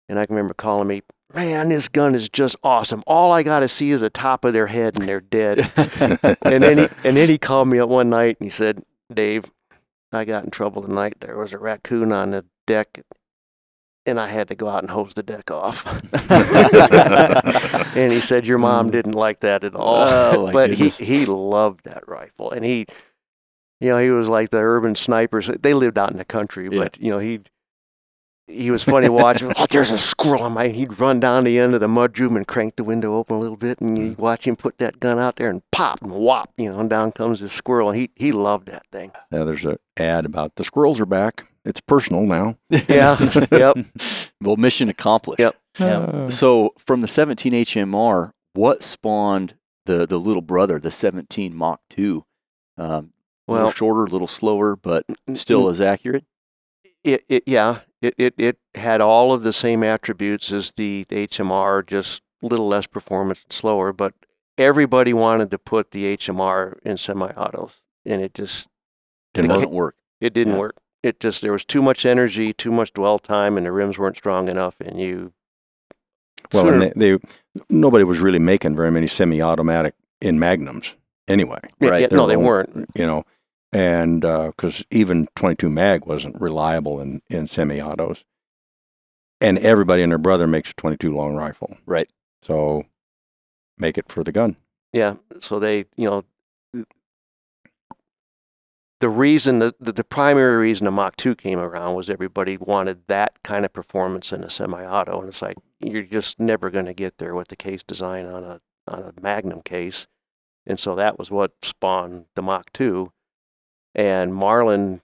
and 0.09 0.19
I 0.19 0.27
can 0.27 0.35
remember 0.37 0.55
calling 0.55 0.89
me, 0.89 1.03
"Man, 1.35 1.69
this 1.69 1.89
gun 1.89 2.15
is 2.15 2.29
just 2.29 2.57
awesome. 2.63 3.03
All 3.07 3.33
I 3.33 3.43
got 3.43 3.61
to 3.61 3.69
see 3.69 3.91
is 3.91 4.01
the 4.01 4.11
top 4.11 4.45
of 4.45 4.53
their 4.53 4.67
head, 4.67 4.99
and 4.99 5.09
they're 5.09 5.21
dead." 5.21 5.59
and 6.43 6.63
then 6.63 6.79
he 6.79 6.89
and 7.05 7.17
then 7.17 7.29
he 7.29 7.39
called 7.39 7.69
me 7.69 7.79
up 7.79 7.89
one 7.89 8.11
night 8.11 8.37
and 8.41 8.47
he 8.47 8.51
said, 8.51 8.83
"Dave, 9.13 9.45
I 10.13 10.25
got 10.25 10.45
in 10.45 10.51
trouble 10.51 10.83
tonight. 10.83 11.17
There 11.21 11.37
was 11.37 11.53
a 11.53 11.59
raccoon 11.59 12.13
on 12.13 12.31
the 12.33 12.45
deck, 12.67 13.01
and 14.07 14.19
I 14.19 14.29
had 14.29 14.49
to 14.49 14.55
go 14.55 14.69
out 14.69 14.83
and 14.83 14.91
hose 14.91 15.15
the 15.15 15.23
deck 15.23 15.51
off." 15.51 15.87
and 17.97 18.13
he 18.13 18.21
said, 18.21 18.47
"Your 18.47 18.59
mom 18.59 18.89
mm. 18.89 18.93
didn't 18.93 19.13
like 19.13 19.41
that 19.41 19.65
at 19.65 19.75
all." 19.75 20.07
Oh, 20.09 20.53
but 20.53 20.71
goodness. 20.71 20.99
he 20.99 21.05
he 21.05 21.27
loved 21.27 21.85
that 21.85 22.09
rifle, 22.09 22.51
and 22.51 22.65
he, 22.65 22.87
you 23.81 23.91
know, 23.91 23.99
he 23.99 24.11
was 24.11 24.29
like 24.29 24.51
the 24.51 24.59
urban 24.59 24.95
snipers. 24.97 25.47
They 25.47 25.75
lived 25.75 25.99
out 25.99 26.11
in 26.11 26.19
the 26.19 26.25
country, 26.25 26.69
Yeah. 26.71 26.83
but 26.83 27.01
you 27.01 27.11
know 27.11 27.19
he. 27.19 27.41
He 28.51 28.71
was 28.71 28.83
funny 28.85 29.09
watching. 29.23 29.53
oh, 29.57 29.67
there's 29.71 29.91
a 29.91 29.99
squirrel 29.99 30.43
on 30.43 30.53
my. 30.53 30.69
He'd 30.69 30.99
run 30.99 31.21
down 31.21 31.45
the 31.45 31.59
end 31.59 31.75
of 31.75 31.81
the 31.81 31.87
mudroom 31.87 32.37
and 32.37 32.47
crank 32.47 32.77
the 32.77 32.85
window 32.85 33.15
open 33.15 33.37
a 33.37 33.39
little 33.41 33.57
bit, 33.57 33.81
and 33.81 33.97
Mm. 33.97 34.01
you 34.11 34.15
watch 34.19 34.47
him 34.47 34.57
put 34.57 34.79
that 34.79 35.01
gun 35.01 35.19
out 35.19 35.37
there 35.37 35.49
and 35.51 35.63
pop 35.73 36.03
and 36.03 36.13
whop, 36.13 36.51
you 36.57 36.71
know, 36.71 36.81
and 36.81 36.91
down 36.91 37.13
comes 37.13 37.41
the 37.41 37.49
squirrel. 37.49 37.93
He 37.93 38.11
he 38.17 38.33
loved 38.33 38.69
that 38.69 38.83
thing. 38.93 39.13
Yeah, 39.33 39.45
there's 39.45 39.65
a 39.65 39.79
ad 39.97 40.25
about 40.27 40.57
the 40.57 40.65
squirrels 40.65 40.99
are 41.01 41.07
back. 41.07 41.47
It's 41.65 41.81
personal 41.81 42.23
now. 42.25 42.57
Yeah, 42.89 43.17
yep. 43.53 43.77
well, 44.41 44.57
mission 44.57 44.89
accomplished. 44.89 45.41
Yep. 45.41 45.57
Yeah. 45.79 46.27
So 46.29 46.75
from 46.79 47.01
the 47.01 47.09
17 47.09 47.53
HMR, 47.53 48.33
what 48.55 48.83
spawned 48.83 49.55
the 49.87 50.07
the 50.07 50.19
little 50.19 50.43
brother, 50.43 50.79
the 50.81 50.91
17 50.91 51.55
Mach 51.55 51.81
2? 51.91 52.25
Um, 52.79 52.87
a 52.87 53.53
Well, 53.53 53.57
little 53.59 53.71
shorter, 53.73 54.05
a 54.05 54.09
little 54.11 54.27
slower, 54.27 54.75
but 54.77 55.05
still 55.35 55.69
as 55.69 55.81
accurate. 55.81 56.25
it, 57.05 57.25
it 57.29 57.43
yeah, 57.47 57.81
it, 58.03 58.15
it 58.19 58.35
it 58.39 58.59
had 58.75 59.01
all 59.01 59.33
of 59.33 59.43
the 59.43 59.53
same 59.53 59.83
attributes 59.83 60.51
as 60.53 60.73
the, 60.77 61.05
HMR, 61.11 61.87
just 61.87 62.23
a 62.43 62.47
little 62.47 62.69
less 62.69 62.87
performance 62.87 63.43
and 63.45 63.53
slower. 63.53 63.93
But 63.93 64.15
everybody 64.59 65.13
wanted 65.13 65.51
to 65.51 65.59
put 65.59 65.91
the 65.91 66.17
HMR 66.17 66.79
in 66.85 66.99
semi-autos, 66.99 67.83
and 68.07 68.23
it 68.23 68.35
just 68.35 68.67
It 69.35 69.43
Didn't 69.43 69.51
work. 69.51 69.57
doesn't 69.59 69.71
work. 69.73 69.95
it 70.21 70.33
didn't 70.35 70.55
Yeah. 70.55 70.61
work. 70.61 70.77
It 71.03 71.19
just 71.21 71.41
there 71.43 71.53
was 71.53 71.65
too 71.65 71.81
much 71.83 72.05
energy, 72.05 72.53
too 72.53 72.71
much 72.71 72.93
dwell 72.93 73.19
time, 73.19 73.57
and 73.57 73.65
the 73.67 73.73
rims 73.73 73.99
weren't 73.99 74.17
strong 74.19 74.49
enough. 74.49 74.77
And 74.81 75.01
you 75.01 75.33
Well, 76.53 76.65
sooner- 76.65 76.85
and 76.85 76.93
they, 77.01 77.17
they 77.17 77.19
nobody 77.71 78.05
was 78.05 78.21
really 78.21 78.39
making 78.39 78.77
very 78.77 78.91
many 78.91 79.07
semi-automatic 79.07 79.95
in 80.21 80.39
magnums 80.39 80.97
anyway. 81.29 81.61
yeah, 81.81 81.89
right, 81.91 82.01
yeah, 82.03 82.09
no, 82.17 82.27
they 82.27 82.37
weren't. 82.37 82.87
You 82.95 83.07
know, 83.07 83.25
and 83.73 84.25
uh, 84.25 84.47
because 84.49 84.85
even 84.91 85.29
22 85.37 85.69
mag 85.71 86.07
wasn't 86.07 86.41
reliable 86.41 87.01
in 87.01 87.23
in 87.29 87.47
semi-autos, 87.47 88.25
and 89.41 89.59
everybody 89.59 90.03
and 90.03 90.13
their 90.13 90.19
brother 90.19 90.47
makes 90.47 90.71
a 90.71 90.75
22 90.75 91.15
long 91.15 91.35
rifle. 91.35 91.77
Right. 91.87 92.09
So 92.43 92.85
make 93.79 93.99
it 93.99 94.09
for 94.09 94.23
the 94.23 94.33
gun. 94.33 94.57
Yeah. 94.93 95.17
So 95.41 95.59
they, 95.59 95.87
you 95.97 96.09
know, 96.09 96.25
the 99.01 99.09
reason, 99.09 99.61
the, 99.61 99.75
the, 99.81 99.93
the 99.93 100.05
primary 100.05 100.57
reason 100.59 100.85
the 100.85 100.91
Mach 100.91 101.17
2 101.17 101.35
came 101.35 101.59
around 101.59 101.95
was 101.95 102.11
everybody 102.11 102.59
wanted 102.59 103.07
that 103.07 103.43
kind 103.43 103.65
of 103.65 103.73
performance 103.73 104.31
in 104.31 104.45
a 104.45 104.51
semi-auto. 104.51 105.19
And 105.19 105.29
it's 105.29 105.41
like, 105.41 105.57
you're 105.81 106.03
just 106.03 106.39
never 106.39 106.71
going 106.71 106.85
to 106.85 106.95
get 106.95 107.17
there 107.17 107.35
with 107.35 107.49
the 107.49 107.57
case 107.57 107.83
design 107.83 108.27
on 108.27 108.45
a, 108.45 108.61
on 108.87 109.03
a 109.03 109.21
Magnum 109.21 109.63
case. 109.63 110.07
And 110.67 110.79
so 110.79 110.95
that 110.97 111.19
was 111.19 111.31
what 111.31 111.53
spawned 111.63 112.27
the 112.35 112.43
Mach 112.43 112.71
2. 112.75 113.11
And 113.95 114.35
Marlin, 114.35 115.01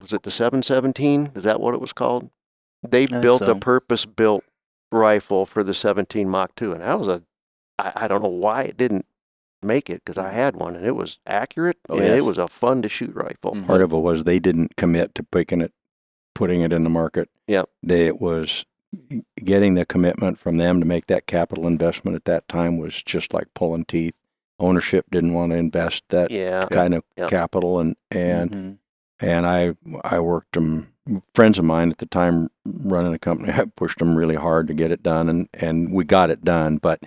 was 0.00 0.12
it 0.12 0.22
the 0.22 0.30
717? 0.30 1.32
Is 1.34 1.44
that 1.44 1.60
what 1.60 1.74
it 1.74 1.80
was 1.80 1.92
called? 1.92 2.30
They 2.88 3.06
built 3.06 3.40
so. 3.44 3.50
a 3.52 3.54
purpose-built 3.56 4.44
rifle 4.92 5.44
for 5.46 5.62
the 5.64 5.74
17 5.74 6.28
Mach 6.28 6.54
2. 6.54 6.72
And 6.72 6.82
that 6.82 6.98
was 6.98 7.08
a 7.08 7.22
I, 7.78 7.92
I 7.94 8.08
don't 8.08 8.22
know 8.22 8.28
why 8.28 8.62
it 8.62 8.76
didn't 8.76 9.06
make 9.62 9.90
it 9.90 10.02
because 10.04 10.18
I 10.18 10.30
had 10.30 10.54
one 10.56 10.76
and 10.76 10.86
it 10.86 10.94
was 10.94 11.18
accurate 11.26 11.78
Oh, 11.88 11.96
and 11.96 12.04
yes. 12.04 12.22
it 12.22 12.26
was 12.26 12.38
a 12.38 12.46
fun 12.48 12.80
to 12.82 12.88
shoot 12.88 13.14
rifle. 13.14 13.54
Mhm. 13.54 13.66
Part 13.66 13.82
of 13.82 13.92
it 13.92 13.98
was 13.98 14.22
they 14.24 14.38
didn't 14.38 14.76
commit 14.76 15.14
to 15.16 15.22
picking 15.24 15.60
it, 15.60 15.72
putting 16.34 16.60
it 16.60 16.72
in 16.72 16.82
the 16.82 16.88
market. 16.90 17.28
Yep. 17.48 17.68
They 17.82 18.06
it 18.06 18.20
was 18.20 18.64
getting 19.44 19.74
the 19.74 19.84
commitment 19.84 20.38
from 20.38 20.56
them 20.56 20.80
to 20.80 20.86
make 20.86 21.06
that 21.08 21.26
capital 21.26 21.66
investment 21.66 22.14
at 22.14 22.24
that 22.24 22.48
time 22.48 22.78
was 22.78 23.02
just 23.02 23.34
like 23.34 23.48
pulling 23.54 23.84
teeth. 23.84 24.14
Ownership 24.58 25.06
didn't 25.10 25.34
want 25.34 25.52
to 25.52 25.56
invest 25.56 26.04
that 26.08 26.30
Yeah, 26.30 26.66
kind 26.70 26.94
of 26.94 27.04
Yep. 27.16 27.30
capital, 27.30 27.78
and 27.78 27.96
and 28.10 28.50
Mhm. 28.50 28.78
and 29.20 29.46
I 29.46 29.74
I 30.04 30.20
worked 30.20 30.52
them. 30.54 30.92
Friends 31.34 31.58
of 31.58 31.64
mine 31.64 31.90
at 31.90 31.98
the 31.98 32.06
time 32.06 32.50
running 32.66 33.14
a 33.14 33.18
company, 33.18 33.52
I 33.54 33.64
pushed 33.76 33.98
them 33.98 34.16
really 34.16 34.34
hard 34.34 34.66
to 34.68 34.74
get 34.74 34.90
it 34.90 35.02
done, 35.02 35.28
and 35.28 35.48
and 35.54 35.92
we 35.92 36.04
got 36.04 36.30
it 36.30 36.44
done, 36.44 36.76
but 36.78 37.02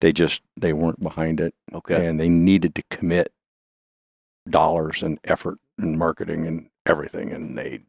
they 0.00 0.12
just 0.12 0.42
they 0.58 0.72
weren't 0.72 1.00
behind 1.00 1.40
it, 1.40 1.54
Okay. 1.72 2.06
and 2.06 2.18
they 2.18 2.28
needed 2.28 2.74
to 2.76 2.82
commit 2.90 3.32
dollars 4.48 5.02
and 5.02 5.18
effort 5.24 5.58
and 5.78 5.98
marketing 5.98 6.46
and 6.46 6.68
everything, 6.86 7.30
and 7.32 7.56
they 7.56 7.80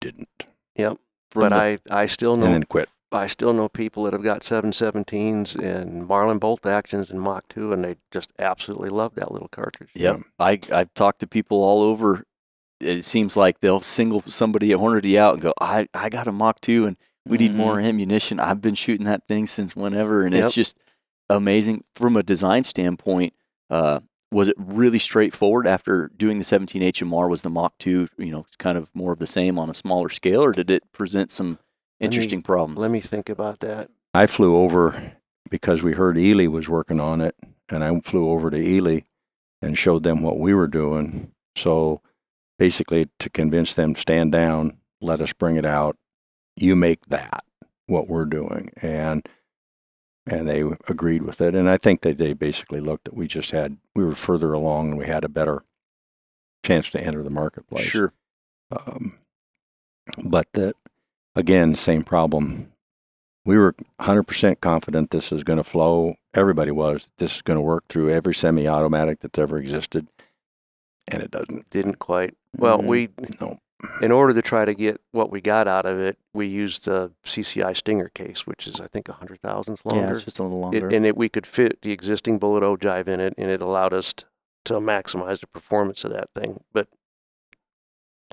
didn't, 0.00 0.28
From 0.76 1.40
but 1.40 1.48
the- 1.50 1.56
I 1.56 1.78
I 1.90 2.06
still 2.06 2.34
and 2.34 2.42
know 2.42 2.50
then 2.52 2.62
quit. 2.64 2.88
I 3.10 3.26
still 3.26 3.52
know 3.54 3.68
people 3.68 4.04
that 4.04 4.12
have 4.12 4.22
got 4.22 4.42
717s 4.42 5.56
and 5.56 6.06
Marlin 6.06 6.38
bolt 6.38 6.66
actions 6.66 7.10
and 7.10 7.20
Mach 7.20 7.48
2 7.48 7.72
and 7.72 7.84
they 7.84 7.96
just 8.10 8.30
absolutely 8.38 8.90
love 8.90 9.14
that 9.14 9.32
little 9.32 9.48
cartridge. 9.48 9.90
Yep. 9.94 10.20
I 10.38 10.60
I've 10.72 10.92
talked 10.94 11.20
to 11.20 11.26
people 11.26 11.62
all 11.62 11.82
over. 11.82 12.24
It 12.80 13.04
seems 13.04 13.36
like 13.36 13.60
they'll 13.60 13.80
single 13.80 14.20
somebody 14.22 14.72
at 14.72 14.78
Hornady 14.78 15.16
out 15.16 15.34
and 15.34 15.42
go, 15.42 15.52
I, 15.60 15.88
I 15.94 16.08
got 16.10 16.28
a 16.28 16.32
Mach 16.32 16.60
2 16.60 16.86
and 16.86 16.96
we 17.26 17.38
need 17.38 17.54
more 17.54 17.80
ammunition. 17.80 18.40
I've 18.40 18.60
been 18.62 18.74
shooting 18.74 19.04
that 19.06 19.26
thing 19.26 19.46
since 19.46 19.74
whenever. 19.74 20.24
And 20.24 20.34
Yep. 20.34 20.44
it's 20.44 20.54
just 20.54 20.78
amazing. 21.28 21.84
From 21.94 22.16
a 22.16 22.22
design 22.22 22.64
standpoint, 22.64 23.34
uh, 23.70 24.00
was 24.30 24.48
it 24.48 24.56
really 24.58 24.98
straightforward 24.98 25.66
after 25.66 26.10
doing 26.16 26.38
the 26.38 26.44
17 26.44 26.82
HMR? 26.82 27.28
Was 27.28 27.42
the 27.42 27.50
Mach 27.50 27.76
2, 27.78 28.08
you 28.18 28.30
know, 28.30 28.46
kind 28.58 28.76
of 28.78 28.90
more 28.94 29.12
of 29.12 29.18
the 29.18 29.26
same 29.26 29.58
on 29.58 29.70
a 29.70 29.74
smaller 29.74 30.10
scale, 30.10 30.44
or 30.44 30.52
did 30.52 30.70
it 30.70 30.90
present 30.92 31.30
some 31.30 31.58
me- 32.00 32.06
interesting 32.06 32.42
problems? 32.42 32.78
Let 32.78 32.90
me 32.90 33.00
think 33.00 33.28
about 33.28 33.60
that. 33.60 33.90
I 34.14 34.26
flew 34.26 34.56
over 34.56 35.14
because 35.50 35.82
we 35.82 35.92
heard 35.92 36.18
Eley 36.18 36.48
was 36.48 36.68
working 36.68 37.00
on 37.00 37.20
it, 37.20 37.34
and 37.68 37.84
I 37.84 38.00
flew 38.00 38.30
over 38.30 38.50
to 38.50 38.78
Eley 38.78 39.04
and 39.60 39.76
showed 39.76 40.02
them 40.02 40.22
what 40.22 40.38
we 40.38 40.54
were 40.54 40.68
doing. 40.68 41.32
So 41.56 42.00
basically, 42.58 43.06
to 43.18 43.30
convince 43.30 43.74
them 43.74 43.94
stand 43.94 44.32
down, 44.32 44.78
let 45.00 45.20
us 45.20 45.32
bring 45.32 45.56
it 45.56 45.66
out. 45.66 45.96
You 46.56 46.76
make 46.76 47.06
that 47.06 47.44
what 47.86 48.08
we're 48.08 48.24
doing, 48.24 48.70
and 48.82 49.26
and 50.26 50.48
they 50.48 50.62
agreed 50.88 51.22
with 51.22 51.40
it. 51.40 51.56
And 51.56 51.68
I 51.70 51.78
think 51.78 52.02
that 52.02 52.18
they 52.18 52.34
basically 52.34 52.80
looked 52.80 53.08
at 53.08 53.14
we 53.14 53.26
just 53.26 53.50
had 53.50 53.78
we 53.94 54.04
were 54.04 54.14
further 54.14 54.52
along 54.52 54.90
and 54.90 54.98
we 54.98 55.06
had 55.06 55.24
a 55.24 55.28
better 55.28 55.62
chance 56.64 56.90
to 56.90 57.00
enter 57.00 57.22
the 57.22 57.30
marketplace. 57.30 57.84
Sure. 57.84 58.12
Um, 58.70 59.18
but 60.28 60.46
that 60.52 60.74
again, 61.38 61.74
same 61.74 62.02
problem. 62.02 62.72
We 63.44 63.56
were 63.56 63.74
100% 64.00 64.60
confident 64.60 65.10
this 65.10 65.32
is 65.32 65.44
going 65.44 65.56
to 65.56 65.64
flow. 65.64 66.16
Everybody 66.34 66.70
was. 66.70 67.08
This 67.18 67.36
is 67.36 67.42
going 67.42 67.56
to 67.56 67.62
work 67.62 67.84
through 67.88 68.10
every 68.12 68.34
semi-automatic 68.34 69.20
that's 69.20 69.38
ever 69.38 69.56
existed, 69.56 70.08
and 71.10 71.22
it 71.22 71.30
doesn't. 71.30 71.70
Didn't 71.70 71.98
quite. 71.98 72.34
Well, 72.56 72.80
Mhm. 72.80 72.86
we 72.86 73.08
No. 73.40 73.58
in 74.02 74.10
order 74.12 74.34
to 74.34 74.42
try 74.42 74.64
to 74.64 74.74
get 74.74 75.00
what 75.12 75.30
we 75.30 75.40
got 75.40 75.66
out 75.68 75.86
of 75.86 75.98
it, 75.98 76.18
we 76.34 76.46
used 76.46 76.84
the 76.84 77.12
CCI 77.24 77.72
Stinger 77.72 78.10
case, 78.10 78.46
which 78.46 78.66
is 78.66 78.80
I 78.80 78.86
think 78.88 79.08
a 79.08 79.12
hundred 79.14 79.40
thousandths 79.40 79.82
Yeah, 79.86 79.92
longer. 79.92 80.14
it's 80.16 80.24
just 80.24 80.38
a 80.40 80.42
little 80.42 80.58
It, 80.58 80.62
longer. 80.82 80.88
and 80.88 81.06
it, 81.06 81.16
we 81.16 81.28
could 81.30 81.46
fit 81.46 81.80
the 81.82 81.92
existing 81.92 82.38
bullet 82.38 82.62
ogive 82.62 83.08
in 83.08 83.20
it, 83.20 83.32
and 83.38 83.50
it 83.50 83.62
allowed 83.62 83.94
us 83.94 84.12
t- 84.12 84.24
to 84.66 84.74
maximize 84.74 85.40
the 85.40 85.46
performance 85.46 86.04
of 86.04 86.10
that 86.12 86.28
thing. 86.34 86.62
But 86.72 86.88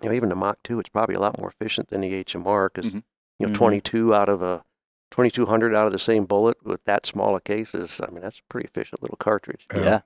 you 0.01 0.09
know, 0.09 0.15
even 0.15 0.29
the 0.29 0.35
Mach 0.35 0.61
2, 0.63 0.79
it's 0.79 0.89
probably 0.89 1.15
a 1.15 1.19
lot 1.19 1.39
more 1.39 1.49
efficient 1.49 1.89
than 1.89 2.01
the 2.01 2.13
HMR 2.13 2.69
because 2.73 2.91
Mhm. 2.91 3.03
you 3.39 3.47
know, 3.47 3.53
Mhm. 3.53 3.57
22 3.57 4.13
out 4.13 4.29
of 4.29 4.41
a 4.41 4.63
2200 5.11 5.73
out 5.73 5.85
of 5.87 5.93
the 5.93 5.99
same 5.99 6.25
bullet 6.25 6.57
with 6.65 6.83
that 6.85 7.05
small 7.05 7.35
a 7.35 7.41
case 7.41 7.73
is, 7.73 8.01
I 8.01 8.07
mean, 8.11 8.21
that's 8.21 8.39
a 8.39 8.43
pretty 8.49 8.67
efficient 8.67 9.01
little 9.01 9.17
cartridge. 9.17 9.65
Yeah. 9.73 10.01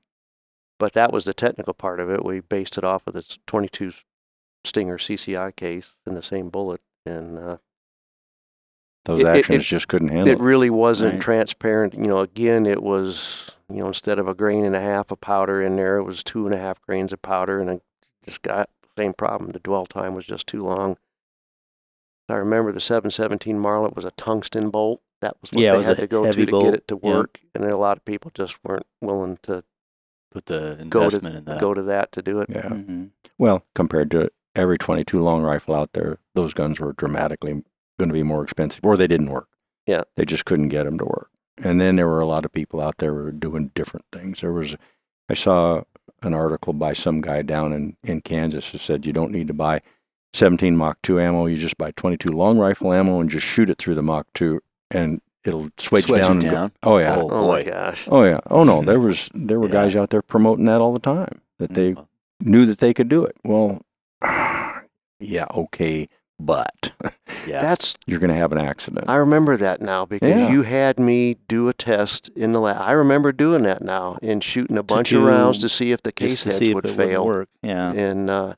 But 0.78 0.94
that 0.94 1.12
was 1.12 1.26
the 1.26 1.34
technical 1.34 1.74
part 1.74 2.00
of 2.00 2.10
it. 2.10 2.24
We 2.24 2.40
based 2.40 2.78
it 2.78 2.84
off 2.84 3.06
of 3.08 3.14
this 3.14 3.38
22 3.48 3.92
Stinger 4.66 4.98
CCI 4.98 5.52
case 5.52 5.96
in 6.06 6.16
the 6.16 6.22
same 6.24 6.50
bullet, 6.50 6.82
and 7.06 7.38
uh, 7.40 7.58
Those 9.06 9.22
It- 9.22 9.28
it- 9.28 9.38
actions 9.38 9.64
it- 9.64 9.68
just 9.68 9.88
couldn't 9.88 10.10
handle 10.10 10.28
it 10.28 10.34
it. 10.34 10.40
really 10.40 10.70
wasn't 10.70 11.14
Right. 11.14 11.22
transparent. 11.22 11.94
You 11.96 12.02
know, 12.08 12.20
again, 12.20 12.66
it 12.66 12.84
was 12.84 13.58
you 13.70 13.78
know 13.78 13.88
instead 13.88 14.20
of 14.20 14.28
a 14.28 14.36
grain 14.36 14.66
and 14.66 14.76
a 14.76 14.82
half 14.82 15.10
of 15.10 15.20
powder 15.22 15.62
in 15.62 15.78
there, 15.78 15.98
it 15.98 16.04
was 16.04 16.24
two 16.24 16.46
and 16.46 16.54
a 16.54 16.58
half 16.60 16.80
grains 16.82 17.12
of 17.14 17.22
powder, 17.22 17.60
and 17.60 17.72
I 17.72 17.80
just 18.24 18.42
got 18.42 18.70
the 18.79 18.79
same 19.00 19.14
problem. 19.14 19.52
The 19.52 19.60
dwell 19.60 19.86
time 19.86 20.14
was 20.14 20.26
just 20.26 20.45
too 20.47 20.62
long. 20.62 20.97
I 22.28 22.36
remember 22.36 22.72
the 22.72 22.82
717 22.82 23.58
Marlin 23.60 23.93
was 23.95 24.06
a 24.06 24.12
tungsten 24.12 24.70
bolt. 24.70 25.02
That 25.22 25.36
was 25.41 25.52
what 25.52 25.62
Yeah, 25.62 25.72
they 25.72 25.78
was 25.78 25.86
had 25.88 25.97
to 25.97 26.08
go 26.08 26.22
to 26.22 26.28
heavy 26.28 26.45
to 26.45 26.52
bolt. 26.52 26.66
get 26.66 26.74
it 26.76 26.88
to 26.89 27.00
Yeah. 27.02 27.10
work, 27.10 27.39
and 27.56 27.64
a 27.64 27.78
lot 27.78 27.97
of 27.97 28.06
people 28.06 28.32
just 28.34 28.64
weren't 28.64 28.86
willing 29.02 29.38
to 29.43 29.64
Put 30.32 30.45
the 30.45 30.76
go 30.89 31.02
investment 31.04 31.34
to 31.34 31.39
in 31.39 31.45
that. 31.45 31.60
go 31.62 31.74
to 31.74 31.82
that 31.84 32.12
to 32.12 32.22
do 32.22 32.39
it. 32.39 32.50
Yeah. 32.50 32.70
hmm 32.70 33.06
Well, 33.39 33.66
compared 33.74 34.12
to 34.12 34.30
every 34.56 34.78
22 34.78 35.22
long 35.24 35.41
rifle 35.41 35.74
out 35.74 35.93
there, 35.93 36.20
those 36.36 36.54
guns 36.54 36.80
were 36.80 36.93
dramatically 36.93 37.64
going 37.97 38.10
to 38.10 38.14
be 38.14 38.24
more 38.24 38.43
expensive, 38.43 38.86
or 38.86 38.95
they 38.95 39.08
didn't 39.08 39.32
work. 39.32 39.47
Yeah. 39.88 40.04
They 40.16 40.26
just 40.26 40.45
couldn't 40.45 40.70
get 40.70 40.86
them 40.86 40.97
to 41.00 41.06
work. 41.06 41.32
And 41.58 41.82
then 41.82 41.95
there 41.95 42.08
were 42.08 42.20
a 42.22 42.28
lot 42.28 42.45
of 42.45 42.52
people 42.52 42.80
out 42.80 43.00
there 43.00 43.12
who 43.14 43.24
were 43.24 43.32
doing 43.32 43.72
different 43.74 44.06
things. 44.12 44.41
There 44.41 44.54
was, 44.54 44.78
I 45.30 45.34
saw 45.34 45.82
an 46.26 46.34
article 46.34 46.74
by 46.74 46.94
some 46.94 47.22
guy 47.22 47.42
down 47.42 47.74
in, 47.74 47.96
in 48.04 48.22
Kansas 48.22 48.70
who 48.72 48.78
said 48.78 49.06
you 49.06 49.14
don't 49.14 49.32
need 49.32 49.48
to 49.48 49.54
buy 49.54 49.82
17 50.34 50.76
Mach 50.78 51.02
2 51.02 51.20
ammo. 51.20 51.46
You 51.48 51.58
just 51.58 51.78
buy 51.78 51.92
22 51.92 52.30
long 52.30 52.58
rifle 52.60 52.94
ammo 52.94 53.20
and 53.20 53.30
just 53.30 53.46
shoot 53.46 53.70
it 53.70 53.78
through 53.78 53.96
the 53.96 54.02
Mach 54.02 54.28
2 54.34 54.62
and 54.92 55.22
it'll 55.44 55.70
switch 55.78 56.06
Swedge 56.06 56.20
down. 56.20 56.38
it 56.38 56.44
and 56.46 56.52
go- 56.52 56.72
oh, 56.84 56.98
yeah. 56.98 57.16
Oh, 57.18 57.30
Oh 57.32 57.48
my 57.48 57.64
gosh! 57.64 58.08
Oh, 58.12 58.24
yeah. 58.24 58.40
Oh, 58.50 58.64
no. 58.64 58.82
There 58.82 59.00
was, 59.08 59.30
there 59.34 59.60
were 59.60 59.68
Yeah. 59.68 59.74
guys 59.74 59.96
out 59.96 60.10
there 60.10 60.22
promoting 60.22 60.66
that 60.66 60.82
all 60.82 60.94
the 60.94 61.00
time 61.00 61.42
that 61.60 61.74
they 61.74 61.94
Mm. 61.94 62.08
knew 62.42 62.66
that 62.66 62.80
they 62.80 62.94
could 62.94 63.10
do 63.10 63.24
it. 63.26 63.38
Well, 63.44 63.82
yeah, 65.20 65.46
okay, 65.54 66.08
but 66.40 66.92
Yeah. 67.48 67.62
That's 67.62 67.96
you're 68.06 68.20
going 68.20 68.30
to 68.32 68.36
have 68.36 68.52
an 68.52 68.58
accident. 68.60 69.10
I 69.10 69.16
remember 69.16 69.58
that 69.58 69.82
now 69.82 70.06
because 70.06 70.30
Yeah. 70.30 70.50
you 70.52 70.62
had 70.64 71.00
me 71.00 71.36
do 71.48 71.68
a 71.70 71.74
test 71.74 72.30
in 72.36 72.52
the 72.52 72.60
lab. 72.60 72.78
I 72.80 72.92
remember 72.92 73.32
doing 73.32 73.64
that 73.64 73.82
now 73.82 74.18
and 74.22 74.44
shooting 74.44 74.78
a 74.78 74.84
bunch 74.84 75.12
of 75.14 75.24
rounds 75.24 75.58
to 75.60 75.70
see 75.70 75.92
if 75.92 76.04
the 76.04 76.12
case 76.12 76.44
heads 76.44 76.58
see 76.58 76.70
if 76.70 76.76
would 76.76 76.86
it 76.86 76.92
fail. 76.92 77.26
work. 77.26 77.50
Yeah. 77.64 77.92
And 77.92 78.30
uh, 78.30 78.54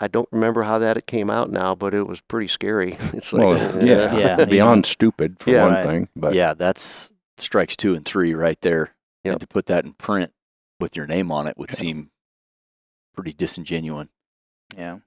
I 0.00 0.08
don't 0.08 0.28
remember 0.32 0.62
how 0.64 0.78
that 0.78 0.96
it 0.96 1.06
came 1.06 1.30
out 1.30 1.50
now, 1.50 1.74
but 1.74 1.94
it 1.94 2.06
was 2.06 2.20
pretty 2.22 2.48
scary. 2.48 2.96
It's 3.12 3.32
like, 3.32 3.46
well, 3.46 3.84
yeah, 3.84 4.16
Yeah, 4.16 4.44
beyond 4.56 4.86
stupid 4.86 5.36
for 5.38 5.50
Yeah. 5.50 5.62
one 5.64 5.72
Right. 5.74 5.84
thing, 5.84 6.08
but 6.16 6.34
yeah, 6.34 6.54
that's 6.54 7.12
strikes 7.36 7.76
two 7.76 7.94
and 7.94 8.04
three 8.04 8.34
right 8.34 8.60
there. 8.62 8.94
Yep. 9.24 9.32
And 9.32 9.40
to 9.40 9.46
put 9.46 9.66
that 9.66 9.84
in 9.84 9.92
print 9.92 10.32
with 10.80 10.96
your 10.96 11.06
name 11.06 11.30
on 11.30 11.46
it 11.46 11.56
would 11.58 11.70
Yeah. 11.70 11.76
seem 11.76 12.10
pretty 13.14 13.32
disingenuous. 13.32 14.08
Yeah. 14.76 14.98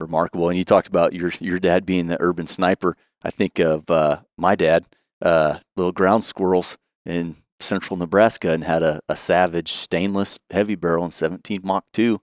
Remarkable. 0.00 0.48
And 0.48 0.58
you 0.58 0.64
talked 0.64 0.88
about 0.88 1.12
your 1.12 1.32
your 1.40 1.58
dad 1.58 1.86
being 1.86 2.06
the 2.06 2.16
urban 2.20 2.46
sniper. 2.46 2.96
I 3.24 3.30
think 3.30 3.58
of 3.58 3.90
uh, 3.90 4.20
my 4.36 4.54
dad, 4.54 4.84
uh, 5.22 5.58
little 5.76 5.92
ground 5.92 6.24
squirrels 6.24 6.76
in 7.06 7.36
central 7.60 7.96
Nebraska, 7.96 8.50
and 8.50 8.64
had 8.64 8.82
a, 8.82 9.00
a 9.08 9.16
Savage 9.16 9.72
stainless 9.72 10.38
heavy 10.50 10.74
barrel 10.74 11.04
in 11.04 11.10
17 11.10 11.60
Mach 11.64 11.84
2, 11.92 12.20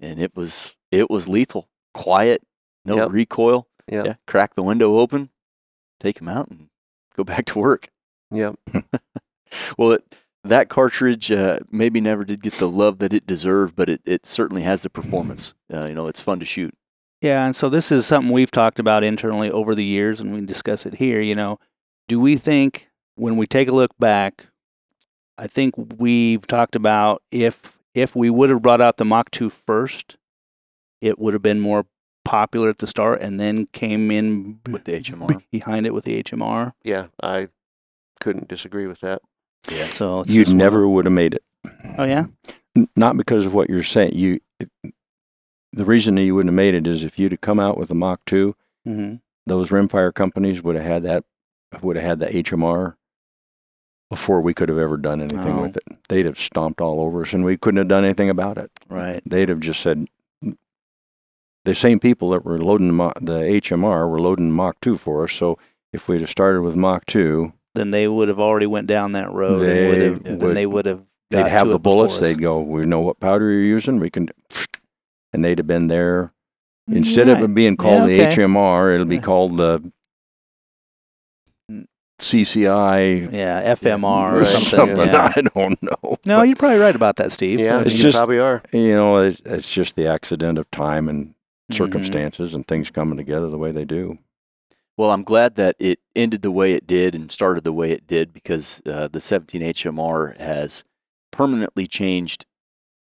and 0.00 0.20
it 0.20 0.34
was 0.36 0.76
it 0.90 1.08
was 1.10 1.28
lethal, 1.28 1.68
quiet, 1.94 2.42
no 2.84 2.96
Yep. 2.96 3.10
recoil. 3.12 3.68
Yep. 3.90 4.04
Yeah, 4.04 4.14
crack 4.26 4.54
the 4.56 4.62
window 4.64 4.98
open, 4.98 5.30
take 6.00 6.20
him 6.20 6.28
out, 6.28 6.48
and 6.48 6.68
go 7.16 7.22
back 7.24 7.44
to 7.46 7.58
work. 7.58 7.88
Yep. 8.30 8.56
Well, 9.78 9.92
it, 9.92 10.04
that 10.44 10.68
cartridge 10.68 11.30
uh, 11.30 11.60
maybe 11.70 12.00
never 12.00 12.24
did 12.24 12.42
get 12.42 12.54
the 12.54 12.68
love 12.68 12.98
that 12.98 13.12
it 13.14 13.26
deserved, 13.26 13.74
but 13.76 13.88
it, 13.88 14.00
it 14.04 14.26
certainly 14.26 14.62
has 14.62 14.82
the 14.82 14.90
performance. 14.90 15.54
Uh, 15.72 15.86
you 15.86 15.94
know, 15.94 16.06
it's 16.06 16.20
fun 16.20 16.38
to 16.38 16.46
shoot. 16.46 16.72
Yeah, 17.22 17.46
and 17.46 17.56
so 17.56 17.68
this 17.68 17.90
is 17.90 18.06
something 18.06 18.32
we've 18.32 18.50
talked 18.50 18.78
about 18.78 19.02
internally 19.02 19.50
over 19.50 19.74
the 19.74 19.84
years, 19.84 20.20
and 20.20 20.32
we 20.34 20.40
discuss 20.42 20.84
it 20.86 20.94
here. 20.94 21.20
You 21.20 21.34
know, 21.34 21.58
do 22.08 22.20
we 22.20 22.36
think 22.36 22.88
when 23.14 23.36
we 23.36 23.46
take 23.46 23.68
a 23.68 23.72
look 23.72 23.90
back, 23.98 24.46
I 25.38 25.46
think 25.46 25.74
we've 25.98 26.46
talked 26.46 26.76
about 26.76 27.22
if 27.30 27.78
if 27.94 28.14
we 28.14 28.28
would 28.28 28.50
have 28.50 28.60
brought 28.62 28.80
out 28.82 28.98
the 28.98 29.04
Mach 29.06 29.30
2 29.30 29.48
first, 29.48 30.16
it 31.00 31.18
would 31.18 31.32
have 31.32 31.42
been 31.42 31.60
more 31.60 31.86
popular 32.26 32.68
at 32.68 32.78
the 32.78 32.86
start, 32.86 33.20
and 33.22 33.40
then 33.40 33.66
came 33.72 34.10
in 34.10 34.60
With 34.70 34.84
the 34.84 34.92
HMR. 35.00 35.42
behind 35.50 35.86
it 35.86 35.94
with 35.94 36.04
the 36.04 36.22
HMR. 36.22 36.72
Yeah, 36.84 37.06
I 37.22 37.48
couldn't 38.20 38.48
disagree 38.48 38.86
with 38.86 39.00
that. 39.00 39.22
Yeah. 39.70 39.86
So 39.86 40.18
you 40.26 40.42
just 40.42 40.48
one 40.48 40.56
of- 40.56 40.64
never 40.64 40.86
would 40.88 41.06
have 41.06 41.12
made 41.14 41.34
it. 41.34 41.42
Oh 41.96 42.04
yeah. 42.04 42.26
N- 42.76 42.88
Not 42.94 43.16
because 43.16 43.46
of 43.46 43.54
what 43.54 43.70
you're 43.70 43.82
saying. 43.82 44.12
You, 44.14 44.40
it, 44.60 44.68
the 45.76 45.84
reason 45.84 46.14
that 46.16 46.22
you 46.22 46.34
wouldn't 46.34 46.48
have 46.50 46.56
made 46.56 46.74
it 46.74 46.86
is 46.86 47.04
if 47.04 47.18
you'd 47.18 47.32
have 47.32 47.40
come 47.40 47.60
out 47.60 47.76
with 47.78 47.90
a 47.90 47.94
Mach 47.94 48.20
2, 48.26 48.54
Mm-hmm. 48.86 49.16
those 49.46 49.70
rimfire 49.70 50.14
companies 50.14 50.62
would 50.62 50.76
have 50.76 50.84
had 50.84 51.02
that, 51.02 51.24
would 51.82 51.96
have 51.96 52.04
had 52.04 52.18
the 52.20 52.26
HMR 52.26 52.94
before 54.08 54.40
we 54.40 54.54
could 54.54 54.68
have 54.68 54.78
ever 54.78 54.96
done 54.96 55.20
anything 55.20 55.58
Oh. 55.58 55.62
with 55.62 55.76
it. 55.76 55.82
They'd 56.08 56.24
have 56.26 56.38
stomped 56.38 56.80
all 56.80 57.00
over 57.00 57.22
us, 57.22 57.32
and 57.32 57.44
we 57.44 57.56
couldn't 57.56 57.78
have 57.78 57.88
done 57.88 58.04
anything 58.04 58.30
about 58.30 58.58
it. 58.58 58.70
Right. 58.88 59.20
They'd 59.26 59.48
have 59.48 59.58
just 59.60 59.80
said, 59.80 60.06
the 61.64 61.74
same 61.74 61.98
people 61.98 62.30
that 62.30 62.44
were 62.44 62.58
loading 62.58 62.96
the, 62.96 63.42
HMR 63.60 64.08
were 64.08 64.20
loading 64.20 64.52
Mach 64.52 64.80
2 64.80 64.96
for 64.96 65.24
us. 65.24 65.32
So 65.32 65.58
if 65.92 66.08
we'd 66.08 66.20
have 66.20 66.30
started 66.30 66.62
with 66.62 66.76
Mach 66.76 67.04
2, 67.06 67.48
Then 67.74 67.90
they 67.90 68.06
would 68.06 68.28
have 68.28 68.38
already 68.38 68.66
went 68.66 68.86
down 68.86 69.12
that 69.12 69.32
road. 69.32 69.62
and 69.62 69.68
They 69.68 69.88
would 69.88 69.98
have, 70.00 70.40
would- 70.42 70.56
they 70.56 70.66
would 70.66 70.86
have. 70.86 71.02
they'd 71.30 71.48
have 71.48 71.68
the 71.68 71.80
bullets. 71.80 72.20
They'd 72.20 72.40
go, 72.40 72.60
we 72.60 72.86
know 72.86 73.00
what 73.00 73.18
powder 73.18 73.50
you're 73.50 73.62
using. 73.62 73.98
We 73.98 74.10
can, 74.10 74.28
and 75.36 75.44
they'd 75.44 75.58
have 75.58 75.66
been 75.66 75.86
there. 75.88 76.30
Instead 76.88 77.28
of 77.28 77.42
it 77.42 77.54
being 77.54 77.76
called 77.76 78.08
Yeah, 78.10 78.28
the. 78.28 78.36
HMR, 78.42 78.94
it'll 78.94 79.06
be 79.06 79.16
Yeah. 79.16 79.20
called 79.22 79.56
the. 79.58 79.92
CCI 82.18 83.30
Yeah, 83.30 83.74
FMR 83.74 84.32
or 84.32 84.40
or 84.40 84.44
something. 84.46 84.96
something. 84.96 85.06
yeah. 85.08 85.32
I 85.36 85.40
don't 85.54 85.82
know. 85.82 86.16
No, 86.24 86.42
you're 86.42 86.56
probably 86.56 86.78
right 86.78 86.96
about 86.96 87.16
that, 87.16 87.30
Steve. 87.30 87.60
Yeah, 87.60 87.82
It's 87.82 87.94
you 87.94 88.00
just- 88.04 88.16
probably 88.16 88.38
are. 88.38 88.62
You 88.72 88.94
know, 88.94 89.18
it's, 89.18 89.42
it's 89.44 89.70
just 89.70 89.96
the 89.96 90.06
accident 90.06 90.58
of 90.58 90.70
time 90.70 91.08
and 91.10 91.34
Mhm. 91.70 91.76
circumstances 91.76 92.54
and 92.54 92.66
things 92.66 92.90
coming 92.90 93.18
together 93.18 93.48
the 93.50 93.58
way 93.58 93.70
they 93.72 93.84
do. 93.84 94.16
Well, 94.96 95.10
I'm 95.10 95.24
glad 95.24 95.56
that 95.56 95.76
it 95.78 95.98
ended 96.14 96.40
the 96.40 96.50
way 96.50 96.72
it 96.72 96.86
did 96.86 97.14
and 97.14 97.30
started 97.30 97.64
the 97.64 97.72
way 97.72 97.90
it 97.92 98.06
did 98.06 98.32
because 98.32 98.80
uh, 98.86 99.08
the 99.08 99.20
17 99.20 99.60
HMR 99.60 100.38
has 100.38 100.84
permanently 101.32 101.86
changed 101.86 102.46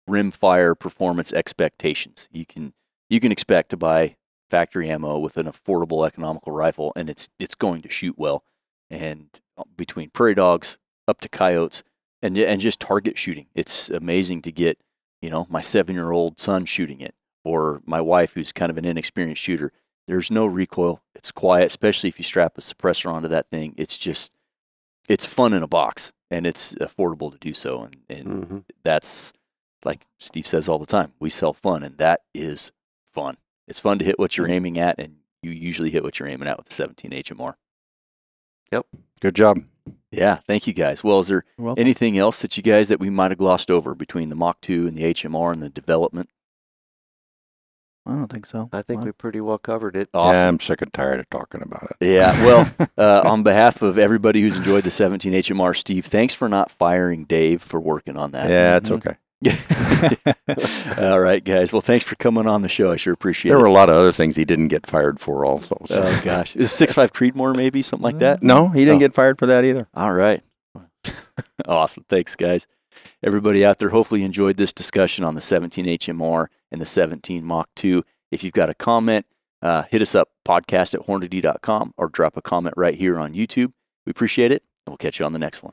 rimfire 0.09 0.79
performance 0.79 1.33
expectations. 1.33 2.29
You 2.33 2.47
can 2.47 2.75
you 3.09 3.21
can 3.21 3.33
expect 3.33 3.71
to 3.71 3.77
buy 3.77 4.17
factory 4.49 4.89
ammo 4.91 5.19
with 5.19 5.37
an 5.37 5.47
affordable 5.47 6.07
economical 6.07 6.53
rifle, 6.53 6.93
and 6.97 7.09
it's 7.09 7.29
it's 7.39 7.55
going 7.55 7.83
to 7.83 7.91
shoot 7.91 8.19
well. 8.19 8.45
And 8.91 9.29
uh, 9.57 9.65
between 9.77 10.11
prairie 10.11 10.35
dogs 10.35 10.79
up 11.09 11.21
to 11.23 11.29
coyotes 11.29 11.83
and 12.23 12.37
and 12.37 12.61
just 12.61 12.81
target 12.81 13.19
shooting, 13.19 13.47
it's 13.55 13.91
amazing 13.91 14.43
to 14.43 14.53
get 14.53 14.79
you 15.21 15.31
know 15.31 15.47
my 15.51 15.61
seven 15.61 15.95
year 15.95 16.11
old 16.11 16.39
son 16.41 16.65
shooting 16.65 17.01
it 17.01 17.15
or 17.45 17.83
my 17.85 18.01
wife 18.01 18.35
who's 18.35 18.53
kind 18.53 18.71
of 18.71 18.79
an 18.79 18.85
inexperienced 18.85 19.43
shooter. 19.43 19.73
There's 20.07 20.31
no 20.31 20.47
recoil. 20.47 21.03
It's 21.15 21.31
quiet, 21.33 21.67
especially 21.67 22.09
if 22.09 22.19
you 22.19 22.25
strap 22.25 22.59
a 22.59 22.61
suppressor 22.61 23.11
onto 23.11 23.29
that 23.29 23.47
thing. 23.47 23.75
It's 23.77 23.97
just, 23.97 24.35
it's 25.09 25.25
fun 25.25 25.53
in 25.53 25.63
a 25.63 25.69
box, 25.69 26.13
and 26.31 26.47
it's 26.47 26.75
affordable 26.75 27.31
to 27.33 27.39
do 27.39 27.55
so. 27.55 27.83
And, 27.85 27.97
and 28.09 28.45
hmm 28.45 28.59
that's 28.85 29.33
like 29.85 30.07
Steve 30.19 30.47
says 30.47 30.69
all 30.69 30.79
the 30.79 30.87
time. 30.87 31.13
We 31.21 31.31
sell 31.31 31.53
fun, 31.53 31.83
and 31.83 31.99
that 31.99 32.21
is 32.35 32.71
fun. 33.05 33.37
It's 33.69 33.81
fun 33.81 33.99
to 33.99 34.05
hit 34.05 34.19
what 34.19 34.37
you're 34.37 34.49
aiming 34.51 34.79
at, 34.79 34.99
and 34.99 35.17
you 35.43 35.51
usually 35.51 35.91
hit 35.91 36.03
what 36.03 36.19
you're 36.19 36.29
aiming 36.29 36.49
at 36.49 36.57
with 36.57 36.67
the 36.67 36.75
17 36.75 37.11
HMR. 37.11 37.55
Yep. 38.73 38.87
Good 39.21 39.35
job. 39.35 39.59
Yeah, 40.11 40.37
thank 40.37 40.67
you 40.67 40.73
guys. 40.73 41.03
Well, 41.05 41.21
is 41.21 41.29
there 41.29 41.45
anything 41.77 42.19
else 42.19 42.43
that 42.43 42.57
you 42.57 42.63
guys 42.63 42.89
that 42.89 43.01
we 43.01 43.11
might 43.11 43.31
have 43.31 43.39
glossed 43.39 43.71
over 43.71 43.95
between 43.95 44.29
the 44.29 44.37
Mach 44.37 44.61
2 44.61 44.87
and 44.87 44.97
the 44.97 45.03
HMR 45.05 45.53
and 45.53 45.63
the 45.63 45.69
development? 45.71 46.29
I 48.05 48.13
don't 48.15 48.27
think 48.31 48.47
so. 48.47 48.69
I 48.73 48.83
think 48.83 49.01
Well, 49.03 49.07
we 49.07 49.13
pretty 49.13 49.41
well 49.41 49.59
covered 49.59 49.95
it. 49.95 50.09
Yeah, 50.13 50.21
Awesome. 50.21 50.49
I'm 50.49 50.61
sick 50.61 50.83
and 50.83 50.93
tired 50.93 51.21
of 51.21 51.31
talking 51.31 51.63
about 51.63 51.85
it. 52.01 52.05
Yeah, 52.05 52.33
well, 52.45 52.69
uh, 52.99 53.23
on 53.29 53.45
behalf 53.45 53.81
of 53.81 53.97
everybody 53.97 54.41
who's 54.41 54.59
enjoyed 54.59 54.83
the 54.85 54.91
17 54.91 55.33
HMR, 55.35 55.77
Steve, 55.77 56.07
thanks 56.07 56.35
for 56.35 56.49
not 56.49 56.71
firing 56.71 57.25
Dave 57.25 57.63
for 57.63 57.81
working 57.81 58.17
on 58.17 58.33
that. 58.33 58.51
Yeah, 58.51 58.77
it's 58.77 58.91
Mhm. 58.91 58.97
okay. 58.97 59.17
All 60.99 61.21
right, 61.21 61.43
guys. 61.45 61.73
Well, 61.73 61.81
thanks 61.83 62.05
for 62.05 62.15
coming 62.17 62.47
on 62.47 62.63
the 62.63 62.69
show. 62.69 62.91
I 62.93 62.97
sure 62.97 63.13
appreciate 63.13 63.51
There 63.51 63.57
it. 63.57 63.61
There 63.61 63.65
were 63.65 63.71
a 63.71 63.73
lot 63.73 63.89
of 63.89 63.97
other 63.97 64.13
things 64.13 64.37
he 64.37 64.45
didn't 64.45 64.69
get 64.69 64.87
fired 64.87 65.19
for, 65.21 65.45
also. 65.45 65.77
So. 65.87 66.03
Oh 66.03 66.21
gosh, 66.25 66.55
is 66.57 66.71
six 66.73 66.93
five 66.93 67.13
Creedmoor 67.13 67.57
maybe 67.57 67.83
something 67.83 68.05
like 68.05 68.19
that? 68.19 68.43
no, 68.43 68.69
he 68.69 68.81
didn't 68.85 68.97
Oh. 68.97 69.01
get 69.01 69.15
fired 69.15 69.39
for 69.39 69.47
that 69.47 69.65
either. 69.65 69.89
All 69.95 70.13
right. 70.13 70.43
awesome. 71.67 72.05
Thanks, 72.09 72.37
guys. 72.37 72.67
Everybody 73.23 73.65
out 73.65 73.79
there, 73.79 73.89
hopefully 73.91 74.21
you 74.21 74.27
enjoyed 74.27 74.57
this 74.57 74.73
discussion 74.73 75.25
on 75.25 75.35
the 75.35 75.41
17 75.41 75.87
HMR 75.87 76.47
and 76.71 76.81
the 76.81 76.87
17 76.87 77.45
Mach 77.45 77.69
2. 77.77 78.03
If 78.31 78.45
you've 78.45 78.53
got 78.53 78.69
a 78.71 78.75
comment, 78.75 79.27
uh, 79.61 79.83
hit 79.91 80.03
us 80.03 80.15
up, 80.15 80.29
podcast 80.47 80.95
at 80.95 81.07
hornady.com, 81.07 81.95
or 81.97 82.09
drop 82.09 82.37
a 82.37 82.43
comment 82.43 82.75
right 82.77 82.95
here 82.95 83.19
on 83.19 83.35
YouTube. 83.35 83.73
We 84.07 84.11
appreciate 84.11 84.53
it. 84.53 84.63
and 84.87 84.93
We'll 84.93 84.97
catch 84.99 85.19
you 85.19 85.27
on 85.27 85.33
the 85.33 85.39
next 85.39 85.63
one. 85.63 85.73